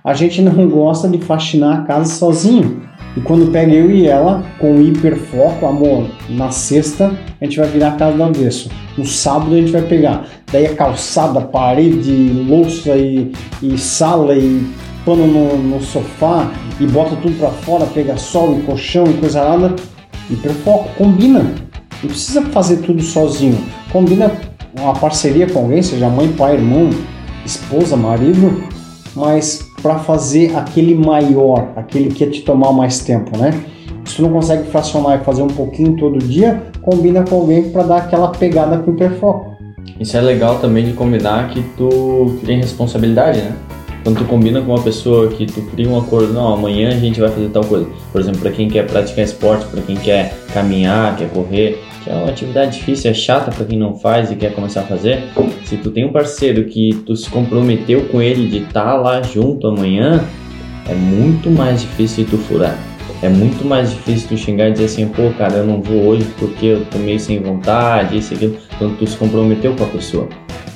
a 0.03 0.13
gente 0.13 0.41
não 0.41 0.67
gosta 0.67 1.07
de 1.07 1.17
faxinar 1.19 1.79
a 1.79 1.81
casa 1.83 2.13
sozinho. 2.13 2.81
E 3.15 3.21
quando 3.21 3.51
pega 3.51 3.71
eu 3.71 3.91
e 3.91 4.07
ela, 4.07 4.43
com 4.59 4.81
hiperfoco, 4.81 5.65
amor, 5.65 6.07
na 6.29 6.49
sexta 6.49 7.13
a 7.39 7.45
gente 7.45 7.59
vai 7.59 7.67
virar 7.69 7.89
a 7.89 7.95
casa 7.95 8.17
do 8.17 8.23
avesso. 8.23 8.69
No 8.97 9.05
sábado 9.05 9.53
a 9.53 9.57
gente 9.57 9.71
vai 9.71 9.83
pegar. 9.83 10.25
Daí 10.51 10.65
a 10.65 10.75
calçada, 10.75 11.41
parede, 11.41 12.11
louça 12.47 12.95
e, 12.95 13.31
e 13.61 13.77
sala 13.77 14.35
e 14.35 14.67
pano 15.05 15.27
no, 15.27 15.57
no, 15.57 15.81
sofá 15.81 16.51
e 16.79 16.85
bota 16.85 17.15
tudo 17.17 17.37
para 17.37 17.49
fora, 17.49 17.85
pega 17.85 18.17
sol 18.17 18.57
e 18.57 18.63
colchão 18.63 19.05
e 19.05 19.13
coisa 19.13 19.43
nada. 19.43 19.75
Hiperfoco, 20.29 20.89
combina. 20.97 21.39
Não 22.01 22.09
precisa 22.09 22.41
fazer 22.43 22.77
tudo 22.77 23.01
sozinho. 23.01 23.57
Combina 23.91 24.31
uma 24.79 24.93
parceria 24.93 25.47
com 25.47 25.59
alguém, 25.59 25.81
seja 25.81 26.09
mãe, 26.09 26.27
pai, 26.29 26.55
irmão, 26.55 26.89
esposa, 27.45 27.95
marido, 27.95 28.63
mas 29.15 29.59
para 29.81 29.99
fazer 29.99 30.55
aquele 30.55 30.95
maior, 30.95 31.73
aquele 31.75 32.09
que 32.09 32.23
ia 32.23 32.29
te 32.29 32.41
tomar 32.41 32.71
mais 32.71 32.99
tempo, 32.99 33.37
né? 33.37 33.51
Se 34.05 34.17
tu 34.17 34.23
não 34.23 34.31
consegue 34.31 34.69
fracionar 34.69 35.21
e 35.21 35.23
fazer 35.23 35.43
um 35.43 35.47
pouquinho 35.47 35.95
todo 35.95 36.19
dia, 36.19 36.63
combina 36.81 37.23
com 37.23 37.35
alguém 37.35 37.69
para 37.69 37.83
dar 37.83 37.97
aquela 37.97 38.29
pegada 38.29 38.77
com 38.79 38.91
o 38.91 38.93
hiperfoco. 38.93 39.53
Isso 39.99 40.17
é 40.17 40.21
legal 40.21 40.59
também 40.59 40.85
de 40.85 40.93
combinar 40.93 41.49
que 41.49 41.61
tu 41.77 42.39
tem 42.45 42.57
responsabilidade, 42.57 43.41
né? 43.41 43.53
Quando 44.03 44.17
tu 44.17 44.25
combina 44.25 44.61
com 44.61 44.73
uma 44.73 44.83
pessoa 44.83 45.29
que 45.29 45.45
tu 45.45 45.61
cria 45.71 45.87
um 45.87 45.97
acordo, 45.97 46.33
não, 46.33 46.53
amanhã 46.53 46.89
a 46.89 46.99
gente 46.99 47.21
vai 47.21 47.29
fazer 47.29 47.47
tal 47.49 47.63
coisa. 47.63 47.87
Por 48.11 48.19
exemplo, 48.19 48.41
para 48.41 48.51
quem 48.51 48.67
quer 48.67 48.85
praticar 48.85 49.23
esporte, 49.23 49.65
para 49.67 49.81
quem 49.81 49.95
quer 49.95 50.35
caminhar, 50.53 51.15
quer 51.15 51.29
correr, 51.29 51.81
que 52.03 52.09
é 52.09 52.13
uma 52.13 52.29
atividade 52.29 52.77
difícil, 52.77 53.11
é 53.11 53.13
chata 53.13 53.49
para 53.49 53.65
quem 53.65 53.79
não 53.79 53.95
faz 53.95 54.29
e 54.29 54.35
quer 54.35 54.53
começar 54.53 54.81
a 54.81 54.83
fazer. 54.83 55.23
Se 55.63 55.77
tu 55.77 55.89
tem 55.89 56.03
um 56.03 56.11
parceiro 56.11 56.65
que 56.65 56.93
tu 57.05 57.15
se 57.15 57.29
comprometeu 57.29 58.03
com 58.09 58.21
ele 58.21 58.47
de 58.49 58.57
estar 58.57 58.83
tá 58.83 58.95
lá 58.95 59.21
junto 59.21 59.67
amanhã, 59.67 60.21
é 60.89 60.93
muito 60.93 61.49
mais 61.49 61.81
difícil 61.81 62.25
tu 62.29 62.37
furar. 62.37 62.77
É 63.21 63.29
muito 63.29 63.65
mais 63.65 63.91
difícil 63.91 64.27
tu 64.27 64.37
xingar 64.37 64.67
e 64.67 64.73
dizer 64.73 64.85
assim, 64.85 65.07
pô, 65.07 65.31
cara, 65.37 65.53
eu 65.53 65.65
não 65.65 65.81
vou 65.81 66.07
hoje 66.07 66.27
porque 66.37 66.65
eu 66.65 66.85
tô 66.87 66.97
meio 66.97 67.19
sem 67.21 67.39
vontade, 67.41 68.17
isso 68.17 68.33
e 68.33 68.35
aquilo. 68.35 68.57
Quando 68.77 68.97
tu 68.97 69.07
se 69.07 69.15
comprometeu 69.15 69.73
com 69.77 69.85
a 69.85 69.87
pessoa. 69.87 70.27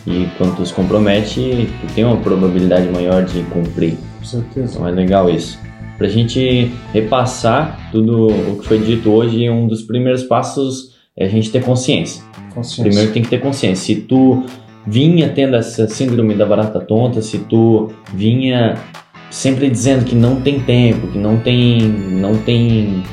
E 0.08 0.26
quando 0.38 0.56
tu 0.56 0.66
se 0.66 0.74
compromete, 0.74 1.68
tu 1.82 1.94
tem 1.94 2.06
uma 2.06 2.16
probabilidade 2.18 2.88
maior 2.88 3.26
de 3.26 3.44
cumprir. 3.44 3.98
Com 4.18 4.26
certeza. 4.26 4.76
Então 4.76 4.88
é 4.88 4.92
legal 4.92 5.30
isso. 5.30 5.60
Pra 5.98 6.08
gente 6.08 6.72
repassar 6.94 7.90
tudo 7.92 8.28
o 8.28 8.58
que 8.58 8.66
foi 8.66 8.80
dito 8.80 9.12
hoje, 9.12 9.50
um 9.50 9.68
dos 9.68 9.82
primeiros 9.82 10.24
passos 10.24 10.96
é 11.16 11.26
a 11.26 11.28
gente 11.28 11.52
ter 11.52 11.62
consciência. 11.62 12.24
consciência. 12.54 12.84
Primeiro 12.84 13.12
tem 13.12 13.22
que 13.22 13.30
ter 13.30 13.42
consciência. 13.42 13.84
Se 13.84 14.02
tu 14.02 14.46
vinha 14.86 15.28
tendo 15.30 15.58
essa 15.58 15.88
síndrome 15.90 16.36
da 16.36 16.46
barata 16.46 16.80
tonta, 16.80 17.22
se 17.22 17.40
tu 17.40 17.90
vinha 18.14 18.76
sempre 19.30 19.70
dizendo 19.70 20.06
que 20.06 20.16
não 20.16 20.40
tem 20.40 20.62
tempo, 20.62 21.08
que 21.08 21.18
não 21.18 21.38
tem, 21.38 21.82
não 21.82 22.38
tem, 22.38 23.04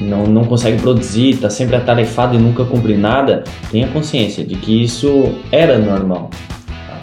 não, 0.00 0.24
não 0.26 0.44
consegue 0.44 0.80
produzir, 0.80 1.30
está 1.30 1.50
sempre 1.50 1.76
atarefado 1.76 2.34
e 2.34 2.38
nunca 2.38 2.64
cumpre 2.64 2.96
nada, 2.96 3.44
tenha 3.70 3.86
consciência 3.88 4.44
de 4.44 4.56
que 4.56 4.82
isso 4.82 5.34
era 5.52 5.78
normal. 5.78 6.30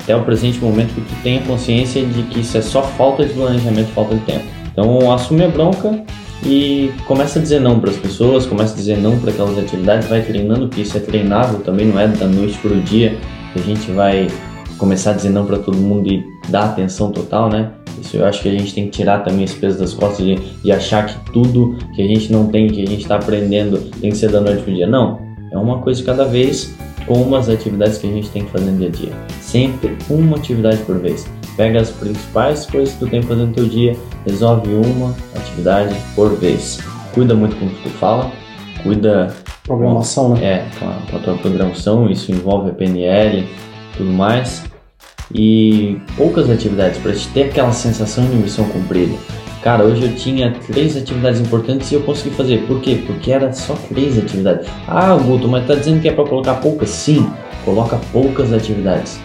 Até 0.01 0.15
o 0.15 0.23
presente 0.23 0.59
momento 0.59 0.93
que 0.93 1.01
tu 1.01 1.21
tenha 1.21 1.41
consciência 1.41 2.03
de 2.05 2.23
que 2.23 2.39
isso 2.39 2.57
é 2.57 2.61
só 2.61 2.81
falta 2.81 3.25
de 3.25 3.33
planejamento, 3.33 3.87
falta 3.93 4.15
de 4.15 4.21
tempo. 4.21 4.45
Então 4.71 5.11
assume 5.11 5.43
a 5.43 5.49
bronca 5.49 6.03
e 6.43 6.91
começa 7.05 7.39
a 7.39 7.41
dizer 7.41 7.59
não 7.59 7.79
para 7.79 7.89
as 7.89 7.97
pessoas, 7.97 8.45
começa 8.45 8.73
a 8.73 8.75
dizer 8.77 8.97
não 8.97 9.19
para 9.19 9.31
aquelas 9.31 9.57
atividades, 9.57 10.07
vai 10.07 10.21
treinando, 10.21 10.69
que 10.69 10.81
isso 10.81 10.95
é 10.97 10.99
treinável 10.99 11.59
também, 11.59 11.87
não 11.87 11.99
é 11.99 12.07
da 12.07 12.27
noite 12.27 12.57
para 12.59 12.71
o 12.71 12.81
dia 12.81 13.17
que 13.53 13.59
a 13.59 13.63
gente 13.63 13.91
vai 13.91 14.27
começar 14.77 15.11
a 15.11 15.13
dizer 15.13 15.29
não 15.29 15.45
para 15.45 15.57
todo 15.57 15.77
mundo 15.77 16.07
e 16.11 16.23
dar 16.49 16.65
atenção 16.65 17.11
total, 17.11 17.49
né? 17.49 17.71
Isso 18.01 18.17
eu 18.17 18.25
acho 18.25 18.41
que 18.41 18.49
a 18.49 18.51
gente 18.51 18.73
tem 18.73 18.85
que 18.85 18.91
tirar 18.91 19.19
também 19.19 19.43
esse 19.43 19.55
peso 19.55 19.79
das 19.79 19.93
costas 19.93 20.25
de, 20.25 20.35
de 20.35 20.71
achar 20.71 21.05
que 21.05 21.31
tudo 21.31 21.77
que 21.95 22.01
a 22.01 22.07
gente 22.07 22.31
não 22.31 22.47
tem, 22.47 22.67
que 22.67 22.81
a 22.81 22.85
gente 22.85 23.01
está 23.01 23.15
aprendendo, 23.15 23.77
tem 23.99 24.11
que 24.11 24.17
ser 24.17 24.29
da 24.29 24.41
noite 24.41 24.63
para 24.63 24.71
o 24.71 24.75
dia. 24.75 24.87
Não, 24.87 25.19
é 25.51 25.57
uma 25.57 25.79
coisa 25.79 26.03
cada 26.03 26.25
vez 26.25 26.75
com 27.05 27.21
umas 27.21 27.49
atividades 27.49 27.97
que 27.97 28.07
a 28.07 28.11
gente 28.11 28.29
tem 28.29 28.43
que 28.43 28.51
fazer 28.51 28.69
no 28.69 28.77
dia 28.77 28.87
a 28.87 28.91
dia. 28.91 29.11
Sempre 29.41 29.97
uma 30.09 30.35
atividade 30.35 30.77
por 30.83 30.99
vez. 30.99 31.25
Pega 31.55 31.81
as 31.81 31.89
principais 31.89 32.65
coisas 32.65 32.93
que 32.93 32.99
tu 32.99 33.09
tem 33.09 33.21
que 33.21 33.27
fazer 33.27 33.45
no 33.45 33.53
teu 33.53 33.65
dia, 33.65 33.95
resolve 34.25 34.69
uma 34.73 35.15
atividade 35.35 35.95
por 36.15 36.35
vez. 36.35 36.79
Cuida 37.13 37.33
muito 37.33 37.55
com 37.55 37.65
o 37.65 37.69
que 37.69 37.83
tu 37.83 37.89
fala, 37.91 38.31
cuida... 38.83 39.33
Programação, 39.63 40.29
com, 40.29 40.35
né? 40.35 40.45
É, 40.45 40.65
com 40.79 40.85
a, 40.85 40.93
com 41.09 41.17
a 41.17 41.19
tua 41.19 41.37
programação, 41.37 42.09
isso 42.09 42.31
envolve 42.31 42.69
a 42.69 42.73
PNL, 42.73 43.47
tudo 43.97 44.11
mais. 44.11 44.63
E 45.33 45.99
poucas 46.15 46.49
atividades 46.49 46.97
para 46.99 47.13
te 47.13 47.27
ter 47.29 47.43
aquela 47.43 47.71
sensação 47.71 48.25
de 48.25 48.35
missão 48.35 48.65
cumprida. 48.69 49.15
Cara, 49.61 49.83
hoje 49.83 50.03
eu 50.03 50.15
tinha 50.15 50.53
três 50.67 50.95
atividades 50.95 51.41
importantes 51.41 51.91
e 51.91 51.95
eu 51.95 52.01
consegui 52.01 52.35
fazer. 52.35 52.65
Por 52.67 52.79
quê? 52.79 53.03
Porque 53.05 53.31
era 53.31 53.51
só 53.51 53.73
três 53.89 54.17
atividades. 54.17 54.67
Ah, 54.87 55.15
Guto, 55.15 55.47
mas 55.47 55.67
tá 55.67 55.75
dizendo 55.75 56.01
que 56.01 56.07
é 56.07 56.13
para 56.13 56.25
colocar 56.25 56.55
poucas? 56.55 56.89
Sim, 56.89 57.29
coloca 57.65 57.99
poucas 58.13 58.53
atividades. 58.53 59.19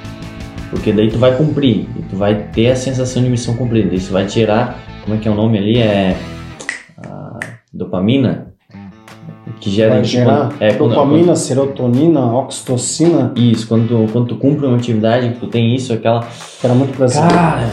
Porque 0.70 0.92
daí 0.92 1.11
tu 1.11 1.18
vai 1.18 1.36
cumprir 1.36 1.86
e 1.96 2.03
tu 2.11 2.16
vai 2.16 2.48
ter 2.48 2.70
a 2.70 2.76
sensação 2.76 3.22
de 3.22 3.28
missão 3.28 3.55
cumprida. 3.55 3.94
Isso 3.94 4.12
vai 4.12 4.26
tirar, 4.26 4.82
como 5.05 5.16
é 5.16 5.18
que 5.20 5.28
é 5.28 5.30
o 5.30 5.34
nome 5.34 5.59
ali? 5.59 5.78
É 5.78 6.16
dopamina 7.72 8.51
que 9.61 9.70
gera 9.70 9.95
vai 9.95 10.05
gerar 10.05 10.53
é, 10.61 10.72
dopamina, 10.72 11.26
quando, 11.26 11.36
serotonina, 11.36 12.32
oxitocina. 12.34 13.32
Isso, 13.36 13.66
quando 13.66 13.88
tu, 13.88 14.12
quando 14.12 14.26
tu 14.28 14.36
cumpre 14.36 14.66
uma 14.66 14.76
atividade 14.76 15.36
tu 15.40 15.47
tem 15.47 15.74
isso, 15.74 15.93
aquela 15.93 16.26
era 16.62 16.74
muito 16.74 16.97
prazer. 16.97 17.22
Cara, 17.28 17.68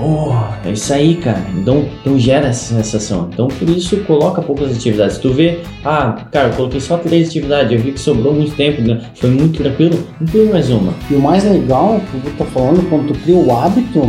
Oh, 0.00 0.30
é 0.64 0.70
isso 0.70 0.94
aí, 0.94 1.16
cara. 1.16 1.44
Então, 1.56 1.84
então 2.00 2.16
gera 2.16 2.46
essa 2.46 2.76
sensação. 2.76 3.28
Então, 3.32 3.48
por 3.48 3.68
isso, 3.68 3.96
coloca 4.04 4.40
poucas 4.40 4.70
atividades. 4.70 5.18
Tu 5.18 5.32
vê, 5.32 5.60
ah, 5.84 6.24
cara, 6.30 6.48
eu 6.48 6.54
coloquei 6.54 6.80
só 6.80 6.96
três 6.96 7.28
atividades, 7.28 7.72
eu 7.72 7.80
vi 7.80 7.90
que 7.90 7.98
sobrou 7.98 8.32
muito 8.32 8.54
tempo, 8.54 8.80
né? 8.80 9.00
foi 9.16 9.30
muito 9.30 9.60
tranquilo, 9.60 9.98
inclui 10.20 10.50
mais 10.50 10.70
uma. 10.70 10.94
E 11.10 11.14
o 11.14 11.20
mais 11.20 11.42
legal 11.42 12.00
que 12.12 12.28
eu 12.28 12.32
tô 12.38 12.44
falando, 12.44 12.88
quando 12.88 13.08
tu 13.08 13.18
cria 13.18 13.34
o 13.34 13.56
hábito 13.56 14.08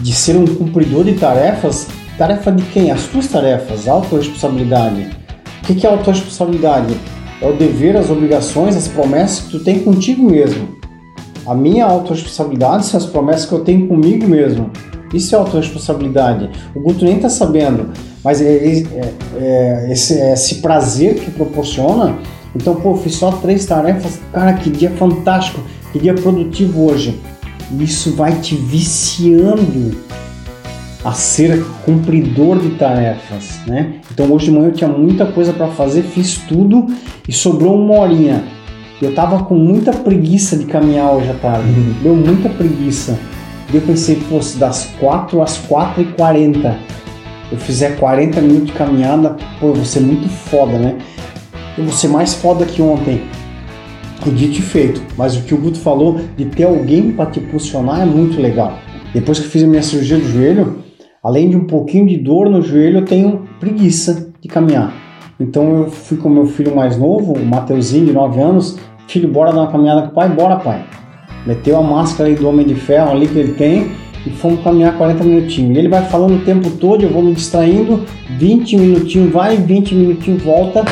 de 0.00 0.14
ser 0.14 0.36
um 0.36 0.46
cumpridor 0.46 1.04
de 1.04 1.12
tarefas, 1.12 1.88
tarefa 2.16 2.50
de 2.50 2.62
quem? 2.64 2.90
As 2.90 3.04
tuas 3.04 3.26
tarefas, 3.26 3.86
autorresponsabilidade. 3.86 5.10
O 5.62 5.74
que 5.74 5.86
é 5.86 5.90
autorresponsabilidade? 5.90 6.96
É 7.40 7.48
o 7.48 7.52
dever, 7.52 7.96
as 7.96 8.10
obrigações, 8.10 8.76
as 8.76 8.88
promessas 8.88 9.40
que 9.40 9.50
tu 9.50 9.60
tem 9.60 9.80
contigo 9.80 10.22
mesmo. 10.22 10.68
A 11.46 11.54
minha 11.54 11.84
autorresponsabilidade 11.86 12.86
são 12.86 12.98
as 12.98 13.06
promessas 13.06 13.46
que 13.46 13.52
eu 13.52 13.60
tenho 13.60 13.86
comigo 13.86 14.26
mesmo. 14.26 14.70
Isso 15.12 15.34
é 15.34 15.38
autorresponsabilidade. 15.38 16.50
O 16.74 16.80
Guto 16.80 17.04
nem 17.04 17.16
está 17.16 17.28
sabendo, 17.28 17.90
mas 18.22 18.40
é, 18.40 18.46
é, 18.46 19.14
é, 19.38 19.88
esse, 19.90 20.18
é 20.18 20.34
esse 20.34 20.56
prazer 20.56 21.16
que 21.16 21.30
proporciona. 21.30 22.18
Então, 22.54 22.76
pô, 22.76 22.94
fiz 22.96 23.14
só 23.14 23.32
três 23.32 23.64
tarefas. 23.66 24.20
Cara, 24.32 24.52
que 24.54 24.70
dia 24.70 24.90
fantástico, 24.90 25.60
que 25.92 25.98
dia 25.98 26.14
produtivo 26.14 26.84
hoje. 26.86 27.20
Isso 27.78 28.14
vai 28.14 28.32
te 28.40 28.54
viciando 28.54 29.96
a 31.04 31.12
ser 31.12 31.64
cumpridor 31.84 32.58
de 32.58 32.70
tarefas, 32.70 33.60
né? 33.66 33.94
Então 34.12 34.30
hoje 34.30 34.46
de 34.46 34.52
manhã 34.52 34.66
eu 34.66 34.72
tinha 34.72 34.90
muita 34.90 35.26
coisa 35.26 35.52
para 35.52 35.68
fazer, 35.68 36.02
fiz 36.02 36.36
tudo 36.36 36.86
e 37.26 37.32
sobrou 37.32 37.74
uma 37.74 37.98
horinha. 38.00 38.44
Eu 39.00 39.14
tava 39.14 39.44
com 39.44 39.54
muita 39.54 39.92
preguiça 39.92 40.56
de 40.58 40.66
caminhar 40.66 41.10
hoje 41.12 41.30
à 41.30 41.34
tarde. 41.34 41.68
Uhum. 41.70 41.94
Deu 42.02 42.14
muita 42.14 42.50
preguiça. 42.50 43.18
E 43.72 43.76
eu 43.76 43.82
pensei, 43.82 44.20
pô, 44.28 44.42
se 44.42 44.58
das 44.58 44.90
4 45.00 45.40
às 45.40 45.56
4 45.56 46.02
e 46.02 46.04
40 46.12 46.76
eu 47.50 47.58
fizer 47.58 47.96
40 47.96 48.40
minutos 48.42 48.66
de 48.66 48.72
caminhada, 48.74 49.36
pô, 49.58 49.68
eu 49.68 49.74
vou 49.74 49.84
ser 49.84 50.00
muito 50.00 50.28
foda, 50.28 50.78
né? 50.78 50.98
Eu 51.76 51.84
vou 51.84 51.92
ser 51.92 52.08
mais 52.08 52.34
foda 52.34 52.64
que 52.64 52.82
ontem. 52.82 53.22
E 54.26 54.30
dito 54.30 54.58
e 54.58 54.62
feito. 54.62 55.02
Mas 55.16 55.34
o 55.36 55.42
que 55.42 55.54
o 55.54 55.58
Guto 55.58 55.78
falou 55.78 56.20
de 56.36 56.44
ter 56.44 56.64
alguém 56.64 57.10
para 57.12 57.30
te 57.30 57.40
posicionar 57.40 58.02
é 58.02 58.04
muito 58.04 58.40
legal. 58.40 58.78
Depois 59.14 59.38
que 59.38 59.46
eu 59.46 59.50
fiz 59.50 59.64
a 59.64 59.66
minha 59.66 59.82
cirurgia 59.82 60.18
do 60.18 60.28
joelho, 60.30 60.84
além 61.22 61.50
de 61.50 61.56
um 61.56 61.64
pouquinho 61.64 62.06
de 62.06 62.16
dor 62.16 62.48
no 62.48 62.62
joelho, 62.62 62.98
eu 62.98 63.04
tenho 63.04 63.48
preguiça 63.58 64.32
de 64.40 64.48
caminhar. 64.48 64.92
Então 65.38 65.78
eu 65.78 65.90
fui 65.90 66.16
com 66.16 66.28
meu 66.28 66.46
filho 66.46 66.74
mais 66.74 66.98
novo, 66.98 67.32
o 67.32 67.44
Mateuzinho, 67.44 68.06
de 68.06 68.12
9 68.12 68.40
anos, 68.40 68.78
Filho, 69.10 69.26
bora 69.26 69.52
dar 69.52 69.62
uma 69.62 69.72
caminhada 69.72 70.02
com 70.02 70.08
o 70.08 70.14
pai? 70.14 70.28
Bora, 70.28 70.54
pai. 70.54 70.84
Meteu 71.44 71.76
a 71.76 71.82
máscara 71.82 72.28
ali 72.28 72.38
do 72.38 72.48
Homem 72.48 72.64
de 72.64 72.76
Ferro 72.76 73.10
ali 73.10 73.26
que 73.26 73.36
ele 73.36 73.54
tem 73.54 73.90
e 74.24 74.30
fomos 74.30 74.62
caminhar 74.62 74.96
40 74.96 75.24
minutinhos. 75.24 75.76
Ele 75.76 75.88
vai 75.88 76.04
falando 76.04 76.36
o 76.36 76.44
tempo 76.44 76.70
todo, 76.70 77.02
eu 77.02 77.10
vou 77.10 77.20
me 77.20 77.34
distraindo, 77.34 78.04
20 78.38 78.76
minutinhos 78.76 79.32
vai, 79.32 79.56
20 79.56 79.96
minutinhos 79.96 80.44
volta, 80.44 80.84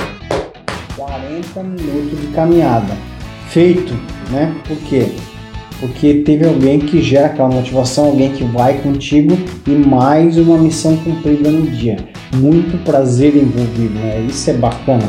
40 0.97 1.63
minutos 1.63 2.21
de 2.21 2.27
caminhada. 2.35 2.93
Feito, 3.51 3.95
né? 4.33 4.53
Por 4.67 4.77
quê? 4.79 5.07
Porque 5.81 6.15
teve 6.15 6.45
alguém 6.45 6.81
que 6.81 7.01
gera 7.01 7.27
aquela 7.27 7.49
motivação, 7.49 8.07
alguém 8.07 8.33
que 8.33 8.45
vai 8.45 8.79
contigo 8.79 9.39
e 9.67 9.71
mais 9.71 10.37
uma 10.37 10.59
missão 10.59 10.97
cumprida 10.97 11.51
no 11.51 11.67
dia. 11.67 11.99
Muito 12.35 12.83
prazer 12.85 13.37
envolvido, 13.37 13.95
né? 13.95 14.27
Isso 14.29 14.51
é 14.51 14.55
bacana. 14.55 15.09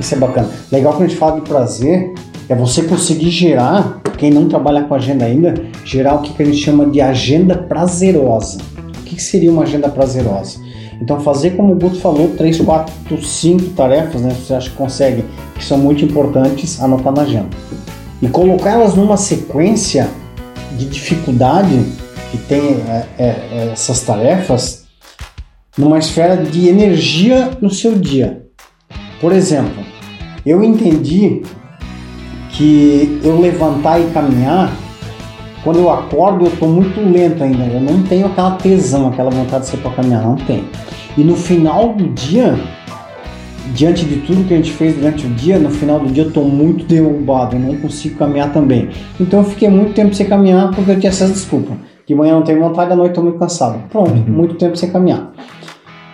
Isso 0.00 0.14
é 0.14 0.18
bacana. 0.18 0.48
Legal 0.72 0.96
que 0.96 1.02
a 1.02 1.06
gente 1.06 1.18
fala 1.18 1.40
de 1.40 1.46
prazer, 1.46 2.14
é 2.48 2.54
você 2.54 2.82
conseguir 2.84 3.30
gerar, 3.30 4.00
quem 4.16 4.30
não 4.30 4.48
trabalha 4.48 4.82
com 4.84 4.94
agenda 4.94 5.26
ainda, 5.26 5.54
gerar 5.84 6.14
o 6.14 6.22
que 6.22 6.42
a 6.42 6.46
gente 6.46 6.58
chama 6.58 6.86
de 6.86 7.00
agenda 7.00 7.54
prazerosa. 7.54 8.58
O 9.00 9.02
que 9.02 9.20
seria 9.22 9.50
uma 9.50 9.64
agenda 9.64 9.90
prazerosa? 9.90 10.58
Então, 11.00 11.20
fazer 11.20 11.50
como 11.50 11.74
o 11.74 11.76
Guto 11.76 11.96
falou, 11.96 12.28
3, 12.36 12.60
4, 12.60 13.22
5 13.22 13.62
tarefas, 13.70 14.22
né? 14.22 14.30
Você 14.30 14.54
acha 14.54 14.70
que 14.70 14.76
consegue, 14.76 15.24
que 15.54 15.64
são 15.64 15.76
muito 15.76 16.04
importantes, 16.04 16.82
anotar 16.82 17.12
na 17.12 17.22
agenda. 17.22 17.48
E 18.20 18.28
colocar 18.28 18.70
elas 18.70 18.94
numa 18.94 19.16
sequência 19.16 20.08
de 20.76 20.86
dificuldade 20.86 21.84
que 22.30 22.38
tem 22.38 22.82
é, 22.88 23.06
é, 23.18 23.24
é 23.24 23.70
essas 23.72 24.00
tarefas, 24.02 24.86
numa 25.76 25.98
esfera 25.98 26.36
de 26.36 26.68
energia 26.68 27.50
no 27.60 27.70
seu 27.70 27.94
dia. 27.94 28.42
Por 29.20 29.32
exemplo, 29.32 29.82
eu 30.44 30.62
entendi 30.62 31.42
que 32.50 33.20
eu 33.22 33.40
levantar 33.40 34.00
e 34.00 34.10
caminhar, 34.10 34.72
quando 35.62 35.78
eu 35.78 35.90
acordo 35.90 36.46
eu 36.46 36.52
estou 36.52 36.68
muito 36.68 37.00
lento 37.00 37.42
ainda, 37.42 37.64
eu 37.64 37.80
não 37.80 38.02
tenho 38.02 38.26
aquela 38.26 38.52
tesão, 38.52 39.08
aquela 39.08 39.30
vontade 39.30 39.64
de 39.64 39.70
ser 39.70 39.76
para 39.78 39.92
caminhar, 39.92 40.22
não 40.22 40.36
tenho. 40.36 40.68
E 41.16 41.22
no 41.22 41.36
final 41.36 41.94
do 41.94 42.08
dia, 42.08 42.58
diante 43.74 44.04
de 44.04 44.16
tudo 44.20 44.46
que 44.46 44.54
a 44.54 44.56
gente 44.56 44.72
fez 44.72 44.94
durante 44.94 45.26
o 45.26 45.30
dia, 45.30 45.58
no 45.58 45.70
final 45.70 46.00
do 46.00 46.08
dia 46.08 46.24
eu 46.24 46.28
estou 46.28 46.44
muito 46.44 46.84
derrubado, 46.84 47.56
eu 47.56 47.60
não 47.60 47.76
consigo 47.76 48.16
caminhar 48.18 48.52
também. 48.52 48.88
Então 49.20 49.40
eu 49.40 49.44
fiquei 49.44 49.68
muito 49.68 49.94
tempo 49.94 50.14
sem 50.14 50.26
caminhar 50.26 50.70
porque 50.74 50.90
eu 50.90 50.98
tinha 50.98 51.10
essa 51.10 51.26
desculpa. 51.26 51.76
De 52.06 52.14
manhã 52.14 52.34
não 52.34 52.42
tenho 52.42 52.60
vontade, 52.60 52.92
à 52.92 52.96
noite 52.96 53.10
estou 53.10 53.24
muito 53.24 53.38
cansado. 53.38 53.82
Pronto, 53.90 54.12
uhum. 54.12 54.24
muito 54.26 54.54
tempo 54.54 54.76
sem 54.76 54.90
caminhar. 54.90 55.30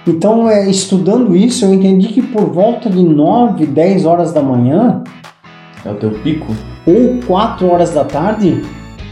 Então, 0.07 0.51
é, 0.51 0.69
estudando 0.69 1.35
isso, 1.35 1.65
eu 1.65 1.73
entendi 1.73 2.09
que 2.09 2.21
por 2.21 2.45
volta 2.47 2.91
de 2.91 3.03
9, 3.03 3.65
10 3.65 4.05
horas 4.05 4.33
da 4.33 4.43
manhã, 4.43 5.03
é 5.85 5.91
o 5.91 5.95
teu 5.95 6.11
pico? 6.11 6.53
Ou 6.87 7.21
4 7.27 7.67
horas 7.71 7.95
da 7.95 8.05
tarde 8.05 8.61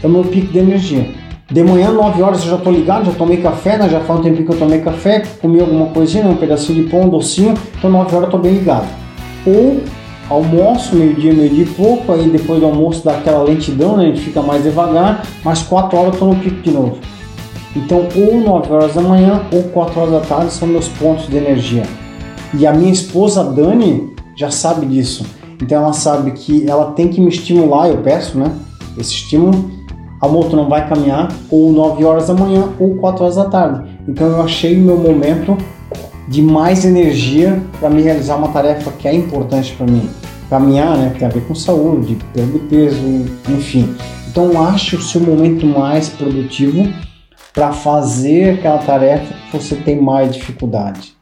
é 0.03 0.05
o 0.05 0.09
meu 0.09 0.23
pico 0.23 0.51
de 0.51 0.59
energia. 0.59 1.09
De 1.51 1.61
manhã, 1.61 1.91
9 1.91 2.21
horas, 2.21 2.43
eu 2.43 2.51
já 2.51 2.55
estou 2.55 2.71
ligado, 2.71 3.05
já 3.05 3.11
tomei 3.11 3.37
café, 3.37 3.77
né? 3.77 3.89
já 3.89 3.99
faz 3.99 4.19
um 4.19 4.23
tempinho 4.23 4.45
que 4.45 4.53
eu 4.53 4.59
tomei 4.59 4.79
café, 4.79 5.23
comi 5.41 5.59
alguma 5.59 5.87
coisinha, 5.87 6.25
um 6.25 6.37
pedacinho 6.37 6.83
de 6.83 6.89
pão, 6.89 7.01
um 7.01 7.09
docinho, 7.09 7.53
então 7.77 7.89
9 7.89 8.03
horas 8.03 8.13
eu 8.13 8.23
estou 8.25 8.39
bem 8.39 8.53
ligado. 8.53 8.87
Ou 9.45 9.81
almoço, 10.29 10.95
meio-dia, 10.95 11.33
meio-dia 11.33 11.65
e 11.65 11.67
pouco, 11.67 12.13
aí 12.13 12.29
depois 12.29 12.59
do 12.59 12.65
almoço 12.65 13.03
dá 13.03 13.13
aquela 13.13 13.43
lentidão, 13.43 13.97
né? 13.97 14.05
a 14.05 14.07
gente 14.07 14.21
fica 14.21 14.41
mais 14.41 14.63
devagar, 14.63 15.25
mas 15.43 15.61
4 15.63 15.97
horas 15.97 16.07
eu 16.07 16.13
estou 16.13 16.33
no 16.33 16.35
pico 16.39 16.61
de 16.61 16.71
novo. 16.71 16.97
Então, 17.75 18.07
ou 18.15 18.39
9 18.39 18.71
horas 18.71 18.93
da 18.93 19.01
manhã 19.01 19.43
ou 19.51 19.63
4 19.63 19.99
horas 19.99 20.11
da 20.13 20.19
tarde 20.21 20.53
são 20.53 20.67
meus 20.67 20.87
pontos 20.87 21.27
de 21.27 21.35
energia. 21.35 21.83
E 22.53 22.65
a 22.65 22.71
minha 22.71 22.91
esposa 22.91 23.43
Dani 23.43 24.13
já 24.35 24.49
sabe 24.49 24.85
disso. 24.85 25.25
Então 25.61 25.83
ela 25.83 25.93
sabe 25.93 26.31
que 26.31 26.69
ela 26.69 26.91
tem 26.91 27.07
que 27.07 27.19
me 27.19 27.29
estimular, 27.29 27.89
eu 27.89 27.97
peço, 27.97 28.37
né? 28.37 28.51
Esse 28.97 29.13
estímulo. 29.13 29.71
A 30.23 30.27
moto 30.29 30.55
não 30.55 30.69
vai 30.69 30.87
caminhar 30.87 31.27
ou 31.51 31.73
9 31.73 32.05
horas 32.05 32.27
da 32.27 32.33
manhã 32.33 32.69
ou 32.79 32.95
4 32.95 33.25
horas 33.25 33.35
da 33.35 33.43
tarde. 33.43 33.89
Então 34.07 34.25
eu 34.25 34.41
achei 34.41 34.77
o 34.77 34.79
meu 34.79 34.97
momento 34.97 35.57
de 36.29 36.41
mais 36.41 36.85
energia 36.85 37.61
para 37.77 37.89
me 37.89 38.01
realizar 38.01 38.37
uma 38.37 38.47
tarefa 38.47 38.89
que 38.91 39.05
é 39.05 39.13
importante 39.13 39.75
para 39.75 39.85
mim. 39.85 40.09
Caminhar, 40.49 40.97
né? 40.97 41.13
Tem 41.19 41.27
a 41.27 41.29
ver 41.29 41.41
com 41.41 41.53
saúde, 41.53 42.17
perda 42.33 42.53
de 42.53 42.59
peso, 42.59 43.01
enfim. 43.49 43.93
Então 44.31 44.65
ache 44.65 44.95
o 44.95 45.01
seu 45.01 45.19
momento 45.19 45.65
mais 45.65 46.07
produtivo 46.07 46.87
para 47.53 47.73
fazer 47.73 48.59
aquela 48.59 48.77
tarefa 48.77 49.33
que 49.51 49.57
você 49.57 49.75
tem 49.75 50.01
mais 50.01 50.33
dificuldade. 50.33 51.13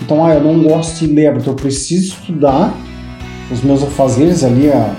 Então, 0.00 0.24
ah, 0.24 0.32
eu 0.32 0.40
não 0.40 0.62
gosto 0.62 1.04
de 1.04 1.12
ler, 1.12 1.36
eu 1.44 1.54
preciso 1.54 2.14
estudar 2.14 2.72
os 3.50 3.64
meus 3.64 3.82
afazeres 3.82 4.44
ali, 4.44 4.70
a, 4.70 4.94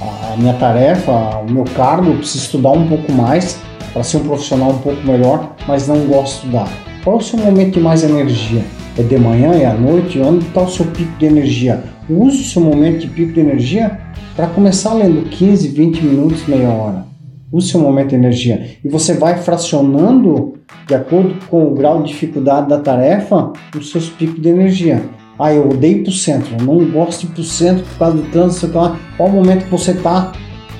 a 0.00 0.36
minha 0.36 0.54
tarefa, 0.54 1.12
o 1.38 1.50
meu 1.50 1.64
cargo, 1.64 2.10
eu 2.10 2.16
preciso 2.18 2.44
estudar 2.44 2.72
um 2.72 2.86
pouco 2.86 3.10
mais 3.12 3.58
para 3.92 4.02
ser 4.02 4.18
um 4.18 4.24
profissional 4.24 4.70
um 4.70 4.78
pouco 4.78 5.04
melhor, 5.06 5.54
mas 5.66 5.88
não 5.88 6.06
gosto 6.06 6.42
de 6.42 6.56
estudar. 6.56 6.68
Qual 7.02 7.16
é 7.16 7.18
o 7.18 7.22
seu 7.22 7.38
momento 7.38 7.74
de 7.74 7.80
mais 7.80 8.04
energia? 8.04 8.62
É 8.96 9.02
de 9.02 9.18
manhã, 9.18 9.52
é 9.52 9.66
à 9.66 9.74
noite? 9.74 10.20
Onde 10.20 10.46
está 10.46 10.62
o 10.62 10.70
seu 10.70 10.86
pico 10.86 11.16
de 11.18 11.26
energia? 11.26 11.82
Use 12.08 12.40
o 12.40 12.44
seu 12.44 12.62
momento 12.62 13.00
de 13.00 13.08
pico 13.08 13.32
de 13.32 13.40
energia 13.40 13.98
para 14.36 14.46
começar 14.46 14.94
lendo 14.94 15.28
15, 15.28 15.68
20 15.68 16.02
minutos, 16.02 16.46
meia 16.46 16.68
hora. 16.68 17.06
Use 17.50 17.68
o 17.68 17.70
seu 17.70 17.80
momento 17.80 18.10
de 18.10 18.16
energia. 18.16 18.76
E 18.84 18.88
você 18.88 19.14
vai 19.14 19.38
fracionando, 19.38 20.54
de 20.86 20.94
acordo 20.94 21.34
com 21.48 21.64
o 21.64 21.74
grau 21.74 22.02
de 22.02 22.08
dificuldade 22.08 22.68
da 22.68 22.78
tarefa, 22.78 23.52
os 23.76 23.90
seus 23.90 24.08
picos 24.08 24.40
de 24.40 24.48
energia. 24.48 25.02
Ah, 25.38 25.54
eu 25.54 25.68
odeio 25.68 26.02
pro 26.02 26.10
centro, 26.10 26.50
eu 26.58 26.66
não 26.66 26.84
gosto 26.90 27.20
de 27.20 27.26
ir 27.26 27.34
pro 27.34 27.44
centro 27.44 27.84
por 27.84 27.98
causa 27.98 28.16
do 28.16 28.22
trânsito, 28.24 28.66
sei 28.66 28.80
lá. 28.80 28.96
Qual 29.16 29.28
o 29.28 29.32
momento 29.32 29.64
que 29.64 29.70
você 29.70 29.94
tá? 29.94 30.32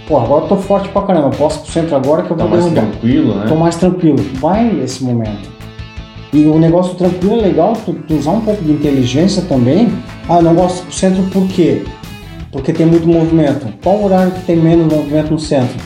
Pô, 0.09 0.19
agora 0.19 0.45
eu 0.45 0.49
tô 0.49 0.57
forte 0.57 0.89
pra 0.89 1.03
caramba, 1.03 1.29
eu 1.29 1.39
posso 1.39 1.59
ir 1.59 1.63
pro 1.63 1.73
centro 1.73 1.95
agora 1.97 2.23
que 2.23 2.31
eu 2.33 2.37
tá 2.37 2.45
vou 2.45 2.51
mais 2.51 2.65
derrubar. 2.65 2.91
tranquilo, 2.91 3.35
né? 3.37 3.45
Tô 3.47 3.55
mais 3.55 3.77
tranquilo. 3.77 4.17
Vai 4.41 4.65
nesse 4.65 5.05
momento. 5.05 5.49
E 6.33 6.45
o 6.45 6.59
negócio 6.59 6.95
tranquilo 6.97 7.37
é 7.39 7.43
legal 7.43 7.75
tu, 7.85 7.93
tu, 7.93 8.15
usar 8.15 8.33
um 8.33 8.41
pouco 8.41 8.63
de 8.65 8.73
inteligência 8.73 9.43
também. 9.43 9.93
Ah, 10.29 10.39
eu 10.39 10.43
não 10.43 10.55
gosto 10.55 10.85
do 10.87 10.93
centro 10.93 11.23
por 11.25 11.47
quê? 11.47 11.85
Porque 12.51 12.73
tem 12.73 12.85
muito 12.85 13.07
movimento. 13.07 13.67
Qual 13.83 14.03
horário 14.03 14.33
que 14.33 14.41
tem 14.43 14.57
menos 14.57 14.93
movimento 14.93 15.31
no 15.31 15.39
centro? 15.39 15.77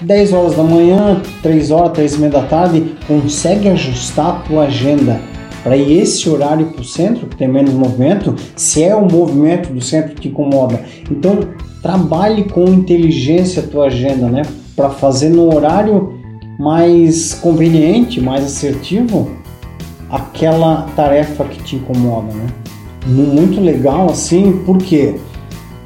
10 0.00 0.32
horas 0.32 0.54
da 0.54 0.62
manhã, 0.62 1.20
3 1.42 1.70
horas, 1.70 1.92
3 1.92 2.14
e 2.14 2.18
meia 2.18 2.32
da 2.32 2.42
tarde, 2.42 2.94
consegue 3.08 3.68
ajustar 3.68 4.28
a 4.28 4.32
tua 4.40 4.64
agenda 4.64 5.20
para 5.66 5.76
ir 5.76 6.00
esse 6.00 6.30
horário 6.30 6.66
para 6.66 6.80
o 6.80 6.84
centro, 6.84 7.26
que 7.26 7.34
tem 7.34 7.48
menos 7.48 7.74
movimento, 7.74 8.36
se 8.54 8.84
é 8.84 8.94
o 8.94 9.04
movimento 9.04 9.72
do 9.72 9.80
centro 9.80 10.14
que 10.14 10.28
incomoda. 10.28 10.80
Então, 11.10 11.40
trabalhe 11.82 12.44
com 12.44 12.66
inteligência 12.66 13.64
a 13.64 13.66
tua 13.66 13.86
agenda, 13.86 14.28
né? 14.28 14.42
Para 14.76 14.90
fazer 14.90 15.28
no 15.30 15.52
horário 15.52 16.20
mais 16.56 17.34
conveniente, 17.34 18.20
mais 18.20 18.44
assertivo, 18.44 19.28
aquela 20.08 20.82
tarefa 20.94 21.44
que 21.46 21.60
te 21.60 21.74
incomoda, 21.74 22.32
né? 22.32 22.46
Muito 23.04 23.60
legal 23.60 24.08
assim, 24.08 24.62
por 24.64 24.78
quê? 24.78 25.16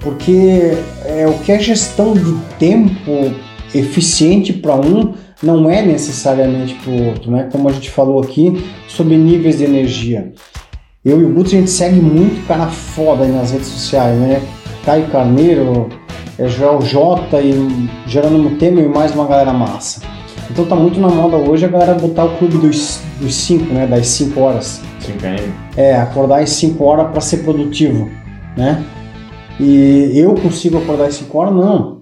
Porque 0.01 0.75
é 1.07 1.27
o 1.27 1.39
que 1.39 1.53
é 1.53 1.59
gestão 1.59 2.13
de 2.13 2.35
tempo 2.59 3.35
eficiente 3.75 4.53
para 4.53 4.77
um 4.77 5.15
não 5.43 5.71
é 5.71 5.83
necessariamente 5.83 6.75
para 6.75 6.91
o 6.91 7.07
outro, 7.09 7.31
né? 7.31 7.49
Como 7.51 7.69
a 7.69 7.73
gente 7.73 7.91
falou 7.91 8.21
aqui 8.21 8.65
sobre 8.87 9.17
níveis 9.17 9.59
de 9.59 9.65
energia. 9.65 10.33
Eu 11.05 11.21
e 11.21 11.25
o 11.25 11.33
Guto, 11.33 11.49
a 11.49 11.59
gente 11.59 11.71
segue 11.71 12.01
muito 12.01 12.47
cara 12.47 12.67
foda 12.67 13.25
aí 13.25 13.33
nas 13.33 13.51
redes 13.51 13.69
sociais, 13.69 14.19
né? 14.19 14.43
Caio 14.85 15.07
Carneiro, 15.09 15.89
é 16.39 16.47
Joel 16.47 16.81
J 16.83 17.41
e 17.41 17.89
Jerônimo 18.07 18.57
Temer 18.57 18.85
e 18.85 18.89
mais 18.89 19.15
uma 19.15 19.27
galera 19.27 19.53
massa. 19.53 20.03
Então 20.51 20.65
tá 20.65 20.75
muito 20.75 21.01
na 21.01 21.09
moda 21.09 21.37
hoje 21.37 21.65
a 21.65 21.69
galera 21.69 21.95
botar 21.95 22.25
o 22.25 22.37
clube 22.37 22.59
dos 22.59 23.01
5, 23.21 23.73
né? 23.73 23.87
Das 23.87 24.07
5 24.09 24.41
horas. 24.41 24.83
5 25.01 25.19
AM. 25.25 25.53
É, 25.77 25.97
acordar 25.97 26.41
às 26.41 26.51
5 26.51 26.83
horas 26.85 27.11
para 27.11 27.21
ser 27.21 27.39
produtivo, 27.39 28.11
né? 28.57 28.85
E 29.59 30.13
eu 30.15 30.35
consigo 30.35 30.79
acordar 30.79 31.07
às 31.07 31.15
5 31.15 31.39
horas? 31.39 31.55
Não. 31.55 32.00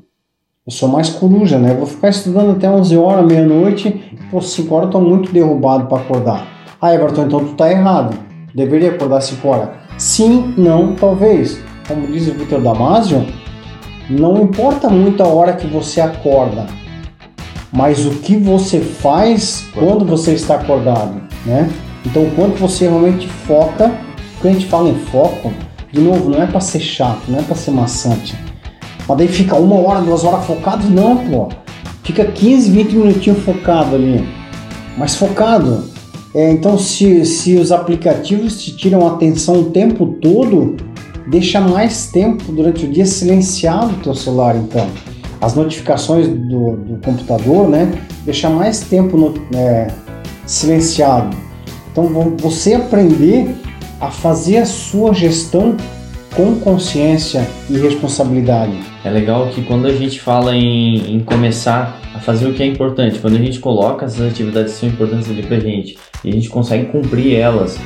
Eu 0.68 0.72
sou 0.72 0.86
mais 0.86 1.08
coruja, 1.08 1.58
né? 1.58 1.70
Eu 1.70 1.76
vou 1.76 1.86
ficar 1.86 2.10
estudando 2.10 2.50
até 2.50 2.68
11 2.68 2.94
horas, 2.98 3.24
meia-noite, 3.24 4.18
pô, 4.30 4.38
5 4.38 4.74
horas 4.74 4.88
eu 4.88 4.92
tô 4.92 5.00
muito 5.00 5.32
derrubado 5.32 5.86
para 5.86 5.96
acordar. 5.96 6.46
Ah, 6.78 6.94
Everton, 6.94 7.22
então 7.22 7.42
tu 7.42 7.54
tá 7.54 7.70
errado. 7.70 8.14
Tu 8.48 8.54
deveria 8.54 8.90
acordar 8.90 9.22
5 9.22 9.48
horas. 9.48 9.70
Sim, 9.96 10.52
não, 10.58 10.94
talvez. 10.94 11.58
Como 11.88 12.06
diz 12.08 12.28
o 12.28 12.34
Victor 12.34 12.60
Damasio, 12.60 13.24
não 14.10 14.42
importa 14.42 14.90
muito 14.90 15.22
a 15.22 15.26
hora 15.26 15.54
que 15.54 15.66
você 15.66 16.02
acorda, 16.02 16.66
mas 17.72 18.04
o 18.04 18.10
que 18.10 18.36
você 18.36 18.78
faz 18.78 19.64
quando 19.72 20.04
você 20.04 20.34
está 20.34 20.56
acordado, 20.56 21.18
né? 21.46 21.66
Então, 22.04 22.28
quanto 22.36 22.58
você 22.58 22.86
realmente 22.86 23.26
foca, 23.26 23.90
quando 24.38 24.50
a 24.50 24.58
gente 24.58 24.66
fala 24.66 24.90
em 24.90 24.96
foco, 24.96 25.50
de 25.90 26.00
novo, 26.02 26.28
não 26.28 26.42
é 26.42 26.46
para 26.46 26.60
ser 26.60 26.80
chato, 26.80 27.22
não 27.26 27.38
é 27.38 27.42
para 27.42 27.54
ser 27.54 27.70
maçante 27.70 28.47
mas 29.08 29.16
daí 29.16 29.28
fica 29.28 29.56
uma 29.56 29.76
hora, 29.76 30.02
duas 30.02 30.22
horas 30.22 30.44
focado? 30.44 30.86
Não, 30.90 31.16
pô. 31.16 31.48
Fica 32.04 32.26
15, 32.26 32.70
20 32.70 32.92
minutinhos 32.92 33.38
focado 33.42 33.94
ali. 33.94 34.28
Mas 34.98 35.16
focado. 35.16 35.84
É, 36.34 36.50
então, 36.50 36.78
se, 36.78 37.24
se 37.24 37.56
os 37.56 37.72
aplicativos 37.72 38.62
te 38.62 38.76
tiram 38.76 39.06
atenção 39.06 39.60
o 39.60 39.64
tempo 39.70 40.06
todo, 40.20 40.76
deixa 41.26 41.58
mais 41.58 42.08
tempo 42.08 42.52
durante 42.52 42.84
o 42.84 42.88
dia 42.88 43.06
silenciado 43.06 43.92
o 43.92 43.98
teu 44.02 44.14
celular, 44.14 44.54
então. 44.56 44.86
as 45.40 45.54
notificações 45.54 46.28
do, 46.28 46.76
do 46.76 47.00
computador, 47.02 47.66
né? 47.68 47.90
Deixar 48.24 48.50
mais 48.50 48.80
tempo 48.80 49.16
no, 49.16 49.34
é, 49.56 49.88
silenciado. 50.44 51.34
Então, 51.90 52.34
você 52.38 52.74
aprender 52.74 53.54
a 54.00 54.10
fazer 54.10 54.58
a 54.58 54.66
sua 54.66 55.14
gestão 55.14 55.76
com 56.38 56.54
consciência 56.60 57.44
e 57.68 57.76
responsabilidade. 57.78 58.78
É 59.04 59.10
legal 59.10 59.48
que 59.48 59.60
quando 59.60 59.88
a 59.88 59.92
gente 59.92 60.20
fala 60.20 60.54
em, 60.54 61.16
em, 61.16 61.18
começar 61.18 62.00
a 62.14 62.20
fazer 62.20 62.46
o 62.46 62.54
que 62.54 62.62
é 62.62 62.66
importante, 62.66 63.18
quando 63.18 63.34
a 63.34 63.40
gente 63.40 63.58
coloca 63.58 64.06
essas 64.06 64.24
atividades 64.30 64.74
que 64.74 64.78
são 64.78 64.88
importantes 64.88 65.28
ali 65.28 65.42
pra 65.42 65.58
gente 65.58 65.98
e 66.22 66.28
a 66.28 66.32
gente 66.32 66.48
consegue 66.48 66.92
cumprir 66.92 67.34
elas, 67.34 67.76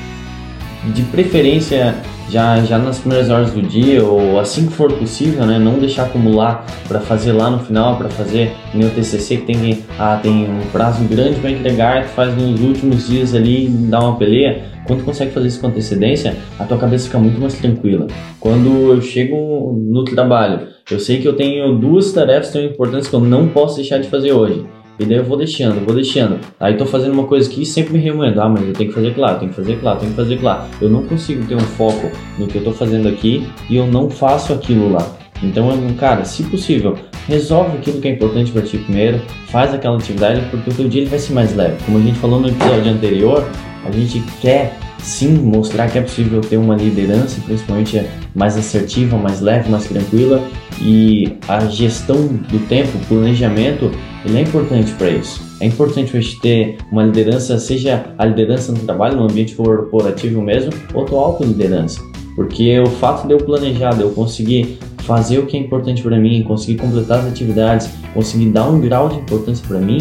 de 0.90 1.02
preferência 1.02 1.94
já, 2.28 2.60
já 2.64 2.78
nas 2.78 2.98
primeiras 2.98 3.30
horas 3.30 3.52
do 3.52 3.62
dia 3.62 4.02
ou 4.02 4.40
assim 4.40 4.66
que 4.66 4.72
for 4.72 4.90
possível, 4.92 5.44
né? 5.44 5.58
Não 5.58 5.78
deixar 5.78 6.04
acumular 6.04 6.64
para 6.88 6.98
fazer 6.98 7.32
lá 7.32 7.50
no 7.50 7.58
final, 7.58 7.96
para 7.96 8.08
fazer 8.08 8.52
no 8.74 8.88
TCC 8.90 9.36
que 9.38 9.46
tem, 9.46 9.84
ah, 9.98 10.18
tem 10.22 10.50
um 10.50 10.60
prazo 10.72 11.04
grande 11.04 11.38
para 11.40 11.50
entregar, 11.50 12.04
tu 12.04 12.08
faz 12.10 12.34
nos 12.36 12.60
últimos 12.60 13.06
dias 13.06 13.34
ali, 13.34 13.68
dá 13.68 14.00
uma 14.00 14.16
peleia. 14.16 14.72
Quando 14.86 15.00
tu 15.00 15.04
consegue 15.04 15.30
fazer 15.30 15.48
isso 15.48 15.60
com 15.60 15.68
antecedência, 15.68 16.36
a 16.58 16.64
tua 16.64 16.76
cabeça 16.76 17.06
fica 17.06 17.18
muito 17.18 17.40
mais 17.40 17.54
tranquila. 17.54 18.08
Quando 18.40 18.92
eu 18.92 19.00
chego 19.00 19.78
no 19.78 20.04
trabalho, 20.04 20.66
eu 20.90 20.98
sei 20.98 21.20
que 21.20 21.28
eu 21.28 21.34
tenho 21.34 21.78
duas 21.78 22.12
tarefas 22.12 22.50
tão 22.50 22.62
importantes 22.62 23.08
que 23.08 23.14
eu 23.14 23.20
não 23.20 23.46
posso 23.46 23.76
deixar 23.76 23.98
de 23.98 24.08
fazer 24.08 24.32
hoje. 24.32 24.66
E 24.98 25.04
daí 25.04 25.18
eu 25.18 25.24
vou 25.24 25.36
deixando, 25.36 25.84
vou 25.84 25.94
deixando. 25.94 26.38
Aí 26.60 26.76
tô 26.76 26.86
fazendo 26.86 27.12
uma 27.12 27.24
coisa 27.24 27.50
aqui 27.50 27.62
e 27.62 27.66
sempre 27.66 27.94
me 27.94 27.98
remoendo. 27.98 28.40
Ah, 28.40 28.48
mas 28.48 28.66
eu 28.66 28.72
tenho 28.72 28.90
que 28.90 28.94
fazer 28.94 29.14
claro, 29.14 29.38
tenho 29.38 29.50
que 29.50 29.56
fazer 29.56 29.76
claro, 29.80 29.98
tenho 29.98 30.10
que 30.10 30.16
fazer 30.16 30.36
claro. 30.38 30.64
Eu 30.80 30.88
não 30.90 31.02
consigo 31.04 31.44
ter 31.46 31.56
um 31.56 31.60
foco 31.60 32.10
no 32.38 32.46
que 32.46 32.56
eu 32.56 32.64
tô 32.64 32.72
fazendo 32.72 33.08
aqui 33.08 33.46
e 33.68 33.76
eu 33.76 33.86
não 33.86 34.10
faço 34.10 34.52
aquilo 34.52 34.92
lá. 34.92 35.06
Então, 35.42 35.70
cara, 35.98 36.24
se 36.24 36.44
possível, 36.44 36.96
resolve 37.26 37.78
aquilo 37.78 38.00
que 38.00 38.08
é 38.08 38.12
importante 38.12 38.52
para 38.52 38.62
ti 38.62 38.78
primeiro, 38.78 39.20
faz 39.46 39.74
aquela 39.74 39.96
atividade, 39.96 40.40
porque 40.50 40.70
o 40.70 40.74
teu 40.74 40.88
dia 40.88 41.00
ele 41.02 41.10
vai 41.10 41.18
ser 41.18 41.32
mais 41.32 41.54
leve. 41.56 41.76
Como 41.84 41.98
a 41.98 42.00
gente 42.00 42.18
falou 42.18 42.40
no 42.40 42.48
episódio 42.48 42.92
anterior, 42.92 43.44
a 43.84 43.90
gente 43.90 44.22
quer 44.40 44.76
sim 44.98 45.32
mostrar 45.32 45.90
que 45.90 45.98
é 45.98 46.02
possível 46.02 46.40
ter 46.40 46.56
uma 46.56 46.76
liderança, 46.76 47.40
principalmente 47.44 48.00
mais 48.34 48.56
assertiva, 48.56 49.16
mais 49.16 49.40
leve, 49.40 49.68
mais 49.68 49.84
tranquila, 49.86 50.40
e 50.80 51.36
a 51.48 51.60
gestão 51.66 52.28
do 52.28 52.66
tempo, 52.68 52.92
planejamento, 53.08 53.90
ele 54.24 54.38
é 54.38 54.42
importante 54.42 54.92
para 54.92 55.10
isso. 55.10 55.40
É 55.60 55.66
importante 55.66 56.16
a 56.16 56.20
gente 56.20 56.40
ter 56.40 56.78
uma 56.90 57.04
liderança, 57.04 57.58
seja 57.58 58.06
a 58.16 58.24
liderança 58.24 58.72
no 58.72 58.78
trabalho, 58.80 59.16
no 59.16 59.24
ambiente 59.24 59.54
corporativo 59.54 60.40
mesmo, 60.40 60.72
ou 60.94 61.04
tua 61.04 61.20
autoliderança. 61.20 62.00
Porque 62.36 62.78
o 62.80 62.86
fato 62.86 63.26
de 63.26 63.34
eu 63.34 63.38
planejar, 63.38 63.90
de 63.94 64.02
eu 64.02 64.10
conseguir 64.10 64.78
fazer 64.98 65.38
o 65.38 65.46
que 65.46 65.56
é 65.56 65.60
importante 65.60 66.02
para 66.02 66.16
mim, 66.16 66.42
conseguir 66.42 66.78
completar 66.78 67.18
as 67.20 67.26
atividades, 67.26 67.90
conseguir 68.14 68.50
dar 68.50 68.68
um 68.68 68.80
grau 68.80 69.08
de 69.08 69.16
importância 69.18 69.64
para 69.66 69.78
mim, 69.78 70.00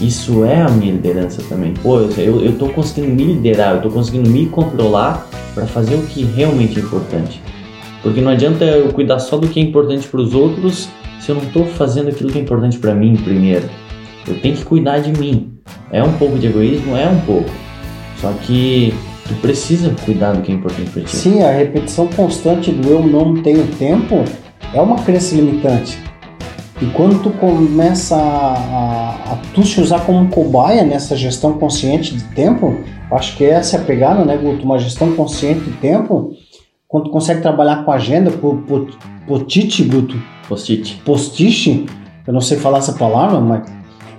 isso 0.00 0.44
é 0.44 0.62
a 0.62 0.68
minha 0.68 0.92
liderança 0.92 1.42
também. 1.48 1.74
Pô, 1.82 1.98
eu, 2.00 2.56
tô 2.56 2.68
conseguindo 2.68 3.12
me 3.12 3.24
liderar, 3.24 3.76
eu 3.76 3.82
tô 3.82 3.90
conseguindo 3.90 4.30
me 4.30 4.46
controlar 4.46 5.26
para 5.54 5.66
fazer 5.66 5.96
o 5.96 6.02
que 6.02 6.22
realmente 6.22 6.78
é 6.78 6.82
importante. 6.82 7.42
Porque 8.02 8.20
não 8.20 8.30
adianta 8.30 8.64
eu 8.64 8.92
cuidar 8.92 9.18
só 9.18 9.36
do 9.36 9.48
que 9.48 9.58
é 9.58 9.62
importante 9.62 10.06
para 10.06 10.20
os 10.20 10.34
outros 10.34 10.88
se 11.20 11.30
eu 11.30 11.36
não 11.36 11.42
estou 11.42 11.66
fazendo 11.66 12.08
aquilo 12.08 12.30
que 12.30 12.38
é 12.38 12.42
importante 12.42 12.78
para 12.78 12.94
mim 12.94 13.16
primeiro. 13.16 13.68
Eu 14.26 14.38
tenho 14.40 14.56
que 14.56 14.64
cuidar 14.64 14.98
de 14.98 15.12
mim. 15.18 15.52
É 15.90 16.02
um 16.02 16.12
pouco 16.14 16.38
de 16.38 16.46
egoísmo? 16.46 16.96
É 16.96 17.08
um 17.08 17.20
pouco. 17.20 17.50
Só 18.20 18.32
que 18.42 18.92
tu 19.26 19.34
precisa 19.36 19.94
cuidar 20.04 20.32
do 20.32 20.42
que 20.42 20.52
é 20.52 20.54
importante 20.54 20.90
para 20.90 21.02
ti. 21.02 21.16
Sim, 21.16 21.42
a 21.42 21.50
repetição 21.50 22.06
constante 22.08 22.70
do 22.70 22.88
eu 22.88 23.06
não 23.06 23.42
tenho 23.42 23.66
tempo 23.78 24.24
é 24.74 24.80
uma 24.80 24.96
crença 24.96 25.34
limitante. 25.34 25.98
E 26.80 26.86
quando 26.86 27.22
tu 27.22 27.30
começa 27.30 28.14
a, 28.14 28.54
a, 28.54 29.32
a 29.32 29.38
tu 29.52 29.64
se 29.64 29.80
usar 29.80 30.00
como 30.06 30.28
cobaia 30.28 30.84
nessa 30.84 31.16
gestão 31.16 31.54
consciente 31.58 32.14
de 32.14 32.22
tempo, 32.34 32.78
acho 33.10 33.36
que 33.36 33.44
essa 33.44 33.76
é 33.76 33.80
a 33.80 33.84
pegada, 33.84 34.24
né, 34.24 34.36
Guto? 34.36 34.64
Uma 34.64 34.78
gestão 34.78 35.12
consciente 35.14 35.60
de 35.60 35.72
tempo, 35.72 36.36
quando 36.86 37.04
tu 37.04 37.10
consegue 37.10 37.40
trabalhar 37.40 37.84
com 37.84 37.90
agenda, 37.90 38.30
por, 38.30 38.58
por, 38.58 38.88
post-it, 39.26 39.82
Guto? 39.84 40.16
Post-it. 40.48 41.00
Post-it, 41.04 41.86
eu 42.26 42.32
não 42.32 42.40
sei 42.40 42.58
falar 42.58 42.78
essa 42.78 42.92
palavra, 42.92 43.40
mas 43.40 43.62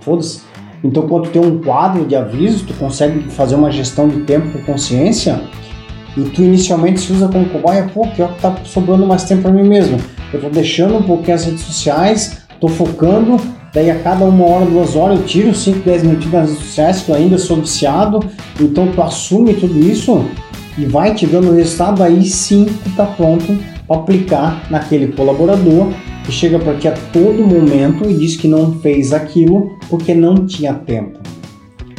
foda-se. 0.02 0.42
Então, 0.84 1.08
quando 1.08 1.24
tu 1.24 1.32
tem 1.32 1.42
um 1.42 1.60
quadro 1.60 2.06
de 2.06 2.16
avisos, 2.16 2.62
tu 2.62 2.74
consegue 2.76 3.20
fazer 3.32 3.56
uma 3.56 3.72
gestão 3.72 4.08
de 4.08 4.22
tempo 4.22 4.50
com 4.52 4.64
consciência 4.72 5.42
e 6.16 6.22
tu 6.22 6.42
inicialmente 6.42 7.02
se 7.02 7.12
usa 7.12 7.28
como 7.28 7.46
cobaia, 7.50 7.90
pô, 7.94 8.08
pior 8.08 8.34
que 8.34 8.42
tá 8.42 8.56
sobrando 8.64 9.06
mais 9.06 9.24
tempo 9.24 9.44
para 9.44 9.52
mim 9.52 9.68
mesmo. 9.68 9.98
Eu 10.34 10.42
tô 10.42 10.50
deixando 10.50 10.98
um 10.98 11.04
pouquinho 11.04 11.36
as 11.36 11.46
redes 11.46 11.62
sociais, 11.62 12.44
tô 12.60 12.68
focando, 12.68 13.40
daí 13.74 13.92
a 13.92 14.00
cada 14.00 14.26
uma 14.26 14.46
hora, 14.46 14.66
duas 14.66 14.96
horas 14.96 15.20
eu 15.20 15.26
tiro 15.26 15.54
5, 15.54 15.80
10 15.80 16.04
minutinhos 16.04 16.34
nas 16.34 16.50
redes 16.50 16.66
sociais, 16.66 17.06
eu 17.08 17.16
ainda 17.16 17.38
sou 17.38 17.58
viciado, 17.58 18.20
então 18.60 18.88
tu 18.88 19.02
assume 19.02 19.54
tudo 19.54 19.80
isso 19.80 20.26
e 20.78 20.86
vai 20.86 21.14
te 21.14 21.26
dando 21.26 21.54
resultado, 21.54 22.02
aí 22.04 22.24
sim 22.24 22.66
tu 22.84 22.90
tá 22.96 23.06
pronto 23.06 23.58
para 23.88 23.98
aplicar 23.98 24.64
naquele 24.70 25.08
colaborador 25.08 25.92
que 26.30 26.36
chega 26.36 26.60
para 26.60 26.76
ti 26.76 26.88
a 26.88 26.92
todo 26.92 27.44
momento 27.44 28.08
e 28.08 28.14
diz 28.14 28.38
que 28.38 28.48
não 28.48 28.80
fez 28.80 29.12
aquilo 29.12 29.76
porque 29.90 30.14
não 30.14 30.46
tinha 30.46 30.76
tempo. 30.76 31.18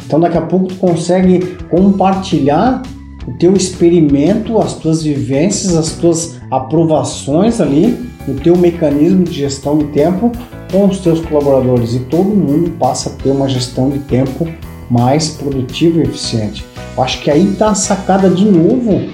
Então 0.05 0.21
daqui 0.21 0.37
a 0.37 0.41
pouco 0.41 0.67
tu 0.67 0.75
consegue 0.75 1.57
compartilhar 1.69 2.81
o 3.27 3.33
teu 3.33 3.53
experimento, 3.53 4.57
as 4.57 4.73
tuas 4.73 5.03
vivências, 5.03 5.75
as 5.75 5.91
tuas 5.97 6.39
aprovações 6.49 7.59
ali, 7.59 8.09
o 8.25 8.33
teu 8.35 8.55
mecanismo 8.55 9.25
de 9.25 9.33
gestão 9.33 9.77
de 9.77 9.85
tempo 9.87 10.31
com 10.71 10.85
os 10.85 10.99
teus 10.99 11.19
colaboradores 11.19 11.93
e 11.93 11.99
todo 11.99 12.29
mundo 12.29 12.71
passa 12.79 13.09
a 13.09 13.13
ter 13.13 13.31
uma 13.31 13.49
gestão 13.49 13.89
de 13.89 13.99
tempo 13.99 14.47
mais 14.89 15.31
produtiva 15.31 15.99
e 15.99 16.03
eficiente. 16.03 16.65
Acho 16.97 17.21
que 17.21 17.29
aí 17.29 17.51
está 17.51 17.71
a 17.71 17.75
sacada 17.75 18.29
de 18.29 18.45
novo 18.45 19.09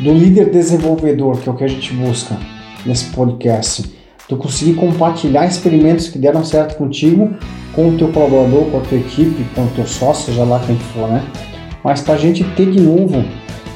do 0.00 0.12
líder 0.12 0.50
desenvolvedor, 0.50 1.38
que 1.38 1.48
é 1.48 1.52
o 1.52 1.54
que 1.54 1.64
a 1.64 1.68
gente 1.68 1.92
busca 1.92 2.36
nesse 2.86 3.06
podcast. 3.06 3.93
Tu 4.28 4.36
conseguir 4.36 4.74
compartilhar 4.74 5.46
experimentos 5.46 6.08
que 6.08 6.18
deram 6.18 6.44
certo 6.44 6.76
contigo 6.76 7.30
com 7.74 7.90
o 7.90 7.98
teu 7.98 8.08
colaborador, 8.08 8.64
com 8.70 8.78
a 8.78 8.80
tua 8.80 8.98
equipe, 8.98 9.44
com 9.54 9.64
o 9.64 9.68
teu 9.68 9.86
sócio, 9.86 10.32
seja 10.32 10.44
lá 10.44 10.60
quem 10.66 10.76
for, 10.76 11.08
né? 11.08 11.22
Mas 11.82 12.00
para 12.00 12.14
a 12.14 12.18
gente 12.18 12.42
ter 12.56 12.70
de 12.70 12.80
novo 12.80 13.22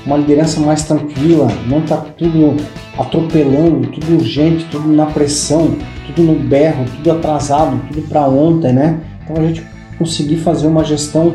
uma 0.06 0.16
liderança 0.16 0.58
mais 0.60 0.84
tranquila, 0.84 1.48
não 1.66 1.82
tá 1.82 1.98
tudo 2.16 2.56
atropelando, 2.96 3.88
tudo 3.88 4.14
urgente, 4.14 4.64
tudo 4.70 4.88
na 4.88 5.04
pressão, 5.06 5.76
tudo 6.06 6.22
no 6.22 6.38
berro, 6.38 6.86
tudo 6.96 7.12
atrasado, 7.12 7.78
tudo 7.88 8.08
para 8.08 8.26
ontem, 8.26 8.72
né? 8.72 9.00
Então 9.22 9.36
a 9.36 9.46
gente 9.46 9.62
conseguir 9.98 10.36
fazer 10.36 10.66
uma 10.66 10.82
gestão 10.82 11.34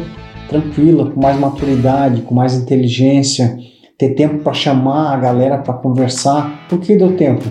tranquila, 0.50 1.12
com 1.12 1.22
mais 1.22 1.40
maturidade, 1.40 2.22
com 2.22 2.34
mais 2.34 2.56
inteligência, 2.56 3.58
ter 3.98 4.10
tempo 4.10 4.40
para 4.40 4.54
chamar 4.54 5.14
a 5.14 5.18
galera 5.18 5.60
para 5.60 5.76
conversar. 5.76 6.66
Por 6.68 6.80
que 6.80 6.96
deu 6.96 7.16
tempo? 7.16 7.44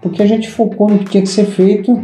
Porque 0.00 0.22
a 0.22 0.26
gente 0.26 0.48
focou 0.48 0.88
no 0.88 0.98
que 0.98 1.06
tinha 1.06 1.22
que 1.22 1.28
ser 1.28 1.44
feito 1.44 2.00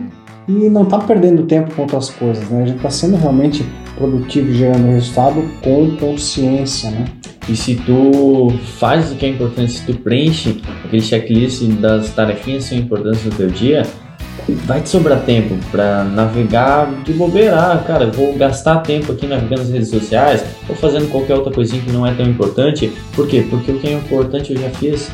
e 0.49 0.53
não 0.53 0.82
está 0.82 0.99
perdendo 0.99 1.45
tempo 1.45 1.74
com 1.74 1.82
outras 1.82 2.11
coisas, 2.11 2.49
né? 2.51 2.62
A 2.62 2.66
gente 2.66 2.76
está 2.76 2.90
sendo 2.90 3.16
realmente 3.16 3.64
produtivo 3.97 4.51
e 4.51 4.55
gerando 4.55 4.86
resultado 4.86 5.42
com 5.62 5.97
consciência, 5.97 6.90
né? 6.90 7.05
E 7.49 7.55
se 7.55 7.76
tu 7.76 8.53
faz 8.78 9.12
o 9.12 9.16
que 9.16 9.26
é 9.26 9.28
importante, 9.28 9.72
se 9.72 9.86
tu 9.86 9.95
preenche 9.95 10.61
aquele 10.84 11.03
checklist 11.03 11.62
das 11.80 12.11
tarefinhas 12.11 12.64
que 12.64 12.70
são 12.70 12.78
importantes 12.78 13.24
no 13.24 13.30
teu 13.32 13.49
dia, 13.49 13.82
vai 14.64 14.80
te 14.80 14.88
sobrar 14.88 15.20
tempo 15.24 15.55
para 15.70 16.05
navegar 16.05 16.90
de 17.05 17.12
bobeira. 17.12 17.59
Ah, 17.59 17.78
cara, 17.78 18.11
vou 18.11 18.34
gastar 18.34 18.78
tempo 18.78 19.12
aqui 19.12 19.26
navegando 19.26 19.62
nas 19.62 19.70
redes 19.70 19.88
sociais 19.88 20.45
ou 20.68 20.74
fazendo 20.74 21.11
qualquer 21.11 21.34
outra 21.34 21.53
coisinha 21.53 21.82
que 21.82 21.92
não 21.92 22.07
é 22.07 22.14
tão 22.14 22.26
importante. 22.26 22.92
Por 23.14 23.26
quê? 23.26 23.47
Porque 23.49 23.72
o 23.72 23.78
que 23.78 23.88
é 23.88 23.92
importante 23.92 24.53
eu 24.53 24.61
já 24.61 24.70
fiz. 24.70 25.11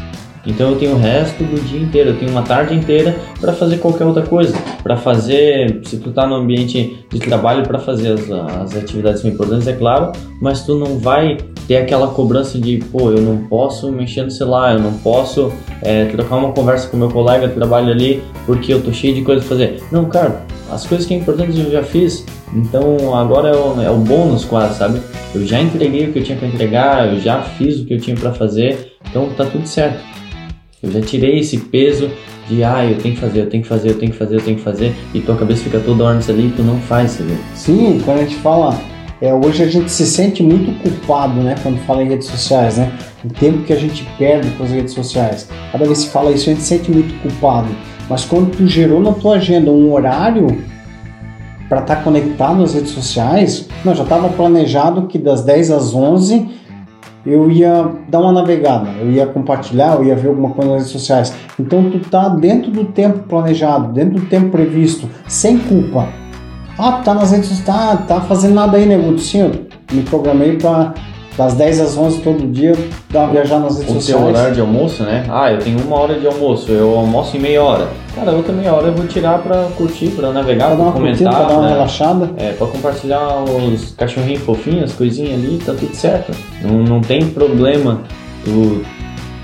Então 0.50 0.70
eu 0.70 0.76
tenho 0.76 0.96
o 0.96 0.98
resto 0.98 1.44
do 1.44 1.60
dia 1.62 1.80
inteiro, 1.80 2.10
eu 2.10 2.18
tenho 2.18 2.32
uma 2.32 2.42
tarde 2.42 2.74
inteira 2.74 3.16
para 3.40 3.52
fazer 3.52 3.78
qualquer 3.78 4.04
outra 4.04 4.22
coisa, 4.22 4.52
para 4.82 4.96
fazer, 4.96 5.80
se 5.84 5.96
tu 5.98 6.10
tá 6.10 6.26
no 6.26 6.34
ambiente 6.34 7.06
de 7.08 7.20
trabalho 7.20 7.62
para 7.62 7.78
fazer 7.78 8.14
as, 8.14 8.30
as 8.30 8.76
atividades 8.76 9.24
importantes, 9.24 9.68
é 9.68 9.72
claro, 9.72 10.10
mas 10.42 10.64
tu 10.64 10.76
não 10.76 10.98
vai 10.98 11.38
ter 11.68 11.76
aquela 11.76 12.08
cobrança 12.08 12.58
de, 12.58 12.78
pô, 12.90 13.10
eu 13.12 13.20
não 13.20 13.44
posso 13.44 13.92
mexer 13.92 14.24
no 14.24 14.30
celular, 14.30 14.74
eu 14.74 14.80
não 14.80 14.94
posso 14.94 15.52
é, 15.82 16.06
trocar 16.06 16.36
uma 16.36 16.52
conversa 16.52 16.88
com 16.88 16.96
meu 16.96 17.10
colega 17.10 17.48
que 17.48 17.54
trabalha 17.54 17.92
ali 17.92 18.20
porque 18.44 18.74
eu 18.74 18.82
tô 18.82 18.92
cheio 18.92 19.14
de 19.14 19.22
coisa 19.22 19.40
pra 19.40 19.50
fazer. 19.50 19.80
Não, 19.92 20.06
cara, 20.06 20.44
as 20.68 20.84
coisas 20.84 21.06
que 21.06 21.14
é 21.14 21.16
importantes 21.16 21.56
eu 21.56 21.70
já 21.70 21.84
fiz, 21.84 22.26
então 22.52 23.14
agora 23.14 23.50
é 23.50 23.56
o, 23.56 23.82
é 23.82 23.90
o 23.90 23.98
bônus 23.98 24.44
quase, 24.44 24.78
sabe? 24.78 25.00
Eu 25.32 25.46
já 25.46 25.60
entreguei 25.60 26.08
o 26.08 26.12
que 26.12 26.18
eu 26.18 26.24
tinha 26.24 26.36
para 26.36 26.48
entregar, 26.48 27.12
eu 27.12 27.20
já 27.20 27.40
fiz 27.40 27.78
o 27.78 27.84
que 27.84 27.94
eu 27.94 28.00
tinha 28.00 28.16
para 28.16 28.32
fazer, 28.32 28.94
então 29.08 29.28
tá 29.36 29.44
tudo 29.44 29.64
certo. 29.64 30.19
Eu 30.82 30.90
já 30.90 31.00
tirei 31.02 31.40
esse 31.40 31.58
peso 31.58 32.10
de 32.48 32.64
ah, 32.64 32.86
eu 32.86 32.96
tenho 32.96 33.14
que 33.14 33.20
fazer, 33.20 33.40
eu 33.40 33.50
tenho 33.50 33.62
que 33.62 33.68
fazer, 33.68 33.90
eu 33.90 33.98
tenho 33.98 34.12
que 34.12 34.16
fazer, 34.16 34.36
eu 34.36 34.40
tenho 34.40 34.56
que 34.56 34.62
fazer, 34.62 34.94
e 35.12 35.20
tua 35.20 35.36
cabeça 35.36 35.62
fica 35.62 35.78
toda 35.78 36.04
hora 36.04 36.16
nisso 36.16 36.30
ali 36.30 36.46
e 36.46 36.50
tu 36.52 36.62
não 36.62 36.78
faz, 36.80 37.10
sabe? 37.10 37.36
Sim, 37.54 38.00
quando 38.02 38.20
a 38.20 38.22
gente 38.22 38.36
fala, 38.36 38.80
é, 39.20 39.34
hoje 39.34 39.62
a 39.62 39.66
gente 39.66 39.92
se 39.92 40.06
sente 40.06 40.42
muito 40.42 40.72
culpado, 40.82 41.34
né, 41.34 41.54
quando 41.62 41.78
fala 41.80 42.02
em 42.02 42.08
redes 42.08 42.28
sociais, 42.28 42.78
né? 42.78 42.90
O 43.22 43.28
tempo 43.28 43.62
que 43.64 43.74
a 43.74 43.76
gente 43.76 44.08
perde 44.16 44.48
com 44.52 44.64
as 44.64 44.70
redes 44.70 44.94
sociais. 44.94 45.50
Cada 45.70 45.84
vez 45.84 46.04
que 46.04 46.10
fala 46.10 46.32
isso, 46.32 46.48
a 46.48 46.54
gente 46.54 46.62
se 46.62 46.68
sente 46.68 46.90
muito 46.90 47.12
culpado. 47.20 47.68
Mas 48.08 48.24
quando 48.24 48.50
tu 48.50 48.66
gerou 48.66 49.02
na 49.02 49.12
tua 49.12 49.36
agenda 49.36 49.70
um 49.70 49.92
horário 49.92 50.46
para 51.68 51.82
estar 51.82 51.96
tá 51.96 52.02
conectado 52.02 52.58
nas 52.58 52.72
redes 52.72 52.90
sociais, 52.90 53.68
não, 53.84 53.94
já 53.94 54.02
estava 54.02 54.30
planejado 54.30 55.06
que 55.08 55.18
das 55.18 55.44
10 55.44 55.72
às 55.72 55.94
11 55.94 56.59
eu 57.24 57.50
ia 57.50 57.90
dar 58.08 58.20
uma 58.20 58.32
navegada, 58.32 58.88
eu 59.00 59.10
ia 59.10 59.26
compartilhar, 59.26 59.96
eu 59.96 60.04
ia 60.04 60.16
ver 60.16 60.28
alguma 60.28 60.50
coisa 60.50 60.70
nas 60.70 60.80
redes 60.80 60.92
sociais. 60.92 61.34
Então 61.58 61.90
tu 61.90 61.98
tá 62.00 62.28
dentro 62.28 62.70
do 62.70 62.86
tempo 62.86 63.20
planejado, 63.20 63.92
dentro 63.92 64.20
do 64.20 64.26
tempo 64.26 64.50
previsto, 64.50 65.08
sem 65.28 65.58
culpa. 65.58 66.08
Ah, 66.78 66.92
tá 67.04 67.12
nas 67.14 67.30
redes 67.30 67.48
sociais, 67.48 67.66
tá, 67.66 67.96
tá 67.96 68.20
fazendo 68.22 68.54
nada 68.54 68.76
aí, 68.76 68.86
nego? 68.86 69.18
Sim, 69.18 69.40
eu 69.40 69.50
me 69.92 70.02
programei 70.02 70.56
para 70.56 70.94
das 71.40 71.54
10 71.54 71.80
às 71.80 71.96
11 71.96 72.20
todo 72.20 72.46
dia, 72.46 72.74
dar 73.08 73.20
uma 73.20 73.32
viajar 73.32 73.58
nas 73.60 73.78
redes 73.78 73.90
o 73.90 73.94
sociais. 73.94 74.20
O 74.20 74.24
teu 74.24 74.34
horário 74.34 74.54
de 74.54 74.60
almoço, 74.60 75.02
né? 75.02 75.24
Ah, 75.30 75.50
eu 75.50 75.58
tenho 75.58 75.80
uma 75.80 75.96
hora 75.96 76.18
de 76.18 76.26
almoço, 76.26 76.70
eu 76.70 76.94
almoço 76.98 77.34
em 77.34 77.40
meia 77.40 77.62
hora. 77.62 77.88
Cara, 78.14 78.32
outra 78.32 78.52
meia 78.52 78.74
hora 78.74 78.88
eu 78.88 78.92
vou 78.92 79.06
tirar 79.06 79.38
pra 79.38 79.68
curtir, 79.74 80.08
pra 80.08 80.32
navegar, 80.32 80.66
pra, 80.66 80.76
pra 80.76 80.84
uma 80.84 80.92
comentar. 80.92 81.18
Curtida, 81.18 81.30
pra 81.30 81.48
dar 81.48 81.54
uma 81.54 81.62
né? 81.62 81.72
relaxada. 81.72 82.30
É, 82.36 82.52
pra 82.52 82.66
compartilhar 82.66 83.42
os 83.44 83.92
cachorrinhos 83.92 84.42
fofinhos, 84.42 84.90
as 84.90 84.92
coisinhas 84.92 85.32
ali, 85.32 85.58
tá 85.64 85.72
tudo 85.72 85.94
certo. 85.94 86.30
Não, 86.62 86.82
não 86.82 87.00
tem 87.00 87.26
problema 87.30 88.02
tu 88.44 88.82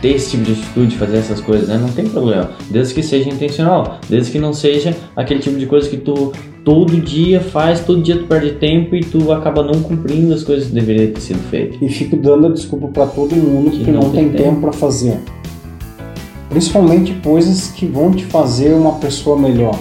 ter 0.03 0.09
esse 0.11 0.33
tipo 0.33 0.45
de 0.45 0.53
atitude, 0.53 0.97
fazer 0.97 1.17
essas 1.17 1.41
coisas, 1.41 1.67
né? 1.67 1.79
Não 1.81 1.89
tem 1.89 2.07
problema. 2.07 2.51
Desde 2.69 2.93
que 2.93 3.03
seja 3.03 3.31
intencional. 3.31 3.99
Desde 4.07 4.31
que 4.31 4.39
não 4.39 4.53
seja 4.53 4.95
aquele 5.17 5.41
tipo 5.41 5.59
de 5.59 5.65
coisa 5.65 5.89
que 5.89 5.97
tu 5.97 6.33
todo 6.67 7.01
dia 7.01 7.41
faz, 7.41 7.79
todo 7.79 8.03
dia 8.03 8.19
tu 8.19 8.25
perde 8.25 8.51
tempo 8.55 8.97
e 8.97 9.01
tu 9.01 9.31
acaba 9.31 9.63
não 9.63 9.81
cumprindo 9.81 10.35
as 10.35 10.43
coisas 10.43 10.67
que 10.67 10.75
deveriam 10.75 11.13
ter 11.13 11.21
sido 11.21 11.39
feitas. 11.49 11.81
E 11.81 11.89
fico 11.89 12.17
dando 12.17 12.49
a 12.49 12.51
desculpa 12.51 12.89
para 12.89 13.07
todo 13.07 13.37
mundo 13.37 13.71
que, 13.71 13.85
que 13.85 13.93
não, 13.93 14.01
não, 14.01 14.11
tem, 14.11 14.31
tem 14.31 14.47
tempo, 14.47 14.63
para 14.63 14.73
fazer. 14.73 15.17
Principalmente 16.49 17.15
coisas 17.23 17.69
que 17.69 17.87
vão 17.87 18.11
te 18.11 18.25
fazer 18.25 18.75
uma 18.75 18.95
pessoa 18.95 19.39
melhor. 19.39 19.79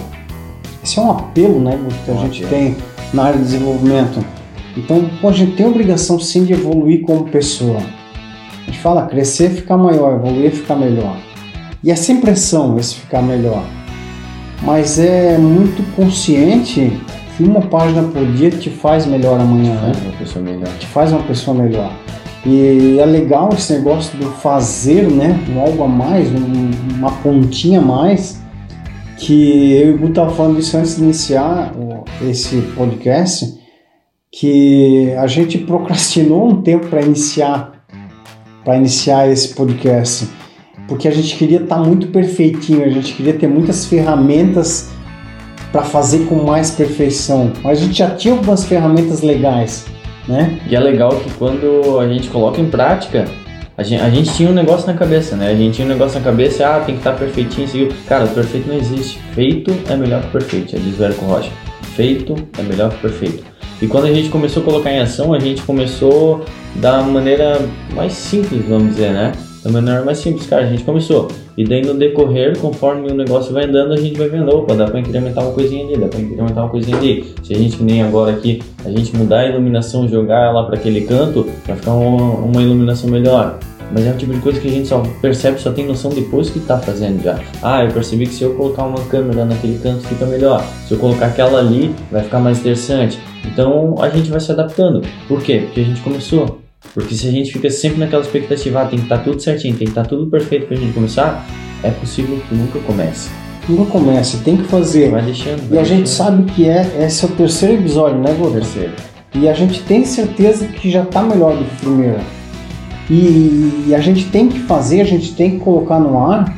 Esse 0.80 1.00
é 1.00 1.02
um 1.02 1.10
apelo, 1.10 1.58
né, 1.58 1.76
que 2.04 2.10
a 2.12 2.14
um 2.14 2.20
gente 2.20 2.44
apelo. 2.44 2.62
tem 2.62 2.76
na 3.12 3.24
área 3.24 3.38
de 3.38 3.44
desenvolvimento. 3.46 4.24
Então, 4.76 5.10
pô, 5.20 5.30
a 5.30 5.32
gente 5.32 5.56
tem 5.56 5.66
a 5.66 5.68
obrigação 5.68 6.20
sim 6.20 6.44
de 6.44 6.52
evoluir 6.52 7.02
como 7.02 7.24
pessoa. 7.24 7.78
A 8.62 8.66
gente 8.66 8.78
fala 8.78 9.06
crescer, 9.06 9.50
ficar 9.50 9.76
maior, 9.76 10.14
evoluir, 10.14 10.52
ficar 10.52 10.76
melhor. 10.76 11.16
E 11.82 11.90
é 11.90 11.96
sem 11.96 12.20
pressão 12.20 12.78
esse 12.78 12.94
ficar 12.94 13.22
melhor. 13.22 13.64
Mas 14.62 14.98
é 14.98 15.36
muito 15.38 15.82
consciente 15.94 17.00
que 17.36 17.44
uma 17.44 17.60
página 17.60 18.02
por 18.02 18.24
dia 18.32 18.50
te 18.50 18.70
faz 18.70 19.06
melhor 19.06 19.40
amanhã, 19.40 19.74
te 19.74 19.82
né? 19.82 19.92
Faz 19.92 20.04
uma 20.04 20.12
pessoa 20.18 20.44
melhor. 20.44 20.78
Te 20.78 20.86
faz 20.86 21.12
uma 21.12 21.22
pessoa 21.22 21.56
melhor. 21.56 21.92
E 22.44 22.98
é 22.98 23.04
legal 23.04 23.50
esse 23.52 23.72
negócio 23.72 24.16
do 24.18 24.26
fazer, 24.26 25.10
né? 25.10 25.38
Um 25.50 25.60
algo 25.60 25.84
a 25.84 25.88
mais, 25.88 26.28
um, 26.28 26.70
uma 26.96 27.10
pontinha 27.10 27.80
a 27.80 27.82
mais. 27.82 28.40
Que 29.18 29.72
eu 29.72 29.90
e 29.90 29.94
o 29.94 29.98
Gu 29.98 30.14
falando 30.30 30.56
disso 30.56 30.76
antes 30.76 30.96
de 30.96 31.02
iniciar 31.02 31.72
esse 32.22 32.56
podcast. 32.76 33.54
Que 34.30 35.12
a 35.14 35.26
gente 35.26 35.58
procrastinou 35.58 36.48
um 36.48 36.62
tempo 36.62 36.86
para 36.86 37.02
iniciar 37.02 37.76
para 38.66 38.76
iniciar 38.76 39.30
esse 39.30 39.54
podcast, 39.54 40.28
porque 40.88 41.08
a 41.08 41.10
gente 41.10 41.36
queria 41.36 41.60
estar 41.60 41.76
tá 41.76 41.82
muito 41.82 42.08
perfeitinho, 42.08 42.84
a 42.84 42.88
gente 42.88 43.14
queria 43.14 43.34
ter 43.34 43.48
muitas 43.48 43.86
ferramentas 43.86 44.90
para 45.72 45.82
fazer 45.82 46.26
com 46.26 46.36
mais 46.36 46.70
perfeição, 46.70 47.52
mas 47.62 47.78
a 47.78 47.82
gente 47.82 47.98
já 47.98 48.10
tinha 48.10 48.34
algumas 48.34 48.64
ferramentas 48.64 49.20
legais, 49.20 49.86
né? 50.28 50.58
E 50.68 50.76
é 50.76 50.80
legal 50.80 51.10
que 51.16 51.30
quando 51.34 51.98
a 52.00 52.08
gente 52.08 52.28
coloca 52.28 52.60
em 52.60 52.66
prática, 52.66 53.26
a 53.76 53.82
gente, 53.82 54.02
a 54.02 54.08
gente 54.08 54.32
tinha 54.32 54.48
um 54.48 54.54
negócio 54.54 54.86
na 54.86 54.94
cabeça, 54.94 55.36
né? 55.36 55.50
A 55.50 55.54
gente 55.54 55.74
tinha 55.74 55.84
um 55.84 55.90
negócio 55.90 56.18
na 56.18 56.24
cabeça, 56.24 56.66
ah, 56.66 56.80
tem 56.80 56.94
que 56.94 57.00
estar 57.00 57.12
tá 57.12 57.18
perfeitinho, 57.18 57.68
seguiu. 57.68 57.88
Cara, 58.08 58.26
perfeito 58.26 58.68
não 58.68 58.76
existe. 58.76 59.18
Feito 59.34 59.70
é 59.90 59.96
melhor 59.96 60.22
que 60.22 60.28
perfeito, 60.28 60.72
já 60.72 60.78
diz 60.78 60.98
o 60.98 61.04
Érico 61.04 61.26
Rocha. 61.26 61.50
Feito 61.94 62.34
é 62.58 62.62
melhor 62.62 62.90
que 62.90 63.00
perfeito. 63.02 63.44
E 63.82 63.86
quando 63.86 64.06
a 64.06 64.14
gente 64.14 64.30
começou 64.30 64.62
a 64.62 64.64
colocar 64.64 64.90
em 64.90 65.00
ação, 65.00 65.34
a 65.34 65.38
gente 65.38 65.60
começou 65.60 66.42
da 66.76 67.02
maneira 67.02 67.60
mais 67.94 68.14
simples, 68.14 68.64
vamos 68.66 68.94
dizer, 68.94 69.12
né? 69.12 69.32
Da 69.66 69.72
maneira 69.72 70.04
mais 70.04 70.18
simples, 70.18 70.46
cara, 70.46 70.62
a 70.62 70.66
gente 70.66 70.84
começou. 70.84 71.26
E 71.56 71.64
daí 71.64 71.84
no 71.84 71.94
decorrer, 71.94 72.56
conforme 72.56 73.10
o 73.10 73.14
negócio 73.16 73.52
vai 73.52 73.64
andando, 73.64 73.94
a 73.94 73.96
gente 73.96 74.16
vai 74.16 74.28
vendo, 74.28 74.48
opa, 74.48 74.76
dá 74.76 74.86
pra 74.86 75.00
incrementar 75.00 75.42
uma 75.42 75.52
coisinha 75.52 75.84
ali, 75.84 75.96
dá 75.96 76.06
pra 76.06 76.20
incrementar 76.20 76.62
uma 76.62 76.70
coisinha 76.70 76.96
ali. 76.96 77.34
Se 77.42 77.52
a 77.52 77.58
gente, 77.58 77.82
nem 77.82 78.00
agora 78.00 78.30
aqui, 78.30 78.62
a 78.84 78.90
gente 78.90 79.16
mudar 79.16 79.40
a 79.40 79.48
iluminação, 79.48 80.06
jogar 80.06 80.44
ela 80.44 80.64
para 80.66 80.76
aquele 80.76 81.00
canto, 81.00 81.48
vai 81.66 81.74
ficar 81.74 81.94
uma, 81.94 82.34
uma 82.46 82.62
iluminação 82.62 83.10
melhor. 83.10 83.58
Mas 83.90 84.06
é 84.06 84.12
o 84.12 84.16
tipo 84.16 84.32
de 84.32 84.40
coisa 84.40 84.60
que 84.60 84.68
a 84.68 84.70
gente 84.70 84.86
só 84.86 85.02
percebe, 85.20 85.60
só 85.60 85.72
tem 85.72 85.84
noção 85.84 86.12
depois 86.12 86.48
que 86.48 86.60
tá 86.60 86.78
fazendo 86.78 87.20
já. 87.20 87.36
Ah, 87.60 87.84
eu 87.84 87.90
percebi 87.90 88.26
que 88.26 88.34
se 88.34 88.44
eu 88.44 88.54
colocar 88.54 88.84
uma 88.84 89.04
câmera 89.06 89.44
naquele 89.44 89.80
canto 89.80 90.06
fica 90.06 90.26
melhor. 90.26 90.64
Se 90.86 90.94
eu 90.94 90.98
colocar 90.98 91.26
aquela 91.26 91.58
ali, 91.58 91.92
vai 92.12 92.22
ficar 92.22 92.38
mais 92.38 92.60
interessante. 92.60 93.18
Então 93.44 93.96
a 93.98 94.08
gente 94.10 94.30
vai 94.30 94.38
se 94.38 94.52
adaptando. 94.52 95.02
Por 95.26 95.42
quê? 95.42 95.62
Porque 95.66 95.80
a 95.80 95.84
gente 95.84 96.00
começou. 96.02 96.65
Porque 96.94 97.14
se 97.14 97.28
a 97.28 97.30
gente 97.30 97.52
fica 97.52 97.68
sempre 97.70 97.98
naquela 97.98 98.22
expectativa, 98.22 98.82
ah, 98.82 98.86
tem 98.86 98.98
que 98.98 99.04
estar 99.04 99.18
tá 99.18 99.24
tudo 99.24 99.40
certinho, 99.40 99.76
tem 99.76 99.86
que 99.86 99.90
estar 99.90 100.02
tá 100.02 100.08
tudo 100.08 100.26
perfeito 100.30 100.66
pra 100.66 100.76
gente 100.76 100.92
começar, 100.92 101.46
é 101.82 101.90
possível 101.90 102.40
que 102.48 102.54
nunca 102.54 102.78
comece. 102.80 103.28
Nunca 103.68 103.90
comece, 103.90 104.38
tem 104.38 104.56
que 104.56 104.64
fazer. 104.64 105.10
Vai 105.10 105.22
deixando. 105.22 105.68
Vai 105.68 105.78
e 105.78 105.80
a 105.80 105.82
deixando. 105.82 105.98
gente 105.98 106.08
sabe 106.08 106.52
que 106.52 106.68
é, 106.68 107.04
esse 107.04 107.24
é 107.24 107.28
o 107.28 107.32
terceiro 107.32 107.74
episódio, 107.74 108.18
né, 108.18 108.32
Gota? 108.34 108.54
Terceiro. 108.54 108.92
E 109.34 109.48
a 109.48 109.52
gente 109.52 109.82
tem 109.82 110.04
certeza 110.04 110.66
que 110.66 110.90
já 110.90 111.02
está 111.02 111.22
melhor 111.22 111.56
do 111.56 111.64
que 111.64 111.74
o 111.74 111.78
primeiro. 111.80 112.20
E, 113.10 113.84
e 113.88 113.94
a 113.94 114.00
gente 114.00 114.26
tem 114.26 114.48
que 114.48 114.60
fazer, 114.60 115.00
a 115.00 115.04
gente 115.04 115.34
tem 115.34 115.52
que 115.52 115.58
colocar 115.58 115.98
no 115.98 116.18
ar, 116.18 116.52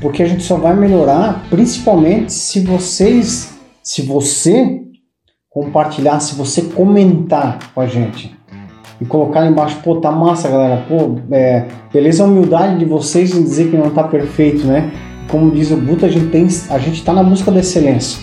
porque 0.00 0.22
a 0.22 0.26
gente 0.26 0.42
só 0.42 0.56
vai 0.56 0.74
melhorar, 0.74 1.46
principalmente 1.48 2.32
se 2.32 2.60
vocês, 2.60 3.54
se 3.82 4.02
você 4.02 4.80
compartilhar, 5.48 6.18
se 6.20 6.34
você 6.34 6.62
comentar 6.62 7.72
com 7.72 7.80
a 7.80 7.86
gente 7.86 8.34
e 9.00 9.04
colocar 9.04 9.46
embaixo, 9.46 9.78
pô, 9.82 9.96
tá 9.96 10.10
massa, 10.10 10.48
galera, 10.48 10.84
pô, 10.88 11.16
é, 11.30 11.64
beleza 11.92 12.22
a 12.22 12.26
humildade 12.26 12.78
de 12.78 12.84
vocês 12.84 13.34
em 13.34 13.42
dizer 13.42 13.70
que 13.70 13.76
não 13.76 13.90
tá 13.90 14.04
perfeito, 14.04 14.66
né? 14.66 14.90
Como 15.28 15.50
diz 15.50 15.70
o 15.70 15.76
Buta, 15.76 16.06
a 16.06 16.08
gente 16.08 16.26
tem, 16.26 16.46
a 16.70 16.78
gente 16.78 17.02
tá 17.02 17.12
na 17.12 17.22
busca 17.22 17.50
da 17.50 17.60
excelência. 17.60 18.22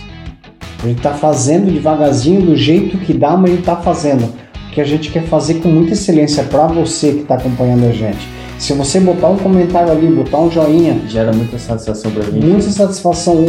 A 0.84 0.88
gente 0.88 1.02
tá 1.02 1.14
fazendo 1.14 1.72
devagarzinho, 1.72 2.42
do 2.42 2.56
jeito 2.56 2.98
que 2.98 3.14
dá, 3.14 3.36
mas 3.38 3.52
a 3.52 3.56
gente 3.56 3.66
tá 3.66 3.76
fazendo 3.76 4.34
que 4.72 4.80
a 4.80 4.84
gente 4.86 5.12
quer 5.12 5.24
fazer 5.24 5.56
com 5.56 5.68
muita 5.68 5.94
excelência 5.94 6.44
para 6.44 6.66
você 6.68 7.12
que 7.12 7.22
está 7.22 7.36
acompanhando 7.36 7.86
a 7.88 7.92
gente. 7.92 8.28
Se 8.58 8.74
você 8.74 9.00
botar 9.00 9.28
um 9.28 9.38
comentário 9.38 9.92
ali, 9.92 10.08
botar 10.08 10.40
um 10.40 10.50
joinha, 10.50 11.00
gera 11.08 11.34
muita 11.34 11.58
satisfação 11.58 12.12
para 12.12 12.24
mim. 12.26 12.40
Muita 12.42 12.70
satisfação 12.70 13.44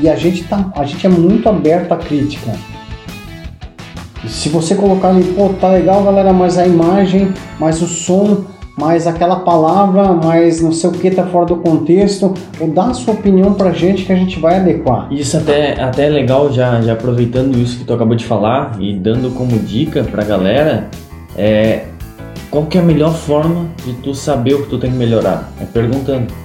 e 0.00 0.08
a 0.08 0.16
gente 0.16 0.42
tá, 0.44 0.72
a 0.74 0.84
gente 0.84 1.06
é 1.06 1.10
muito 1.10 1.48
aberto 1.48 1.92
à 1.92 1.96
crítica. 1.96 2.50
Se 4.26 4.48
você 4.48 4.74
colocar 4.74 5.08
ali, 5.08 5.24
pô, 5.34 5.48
tá 5.50 5.68
legal, 5.70 6.02
galera, 6.02 6.32
mas 6.32 6.58
a 6.58 6.66
imagem, 6.66 7.32
mas 7.58 7.80
o 7.82 7.86
som, 7.86 8.44
mas 8.76 9.06
aquela 9.06 9.36
palavra, 9.36 10.12
mas 10.12 10.60
não 10.60 10.72
sei 10.72 10.90
o 10.90 10.92
que 10.92 11.10
tá 11.10 11.24
fora 11.26 11.46
do 11.46 11.56
contexto, 11.56 12.34
ou 12.58 12.68
dá 12.68 12.86
a 12.86 12.94
sua 12.94 13.14
opinião 13.14 13.54
pra 13.54 13.72
gente 13.72 14.04
que 14.04 14.12
a 14.12 14.16
gente 14.16 14.38
vai 14.40 14.56
adequar. 14.56 15.12
Isso 15.12 15.36
até, 15.36 15.80
até 15.80 16.06
é 16.06 16.10
legal, 16.10 16.52
já, 16.52 16.80
já 16.80 16.94
aproveitando 16.94 17.56
isso 17.56 17.78
que 17.78 17.84
tu 17.84 17.92
acabou 17.92 18.16
de 18.16 18.24
falar 18.24 18.76
e 18.80 18.94
dando 18.94 19.34
como 19.34 19.58
dica 19.58 20.02
pra 20.02 20.24
galera, 20.24 20.88
é 21.36 21.84
qual 22.50 22.66
que 22.66 22.78
é 22.78 22.80
a 22.80 22.84
melhor 22.84 23.12
forma 23.12 23.66
de 23.84 23.94
tu 23.94 24.14
saber 24.14 24.54
o 24.54 24.62
que 24.62 24.70
tu 24.70 24.78
tem 24.78 24.90
que 24.90 24.96
melhorar? 24.96 25.52
É 25.60 25.64
perguntando. 25.64 26.43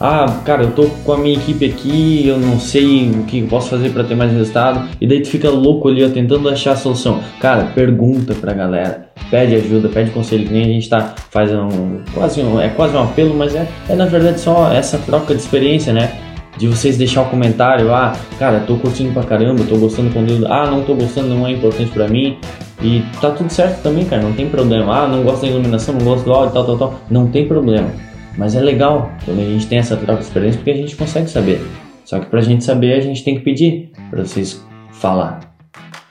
Ah, 0.00 0.40
cara, 0.44 0.64
eu 0.64 0.72
tô 0.72 0.84
com 1.04 1.12
a 1.12 1.18
minha 1.18 1.36
equipe 1.36 1.64
aqui, 1.64 2.26
eu 2.26 2.38
não 2.38 2.60
sei 2.60 3.10
o 3.10 3.22
que 3.24 3.40
eu 3.40 3.46
posso 3.46 3.70
fazer 3.70 3.90
para 3.90 4.04
ter 4.04 4.14
mais 4.14 4.30
resultado, 4.30 4.88
e 5.00 5.06
daí 5.06 5.22
tu 5.22 5.28
fica 5.28 5.48
louco 5.48 5.88
ali, 5.88 6.04
ó, 6.04 6.08
tentando 6.10 6.48
achar 6.48 6.72
a 6.72 6.76
solução. 6.76 7.20
Cara, 7.40 7.64
pergunta 7.74 8.34
pra 8.34 8.52
galera 8.52 9.06
pede 9.30 9.54
ajuda, 9.54 9.88
pede 9.88 10.10
conselho, 10.10 10.46
que 10.46 10.52
nem 10.52 10.62
a 10.62 10.68
gente 10.68 10.88
tá, 10.88 11.14
faz 11.30 11.52
um, 11.52 12.00
quase 12.14 12.40
um, 12.40 12.60
é 12.60 12.68
quase 12.68 12.96
um 12.96 13.02
apelo, 13.02 13.34
mas 13.34 13.54
é, 13.54 13.66
é 13.88 13.94
na 13.94 14.06
verdade 14.06 14.40
só 14.40 14.72
essa 14.72 14.98
troca 14.98 15.34
de 15.34 15.40
experiência, 15.40 15.92
né? 15.92 16.12
De 16.56 16.66
vocês 16.66 16.96
deixar 16.96 17.22
o 17.22 17.24
um 17.26 17.28
comentário, 17.28 17.92
ah, 17.92 18.14
cara, 18.38 18.60
tô 18.60 18.76
curtindo 18.76 19.12
pra 19.12 19.22
caramba, 19.22 19.62
tô 19.64 19.76
gostando 19.76 20.08
do 20.08 20.14
conteúdo, 20.14 20.46
ah, 20.48 20.66
não 20.66 20.82
tô 20.82 20.94
gostando, 20.94 21.28
não 21.28 21.46
é 21.46 21.52
importante 21.52 21.90
pra 21.90 22.08
mim, 22.08 22.38
e 22.80 23.02
tá 23.20 23.30
tudo 23.30 23.50
certo 23.50 23.82
também, 23.82 24.06
cara, 24.06 24.22
não 24.22 24.32
tem 24.32 24.48
problema, 24.48 25.02
ah, 25.02 25.08
não 25.08 25.22
gosto 25.22 25.42
da 25.42 25.48
iluminação, 25.48 25.94
não 25.94 26.04
gosto 26.04 26.24
do 26.24 26.32
áudio, 26.32 26.54
tal, 26.54 26.64
tal, 26.64 26.78
tal, 26.78 27.00
não 27.10 27.26
tem 27.26 27.46
problema. 27.46 27.90
Mas 28.36 28.54
é 28.54 28.60
legal 28.60 29.10
quando 29.24 29.40
a 29.40 29.44
gente 29.44 29.66
tem 29.66 29.78
essa 29.78 29.96
troca 29.96 30.20
de 30.20 30.26
experiência 30.26 30.58
porque 30.58 30.70
a 30.70 30.76
gente 30.76 30.94
consegue 30.94 31.28
saber. 31.28 31.60
Só 32.04 32.20
que 32.20 32.26
pra 32.26 32.40
gente 32.40 32.64
saber, 32.64 32.94
a 32.94 33.00
gente 33.00 33.24
tem 33.24 33.36
que 33.36 33.40
pedir 33.40 33.90
para 34.10 34.24
vocês 34.24 34.64
falar. 34.92 35.40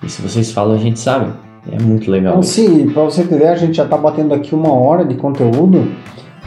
E 0.03 0.09
se 0.09 0.21
vocês 0.21 0.51
falam, 0.51 0.75
a 0.75 0.79
gente 0.79 0.99
sabe. 0.99 1.31
É 1.71 1.81
muito 1.81 2.11
legal. 2.11 2.33
Então, 2.33 2.43
sim, 2.43 2.89
para 2.89 3.03
você 3.03 3.21
entender, 3.21 3.47
a 3.47 3.55
gente 3.55 3.75
já 3.75 3.85
está 3.85 3.97
batendo 3.97 4.33
aqui 4.33 4.53
uma 4.53 4.71
hora 4.71 5.03
de 5.03 5.15
conteúdo 5.15 5.87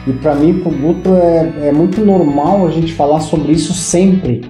e 0.07 0.13
para 0.13 0.33
mim, 0.33 0.59
para 0.59 0.71
o 0.71 0.75
Guto, 0.75 1.09
é, 1.13 1.67
é 1.67 1.71
muito 1.71 2.03
normal 2.05 2.65
a 2.65 2.71
gente 2.71 2.93
falar 2.93 3.19
sobre 3.19 3.51
isso 3.51 3.73
sempre. 3.73 4.49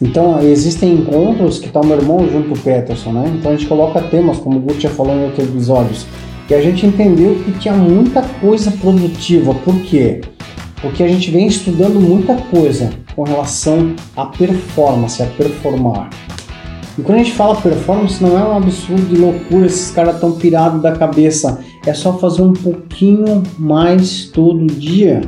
Então, 0.00 0.40
existem 0.42 0.92
encontros 0.92 1.58
que 1.58 1.68
está 1.68 1.80
o 1.80 1.86
meu 1.86 1.96
irmão 1.96 2.28
junto 2.28 2.50
com 2.50 2.54
o 2.54 2.58
Peterson, 2.58 3.12
né? 3.12 3.32
Então 3.34 3.50
a 3.50 3.56
gente 3.56 3.66
coloca 3.66 4.00
temas, 4.02 4.38
como 4.38 4.58
o 4.58 4.60
Guto 4.60 4.78
já 4.78 4.90
falou 4.90 5.14
em 5.14 5.24
outros 5.24 5.48
episódios. 5.48 6.06
E 6.48 6.54
a 6.54 6.60
gente 6.60 6.86
entendeu 6.86 7.34
que 7.44 7.52
tinha 7.58 7.74
muita 7.74 8.22
coisa 8.22 8.70
produtiva. 8.70 9.54
Por 9.54 9.80
quê? 9.82 10.20
Porque 10.80 11.02
a 11.02 11.08
gente 11.08 11.30
vem 11.30 11.46
estudando 11.46 12.00
muita 12.00 12.36
coisa. 12.36 12.90
com 13.16 13.22
relação 13.22 13.96
à 14.14 14.26
performance, 14.26 15.22
a 15.22 15.26
performar. 15.26 16.10
E 16.98 17.02
quando 17.02 17.18
a 17.18 17.22
gente 17.22 17.32
fala 17.32 17.56
performance, 17.56 18.22
não 18.22 18.38
é 18.38 18.44
um 18.46 18.56
absurdo 18.58 19.06
de 19.06 19.16
loucura, 19.16 19.66
esses 19.66 19.90
caras 19.90 20.16
estão 20.16 20.32
pirados 20.32 20.82
da 20.82 20.92
cabeça. 20.92 21.60
É 21.86 21.94
só 21.94 22.18
fazer 22.18 22.42
um 22.42 22.52
pouquinho 22.52 23.42
mais 23.58 24.26
todo 24.26 24.66
dia. 24.66 25.22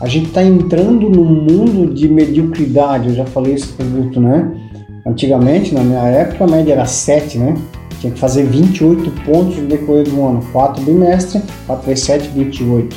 A 0.00 0.06
gente 0.06 0.28
está 0.28 0.42
entrando 0.42 1.10
no 1.10 1.24
mundo 1.24 1.92
de 1.92 2.08
mediocridade, 2.08 3.08
eu 3.08 3.14
já 3.14 3.26
falei 3.26 3.54
isso 3.54 3.74
pro 3.74 3.84
Guto, 3.86 4.20
né? 4.20 4.50
Antigamente, 5.06 5.74
na 5.74 5.82
minha 5.82 6.02
época, 6.02 6.44
a 6.44 6.48
média 6.48 6.72
era 6.72 6.86
7, 6.86 7.38
né? 7.38 7.54
Tinha 8.00 8.12
que 8.12 8.18
fazer 8.18 8.44
28 8.44 9.10
pontos 9.26 9.58
no 9.58 9.66
decorrer 9.66 10.04
do 10.04 10.24
ano. 10.24 10.42
4 10.52 10.82
bimestre, 10.82 11.42
4 11.66 11.86
vezes 11.86 12.04
7, 12.04 12.28
28. 12.28 12.96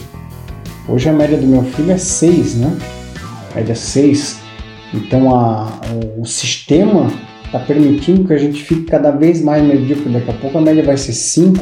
Hoje 0.87 1.09
a 1.09 1.13
média 1.13 1.37
do 1.37 1.45
meu 1.45 1.63
filho 1.63 1.91
é 1.91 1.97
6, 1.97 2.55
né? 2.55 2.77
Média 3.53 3.75
6. 3.75 4.39
Então 4.93 5.35
a, 5.35 5.67
o 6.17 6.25
sistema 6.25 7.11
está 7.45 7.59
permitindo 7.59 8.25
que 8.25 8.33
a 8.33 8.37
gente 8.37 8.63
fique 8.63 8.83
cada 8.83 9.11
vez 9.11 9.43
mais 9.43 9.61
medíocre. 9.61 10.09
Daqui 10.09 10.29
a 10.29 10.33
pouco 10.33 10.57
a 10.57 10.61
média 10.61 10.83
vai 10.83 10.95
ser 10.95 11.13
5. 11.13 11.57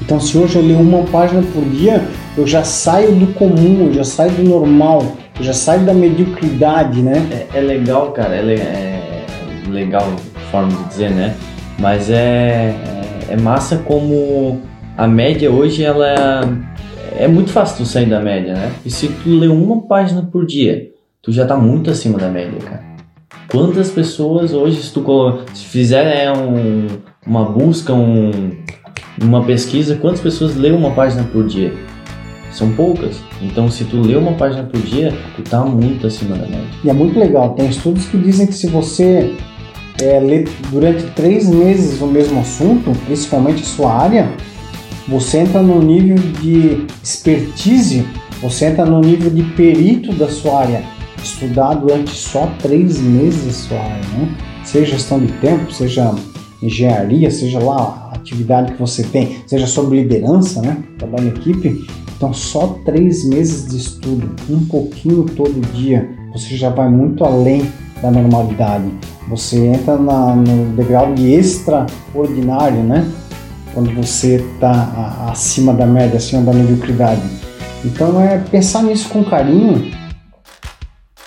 Então 0.00 0.20
se 0.20 0.38
hoje 0.38 0.56
eu 0.56 0.62
ler 0.62 0.76
uma 0.76 1.02
página 1.04 1.42
por 1.42 1.64
dia, 1.70 2.06
eu 2.36 2.46
já 2.46 2.62
saio 2.62 3.16
do 3.16 3.34
comum, 3.34 3.86
eu 3.86 3.94
já 3.94 4.04
saio 4.04 4.30
do 4.32 4.44
normal, 4.44 5.16
eu 5.38 5.44
já 5.44 5.52
saio 5.52 5.84
da 5.84 5.92
mediocridade, 5.92 7.02
né? 7.02 7.48
É, 7.52 7.58
é 7.58 7.60
legal, 7.60 8.12
cara, 8.12 8.36
é, 8.36 8.54
é, 8.54 9.24
legal 9.68 10.06
forma 10.50 10.70
de 10.70 10.88
dizer, 10.88 11.10
né? 11.10 11.34
Mas 11.82 12.08
é, 12.08 12.72
é, 13.28 13.36
massa 13.36 13.76
como 13.78 14.60
a 14.96 15.08
média 15.08 15.50
hoje 15.50 15.82
ela 15.82 16.48
é, 17.18 17.26
muito 17.26 17.50
fácil 17.50 17.78
tu 17.78 17.84
sair 17.84 18.06
da 18.06 18.20
média, 18.20 18.54
né? 18.54 18.72
E 18.86 18.90
se 18.90 19.08
tu 19.08 19.30
lê 19.30 19.48
uma 19.48 19.82
página 19.82 20.22
por 20.22 20.46
dia, 20.46 20.90
tu 21.20 21.32
já 21.32 21.44
tá 21.44 21.56
muito 21.56 21.90
acima 21.90 22.20
da 22.20 22.28
média, 22.28 22.56
cara. 22.60 22.84
Quantas 23.50 23.90
pessoas 23.90 24.54
hoje, 24.54 24.80
se 24.80 24.92
tu 24.92 25.04
se 25.52 25.64
fizer 25.64 26.24
é, 26.24 26.32
um, 26.32 26.86
uma 27.26 27.44
busca, 27.46 27.92
um, 27.92 28.30
uma 29.20 29.42
pesquisa, 29.42 29.96
quantas 29.96 30.20
pessoas 30.20 30.56
lê 30.56 30.70
uma 30.70 30.92
página 30.92 31.24
por 31.24 31.44
dia? 31.44 31.74
São 32.52 32.72
poucas. 32.74 33.20
Então, 33.42 33.68
se 33.68 33.84
tu 33.86 34.00
lê 34.00 34.14
uma 34.14 34.34
página 34.34 34.62
por 34.62 34.80
dia, 34.80 35.12
tu 35.34 35.42
tá 35.42 35.64
muito 35.64 36.06
acima 36.06 36.36
da 36.36 36.46
média. 36.46 36.68
E 36.84 36.88
é 36.88 36.92
muito 36.92 37.18
legal. 37.18 37.54
Tem 37.54 37.68
estudos 37.68 38.06
que 38.06 38.16
dizem 38.18 38.46
que 38.46 38.54
se 38.54 38.68
você 38.68 39.34
é, 40.00 40.18
ler 40.18 40.48
durante 40.70 41.04
três 41.14 41.48
meses 41.48 42.00
o 42.00 42.06
mesmo 42.06 42.40
assunto, 42.40 42.92
principalmente 43.06 43.62
a 43.62 43.66
sua 43.66 43.92
área, 43.92 44.32
você 45.08 45.38
entra 45.38 45.62
no 45.62 45.82
nível 45.82 46.16
de 46.40 46.86
expertise, 47.02 48.06
você 48.40 48.66
entra 48.66 48.84
no 48.84 49.00
nível 49.00 49.30
de 49.30 49.42
perito 49.42 50.12
da 50.14 50.28
sua 50.28 50.60
área. 50.60 50.82
Estudar 51.22 51.74
durante 51.74 52.10
só 52.10 52.50
três 52.60 52.98
meses 52.98 53.48
a 53.48 53.68
sua 53.68 53.78
área, 53.78 54.08
né? 54.16 54.36
Seja 54.64 54.92
gestão 54.92 55.20
de 55.20 55.32
tempo, 55.34 55.72
seja 55.72 56.12
engenharia, 56.60 57.30
seja 57.30 57.58
lá 57.58 58.10
a 58.10 58.16
atividade 58.16 58.72
que 58.72 58.80
você 58.80 59.02
tem, 59.02 59.36
seja 59.46 59.66
sobre 59.66 60.02
liderança, 60.02 60.60
né? 60.62 60.82
Trabalho 60.98 61.26
em 61.26 61.28
equipe. 61.28 61.84
Então, 62.16 62.32
só 62.32 62.78
três 62.84 63.24
meses 63.24 63.68
de 63.68 63.76
estudo, 63.76 64.30
um 64.48 64.64
pouquinho 64.66 65.24
todo 65.24 65.60
dia, 65.74 66.08
você 66.32 66.56
já 66.56 66.70
vai 66.70 66.88
muito 66.88 67.24
além 67.24 67.68
da 68.02 68.10
normalidade. 68.10 68.84
Você 69.28 69.66
entra 69.66 69.96
na, 69.96 70.34
no 70.34 70.76
degrau 70.76 71.14
de 71.14 71.32
extraordinário, 71.32 72.82
né? 72.82 73.08
Quando 73.72 73.94
você 73.94 74.36
está 74.36 75.28
acima 75.30 75.72
da 75.72 75.86
média, 75.86 76.18
acima 76.18 76.42
da 76.42 76.52
mediocridade. 76.52 77.22
Então 77.84 78.20
é 78.20 78.38
pensar 78.38 78.82
nisso 78.82 79.08
com 79.08 79.24
carinho, 79.24 79.90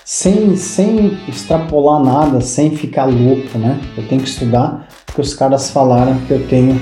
sem, 0.03 0.55
sem 0.55 1.17
extrapolar 1.27 2.03
nada, 2.03 2.41
sem 2.41 2.75
ficar 2.75 3.05
louco, 3.05 3.57
né? 3.57 3.79
Eu 3.97 4.07
tenho 4.07 4.21
que 4.21 4.27
estudar 4.27 4.87
porque 5.05 5.21
os 5.21 5.33
caras 5.33 5.71
falaram 5.71 6.15
que 6.27 6.31
eu 6.31 6.45
tenho 6.47 6.79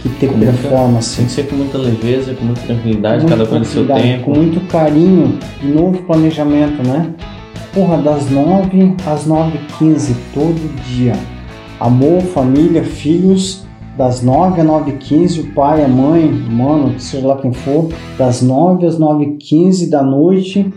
que 0.00 0.08
ter 0.08 0.28
com 0.28 0.38
performance. 0.38 1.16
Tem 1.16 1.26
que 1.26 1.32
ser 1.32 1.48
com 1.48 1.56
muita 1.56 1.78
leveza, 1.78 2.34
com 2.34 2.44
muita 2.44 2.60
tranquilidade, 2.60 3.22
com 3.22 3.28
cada 3.28 3.46
coisa 3.46 3.58
no 3.58 3.64
seu 3.64 3.86
tempo. 3.86 4.24
Com 4.24 4.34
muito 4.34 4.60
carinho, 4.68 5.38
de 5.60 5.68
novo 5.68 6.02
planejamento, 6.02 6.86
né? 6.86 7.12
Porra, 7.72 7.98
das 7.98 8.28
9 8.28 8.96
às 9.06 9.28
9h15, 9.28 10.16
todo 10.34 10.82
dia. 10.88 11.12
Amor, 11.78 12.20
família, 12.22 12.82
filhos, 12.82 13.64
das 13.96 14.22
9 14.22 14.60
às 14.60 14.66
9h15, 14.66 15.40
o 15.40 15.54
pai, 15.54 15.84
a 15.84 15.88
mãe, 15.88 16.28
mano, 16.28 16.98
seja 16.98 17.28
lá 17.28 17.36
quem 17.36 17.52
for, 17.52 17.88
das 18.18 18.42
9 18.42 18.84
às 18.86 18.98
9h15 18.98 19.88
da 19.88 20.02
noite, 20.02 20.72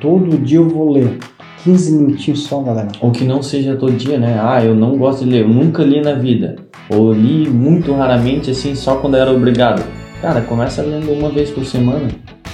todo 0.00 0.36
dia 0.36 0.58
eu 0.58 0.68
vou 0.68 0.90
ler. 0.90 1.20
15 1.62 1.92
minutinhos 1.92 2.42
só, 2.42 2.60
galera. 2.60 2.88
Ou 3.00 3.12
que 3.12 3.22
não 3.22 3.40
seja 3.40 3.76
todo 3.76 3.92
dia, 3.92 4.18
né? 4.18 4.40
Ah, 4.42 4.64
eu 4.64 4.74
não 4.74 4.98
gosto 4.98 5.24
de 5.24 5.30
ler, 5.30 5.42
eu 5.42 5.48
nunca 5.48 5.84
li 5.84 6.00
na 6.00 6.14
vida. 6.14 6.56
Ou 6.90 7.12
li 7.12 7.48
muito 7.48 7.92
raramente, 7.94 8.50
assim, 8.50 8.74
só 8.74 8.96
quando 8.96 9.16
era 9.16 9.30
obrigado. 9.30 9.80
Cara, 10.20 10.40
começa 10.40 10.82
lendo 10.82 11.12
uma 11.12 11.30
vez 11.30 11.50
por 11.50 11.64
semana 11.64 12.08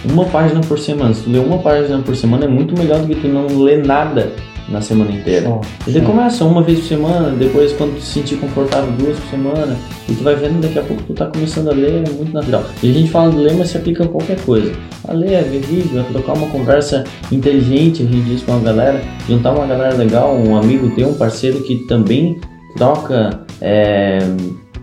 uma 0.04 0.24
página 0.26 0.60
por 0.60 0.78
semana. 0.78 1.14
Se 1.14 1.22
tu 1.22 1.30
lê 1.30 1.38
uma 1.38 1.58
página 1.58 1.98
por 2.00 2.16
semana 2.16 2.44
é 2.44 2.48
muito 2.48 2.78
melhor 2.78 3.00
do 3.00 3.06
que 3.06 3.14
tu 3.14 3.28
não 3.28 3.46
ler 3.62 3.84
nada 3.84 4.32
na 4.68 4.80
semana 4.80 5.10
inteira. 5.10 5.48
Oh, 5.48 5.60
e 5.88 5.92
daí 5.92 6.02
começa 6.02 6.44
uma 6.44 6.62
vez 6.62 6.80
por 6.80 6.88
semana, 6.88 7.30
depois 7.30 7.72
quando 7.72 7.96
tu 7.96 8.02
se 8.02 8.20
sentir 8.20 8.36
confortável 8.36 8.92
duas 8.92 9.18
por 9.18 9.30
semana, 9.30 9.76
e 10.08 10.14
tu 10.14 10.22
vai 10.22 10.34
vendo 10.34 10.60
daqui 10.60 10.78
a 10.78 10.82
pouco 10.82 11.02
tu 11.04 11.14
tá 11.14 11.26
começando 11.26 11.68
a 11.68 11.72
ler, 11.72 12.04
é 12.06 12.10
muito 12.10 12.32
natural. 12.32 12.64
E 12.82 12.90
a 12.90 12.92
gente 12.92 13.10
fala 13.10 13.30
de 13.30 13.38
ler, 13.38 13.54
mas 13.54 13.70
se 13.70 13.78
aplica 13.78 14.04
a 14.04 14.08
qualquer 14.08 14.38
coisa. 14.42 14.72
A 15.06 15.12
ler, 15.12 15.36
a 15.36 15.42
ver 15.42 15.60
vídeo, 15.60 16.00
a 16.00 16.04
trocar 16.04 16.34
uma 16.34 16.48
conversa 16.48 17.04
inteligente, 17.32 18.02
a 18.02 18.06
gente 18.06 18.28
diz 18.28 18.42
com 18.42 18.54
a 18.54 18.58
galera, 18.58 19.00
juntar 19.26 19.52
uma 19.52 19.66
galera 19.66 19.94
legal, 19.96 20.36
um 20.36 20.56
amigo 20.56 20.90
teu, 20.94 21.08
um 21.08 21.14
parceiro 21.14 21.62
que 21.62 21.86
também 21.86 22.38
troca, 22.76 23.40
é, 23.60 24.18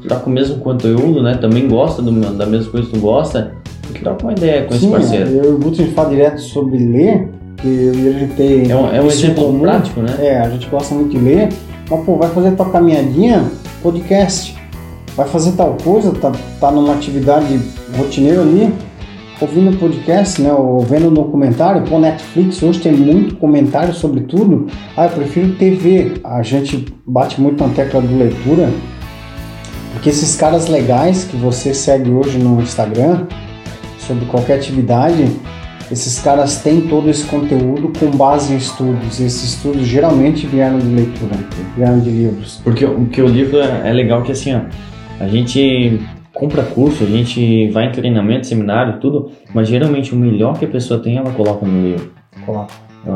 troca 0.07 0.27
o 0.27 0.31
mesmo 0.31 0.57
conteúdo, 0.57 1.21
né? 1.21 1.35
Também 1.35 1.67
gosta 1.67 2.01
do, 2.01 2.11
da 2.11 2.45
mesma 2.45 2.71
coisa 2.71 2.87
que 2.87 2.93
tu 2.93 2.99
gosta 2.99 3.53
troca 4.01 4.23
uma 4.23 4.33
ideia 4.33 4.63
com 4.63 4.71
Sim, 4.71 4.77
esse 4.77 4.87
parceiro. 4.87 5.29
Eu 5.29 5.51
e 5.51 5.53
o 5.53 5.57
Guto 5.57 5.81
a 5.81 5.85
gente 5.85 5.93
fala 5.93 6.09
direto 6.09 6.41
sobre 6.41 6.77
ler, 6.77 7.29
que 7.57 7.67
eu 7.67 7.91
a 7.91 8.19
gente 8.19 8.33
tem. 8.35 8.71
É 8.71 8.75
um, 8.75 8.87
é 8.93 9.01
um 9.01 9.07
exemplo 9.07 9.45
comum, 9.45 9.59
prático, 9.59 10.01
né? 10.01 10.15
É, 10.19 10.39
a 10.39 10.49
gente 10.49 10.67
gosta 10.67 10.93
muito 10.93 11.11
de 11.11 11.17
ler, 11.17 11.49
mas 11.89 12.05
pô, 12.05 12.15
vai 12.15 12.29
fazer 12.29 12.51
tua 12.51 12.69
caminhadinha, 12.69 13.45
podcast. 13.81 14.55
Vai 15.15 15.27
fazer 15.27 15.53
tal 15.53 15.77
coisa, 15.81 16.11
tá, 16.11 16.31
tá 16.59 16.71
numa 16.71 16.93
atividade 16.93 17.57
rotineira 17.97 18.41
ali, 18.41 18.73
ouvindo 19.39 19.77
podcast, 19.77 20.41
né, 20.41 20.51
ou 20.53 20.79
vendo 20.79 21.09
um 21.09 21.13
documentário, 21.13 21.83
pô, 21.83 21.99
Netflix 21.99 22.61
hoje 22.63 22.79
tem 22.79 22.93
muito 22.93 23.35
comentário 23.35 23.93
sobre 23.93 24.21
tudo. 24.21 24.67
Ah, 24.95 25.05
eu 25.05 25.11
prefiro 25.11 25.55
TV. 25.55 26.13
A 26.23 26.41
gente 26.41 26.85
bate 27.05 27.39
muito 27.39 27.65
na 27.65 27.73
tecla 27.73 28.01
do 28.01 28.17
leitura, 28.17 28.69
porque 29.93 30.09
esses 30.09 30.35
caras 30.35 30.67
legais 30.67 31.25
que 31.25 31.35
você 31.35 31.73
segue 31.73 32.11
hoje 32.11 32.37
no 32.37 32.61
Instagram, 32.61 33.25
sobre 34.07 34.25
qualquer 34.25 34.55
atividade, 34.55 35.25
esses 35.91 36.19
caras 36.19 36.61
têm 36.61 36.81
todo 36.81 37.09
esse 37.09 37.25
conteúdo 37.25 37.91
com 37.99 38.09
base 38.11 38.53
em 38.53 38.57
estudos. 38.57 39.19
E 39.19 39.25
esses 39.25 39.55
estudos 39.55 39.85
geralmente 39.85 40.47
vieram 40.47 40.79
de 40.79 40.87
leitura, 40.87 41.35
vieram 41.75 41.99
de 41.99 42.09
livros. 42.09 42.59
Porque 42.63 42.85
o 42.85 43.05
que 43.05 43.21
o 43.21 43.27
livro 43.27 43.59
é, 43.59 43.89
é 43.89 43.93
legal 43.93 44.23
que 44.23 44.31
assim, 44.31 44.55
ó, 44.55 44.61
a 45.19 45.27
gente 45.27 45.99
compra 46.33 46.63
curso, 46.63 47.03
a 47.03 47.07
gente 47.07 47.69
vai 47.69 47.87
em 47.87 47.91
treinamento, 47.91 48.47
seminário, 48.47 48.99
tudo, 48.99 49.31
mas 49.53 49.67
geralmente 49.67 50.13
o 50.13 50.17
melhor 50.17 50.57
que 50.57 50.65
a 50.65 50.67
pessoa 50.67 50.99
tem, 50.99 51.17
ela 51.17 51.31
coloca 51.31 51.65
no 51.65 51.81
livro. 51.81 52.11
Coloca. 52.45 52.73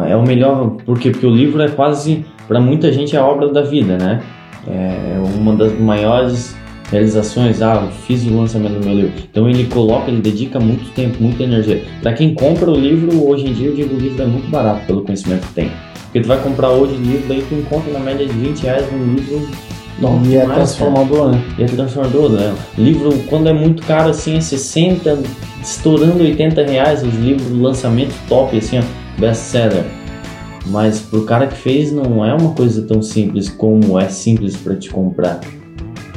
É 0.08 0.16
o 0.16 0.22
melhor, 0.22 0.78
porque, 0.86 1.10
porque 1.10 1.26
o 1.26 1.32
livro 1.32 1.62
é 1.64 1.68
quase, 1.68 2.24
para 2.48 2.60
muita 2.60 2.92
gente, 2.94 3.16
é 3.16 3.20
a 3.20 3.26
obra 3.26 3.52
da 3.52 3.64
vida, 3.64 3.98
né? 3.98 4.22
É 4.68 5.20
uma 5.36 5.56
das 5.56 5.74
maiores 5.80 6.56
realizações, 6.92 7.62
ah, 7.62 7.84
eu 7.86 7.92
fiz 7.92 8.26
o 8.26 8.36
lançamento 8.36 8.80
do 8.80 8.86
meu 8.86 8.96
livro. 8.96 9.14
Então 9.30 9.50
ele 9.50 9.66
coloca, 9.66 10.10
ele 10.10 10.22
dedica 10.22 10.60
muito 10.60 10.92
tempo, 10.94 11.22
muita 11.22 11.44
energia. 11.44 11.84
Para 12.02 12.14
quem 12.14 12.34
compra 12.34 12.70
o 12.70 12.76
livro, 12.76 13.28
hoje 13.28 13.48
em 13.48 13.54
dia 13.54 13.68
eu 13.68 13.76
digo 13.76 13.96
o 13.96 14.00
livro 14.00 14.22
é 14.22 14.26
muito 14.26 14.50
barato 14.50 14.86
pelo 14.86 15.04
conhecimento 15.04 15.48
que 15.48 15.54
tem. 15.54 15.72
Porque 16.06 16.22
tu 16.22 16.28
vai 16.28 16.42
comprar 16.42 16.70
hoje 16.72 16.94
o 16.94 16.98
livro, 16.98 17.28
daí 17.28 17.44
tu 17.48 17.56
encontra 17.56 17.94
na 17.94 18.00
média 18.00 18.26
de 18.26 18.34
20 18.34 18.62
reais 18.62 18.86
um 18.92 19.14
livro 19.14 19.48
não, 20.00 20.24
e 20.26 20.38
é 20.38 20.46
transformador, 20.46 21.32
né? 21.32 21.44
E 21.58 21.64
é 21.64 21.66
transformador, 21.66 22.30
né? 22.30 22.56
Livro, 22.78 23.12
quando 23.28 23.50
é 23.50 23.54
muito 23.54 23.84
caro, 23.84 24.10
assim, 24.10 24.38
é 24.38 24.42
60, 24.42 25.20
estourando 25.62 26.24
80 26.24 26.64
reais 26.64 27.04
os 27.04 27.14
livros, 27.16 27.52
lançamento 27.52 28.14
top, 28.28 28.58
assim, 28.58 28.80
ó, 28.80 29.20
best-seller. 29.20 29.84
Mas 30.68 31.00
pro 31.02 31.24
cara 31.24 31.48
que 31.48 31.58
fez, 31.58 31.92
não 31.92 32.24
é 32.26 32.34
uma 32.34 32.54
coisa 32.54 32.82
tão 32.84 33.02
simples 33.02 33.50
como 33.50 34.00
é 34.00 34.08
simples 34.08 34.56
para 34.56 34.76
te 34.76 34.90
comprar. 34.90 35.42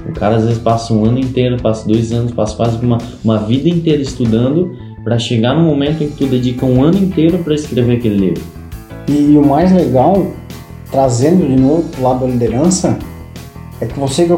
O 0.08 0.12
cara 0.12 0.36
às 0.36 0.44
vezes 0.44 0.58
passa 0.58 0.92
um 0.92 1.04
ano 1.04 1.18
inteiro, 1.18 1.56
passa 1.60 1.86
dois 1.86 2.12
anos, 2.12 2.32
passa 2.32 2.56
quase 2.56 2.76
uma, 2.84 2.98
uma 3.24 3.38
vida 3.38 3.68
inteira 3.68 4.02
estudando 4.02 4.76
para 5.04 5.18
chegar 5.18 5.54
no 5.54 5.62
momento 5.62 6.02
em 6.02 6.08
que 6.08 6.16
tu 6.16 6.26
dedica 6.26 6.64
um 6.64 6.82
ano 6.82 6.98
inteiro 6.98 7.38
para 7.38 7.54
escrever 7.54 7.96
aquele 7.96 8.16
livro. 8.16 8.42
E, 9.08 9.36
o 9.36 9.44
mais 9.44 9.72
legal, 9.72 10.26
trazendo 10.90 11.46
de 11.46 11.60
novo 11.60 11.88
para 11.88 12.00
o 12.00 12.04
lado 12.04 12.20
da 12.20 12.26
liderança, 12.26 12.98
é 13.80 13.86
que 13.86 13.98
você, 13.98 14.28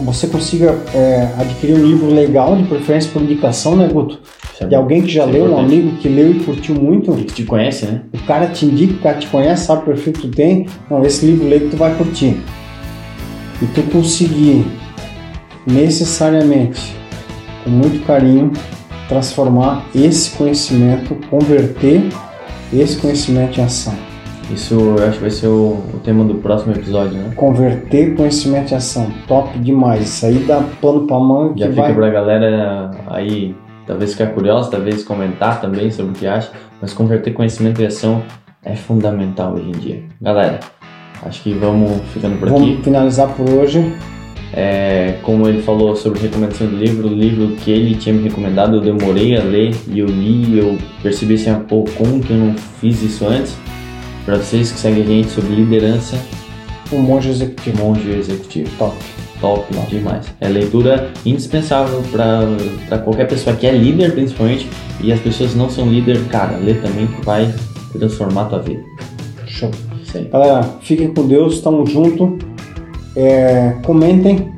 você 0.00 0.26
consiga 0.26 0.78
é, 0.94 1.28
adquirir 1.38 1.74
um 1.74 1.86
livro 1.86 2.12
legal, 2.12 2.56
de 2.56 2.64
preferência 2.64 3.10
por 3.12 3.22
indicação, 3.22 3.76
né, 3.76 3.88
Guto? 3.90 4.18
É 4.60 4.66
de 4.66 4.74
alguém 4.74 5.00
que 5.00 5.08
já 5.08 5.22
é 5.22 5.26
leu, 5.26 5.44
um 5.44 5.46
importante. 5.46 5.72
amigo 5.72 5.96
que 5.96 6.08
leu 6.08 6.32
e 6.32 6.40
curtiu 6.40 6.74
muito, 6.74 7.12
Que 7.12 7.24
te 7.24 7.44
conhece, 7.44 7.86
né? 7.86 8.02
o 8.12 8.18
cara 8.26 8.46
te 8.46 8.66
indica, 8.66 8.92
o 8.92 8.98
cara 8.98 9.16
te 9.18 9.26
conhece, 9.26 9.64
sabe 9.64 9.82
o 9.82 9.84
perfil 9.86 10.12
que 10.12 10.20
tu 10.20 10.28
tem, 10.28 10.66
não, 10.90 11.02
esse 11.02 11.24
livro 11.24 11.48
lê 11.48 11.60
que 11.60 11.68
tu 11.68 11.78
vai 11.78 11.94
curtir. 11.94 12.36
E 13.62 13.66
tu 13.74 13.82
conseguir 13.90 14.66
necessariamente, 15.66 16.96
com 17.64 17.70
muito 17.70 18.04
carinho, 18.06 18.52
transformar 19.08 19.84
esse 19.94 20.30
conhecimento, 20.36 21.16
converter 21.28 22.08
esse 22.72 22.96
conhecimento 22.98 23.58
em 23.60 23.64
ação. 23.64 23.94
Isso 24.52 24.74
eu 24.74 25.04
acho 25.04 25.14
que 25.14 25.20
vai 25.20 25.30
ser 25.30 25.46
o, 25.46 25.82
o 25.94 26.00
tema 26.02 26.24
do 26.24 26.34
próximo 26.36 26.72
episódio, 26.72 27.16
né? 27.16 27.32
Converter 27.36 28.16
conhecimento 28.16 28.72
em 28.72 28.76
ação. 28.76 29.10
Top 29.28 29.56
demais. 29.58 30.02
Isso 30.02 30.26
aí 30.26 30.38
dá 30.40 30.60
pano 30.80 31.06
pra 31.06 31.18
manga 31.18 31.54
Já 31.56 31.68
fica 31.68 31.82
vai. 31.82 31.94
pra 31.94 32.10
galera 32.10 32.90
aí, 33.06 33.54
talvez 33.86 34.12
ficar 34.12 34.28
curiosa, 34.28 34.70
talvez 34.70 35.04
comentar 35.04 35.60
também 35.60 35.90
sobre 35.90 36.12
o 36.12 36.14
que 36.14 36.26
acha, 36.26 36.50
mas 36.80 36.92
converter 36.92 37.32
conhecimento 37.32 37.80
em 37.80 37.86
ação 37.86 38.22
é 38.64 38.74
fundamental 38.74 39.54
hoje 39.54 39.68
em 39.68 39.72
dia. 39.72 40.02
Galera, 40.20 40.60
acho 41.24 41.42
que 41.42 41.52
vamos 41.54 42.00
ficando 42.12 42.36
por 42.38 42.48
aqui. 42.48 42.58
Vamos 42.58 42.84
finalizar 42.84 43.28
por 43.28 43.48
hoje. 43.48 43.92
É, 44.52 45.14
como 45.22 45.48
ele 45.48 45.62
falou 45.62 45.94
sobre 45.94 46.18
recomendação 46.20 46.66
do 46.66 46.76
livro, 46.76 47.08
o 47.08 47.14
livro 47.14 47.56
que 47.56 47.70
ele 47.70 47.94
tinha 47.94 48.14
me 48.14 48.22
recomendado, 48.22 48.76
eu 48.76 48.80
demorei 48.80 49.36
a 49.36 49.42
ler 49.42 49.72
e 49.86 50.00
eu 50.00 50.06
li, 50.06 50.58
eu 50.58 50.76
percebi 51.02 51.34
assim, 51.34 51.50
ah, 51.50 51.60
pô, 51.68 51.84
como 51.96 52.20
que 52.20 52.32
eu 52.32 52.36
não 52.36 52.54
fiz 52.80 53.00
isso 53.02 53.26
antes? 53.26 53.56
Para 54.24 54.36
vocês 54.36 54.72
que 54.72 54.78
seguem 54.78 55.02
a 55.02 55.06
gente 55.06 55.30
sobre 55.30 55.54
liderança, 55.54 56.18
O 56.92 56.98
monge 56.98 57.30
executivo. 57.30 57.84
monge 57.84 58.10
executivo. 58.10 58.68
Top. 58.76 58.96
Top 59.40 59.64
demais. 59.88 60.26
É 60.40 60.48
leitura 60.48 61.10
indispensável 61.24 62.02
para 62.12 62.98
qualquer 62.98 63.26
pessoa 63.26 63.56
que 63.56 63.66
é 63.66 63.72
líder, 63.72 64.12
principalmente, 64.12 64.68
e 65.00 65.10
as 65.12 65.20
pessoas 65.20 65.54
não 65.54 65.70
são 65.70 65.88
líder, 65.88 66.22
cara, 66.26 66.58
lê 66.58 66.74
também 66.74 67.06
que 67.06 67.24
vai 67.24 67.50
transformar 67.92 68.42
a 68.42 68.44
tua 68.46 68.58
vida. 68.58 68.82
Show. 69.46 69.70
Galera, 70.30 70.62
fiquem 70.82 71.14
com 71.14 71.26
Deus, 71.26 71.60
tamo 71.60 71.86
junto. 71.86 72.36
É, 73.16 73.74
comentem. 73.84 74.52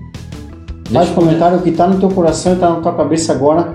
Faz 0.92 1.06
Deixa- 1.08 1.14
comentário 1.14 1.58
o 1.58 1.62
que 1.62 1.72
tá 1.72 1.86
no 1.86 1.98
teu 1.98 2.10
coração 2.10 2.52
e 2.52 2.56
tá 2.56 2.68
na 2.70 2.76
tua 2.80 2.92
cabeça 2.92 3.32
agora. 3.32 3.74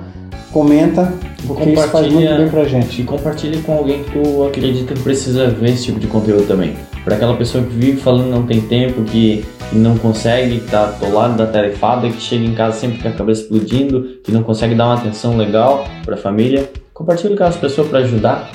Comenta, 0.51 1.13
porque 1.45 1.71
isso 1.71 1.88
faz 1.89 2.11
muito 2.11 2.36
bem 2.36 2.49
pra 2.49 2.63
gente. 2.65 3.01
E 3.01 3.03
compartilhe 3.03 3.61
com 3.61 3.73
alguém 3.73 4.03
que 4.03 4.11
tu 4.11 4.43
acredita 4.45 4.93
que 4.93 5.01
precisa 5.01 5.47
ver 5.47 5.71
esse 5.71 5.86
tipo 5.86 5.99
de 5.99 6.07
conteúdo 6.07 6.47
também. 6.47 6.75
Para 7.03 7.15
aquela 7.15 7.36
pessoa 7.36 7.63
que 7.63 7.73
vive 7.73 7.97
falando 7.97 8.30
não 8.30 8.43
tem 8.43 8.61
tempo, 8.61 9.03
que, 9.03 9.45
não 9.73 9.97
consegue, 9.97 10.59
que 10.59 10.69
tá 10.71 10.86
atolado 10.86 11.38
da 11.38 11.45
tarefada, 11.47 12.09
que 12.09 12.19
chega 12.21 12.45
em 12.45 12.53
casa 12.53 12.78
sempre 12.80 12.99
com 12.99 13.07
a 13.07 13.11
cabeça 13.11 13.41
explodindo, 13.41 14.17
que 14.23 14.32
não 14.32 14.41
consegue 14.43 14.73
dar 14.75 14.86
uma 14.86 14.95
atenção 14.95 15.38
legal 15.38 15.86
para 16.05 16.15
a 16.15 16.17
família. 16.17 16.69
Compartilhe 16.93 17.30
com 17.30 17.36
aquelas 17.36 17.57
pessoas 17.57 17.88
para 17.88 17.99
ajudar, 17.99 18.49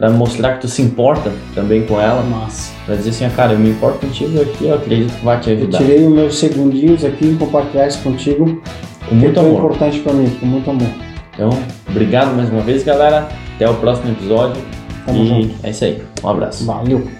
para 0.00 0.08
mostrar 0.10 0.54
que 0.54 0.62
tu 0.62 0.68
se 0.68 0.80
importa 0.80 1.30
também 1.54 1.84
com 1.84 2.00
ela, 2.00 2.22
Massa. 2.22 2.72
para 2.86 2.96
dizer 2.96 3.10
assim, 3.10 3.26
ah, 3.26 3.30
cara, 3.36 3.52
eu 3.52 3.58
me 3.58 3.68
importo 3.68 3.98
contigo 3.98 4.40
aqui, 4.40 4.64
eu 4.66 4.74
acredito 4.74 5.12
que 5.12 5.22
vai 5.24 5.38
te 5.38 5.50
Eu 5.50 5.56
ajudar. 5.58 5.76
tirei 5.78 6.06
os 6.06 6.10
meus 6.12 6.38
segundinhos 6.38 7.04
aqui 7.04 7.26
em 7.26 7.36
compartilhar 7.36 7.86
isso 7.86 7.98
contigo. 8.02 8.62
Com 9.06 9.14
muito 9.14 9.38
é 9.38 9.42
amor. 9.42 9.58
importante 9.58 10.00
pra 10.00 10.14
mim, 10.14 10.30
com 10.40 10.46
muito 10.46 10.70
amor. 10.70 10.88
Então, 11.34 11.50
obrigado 11.86 12.34
mais 12.34 12.48
uma 12.48 12.62
vez, 12.62 12.82
galera. 12.82 13.28
Até 13.56 13.68
o 13.68 13.74
próximo 13.74 14.10
episódio. 14.10 14.62
Tamo 15.04 15.22
e 15.22 15.28
junto. 15.28 15.54
é 15.62 15.70
isso 15.70 15.84
aí. 15.84 16.02
Um 16.24 16.28
abraço. 16.28 16.64
Valeu. 16.64 17.19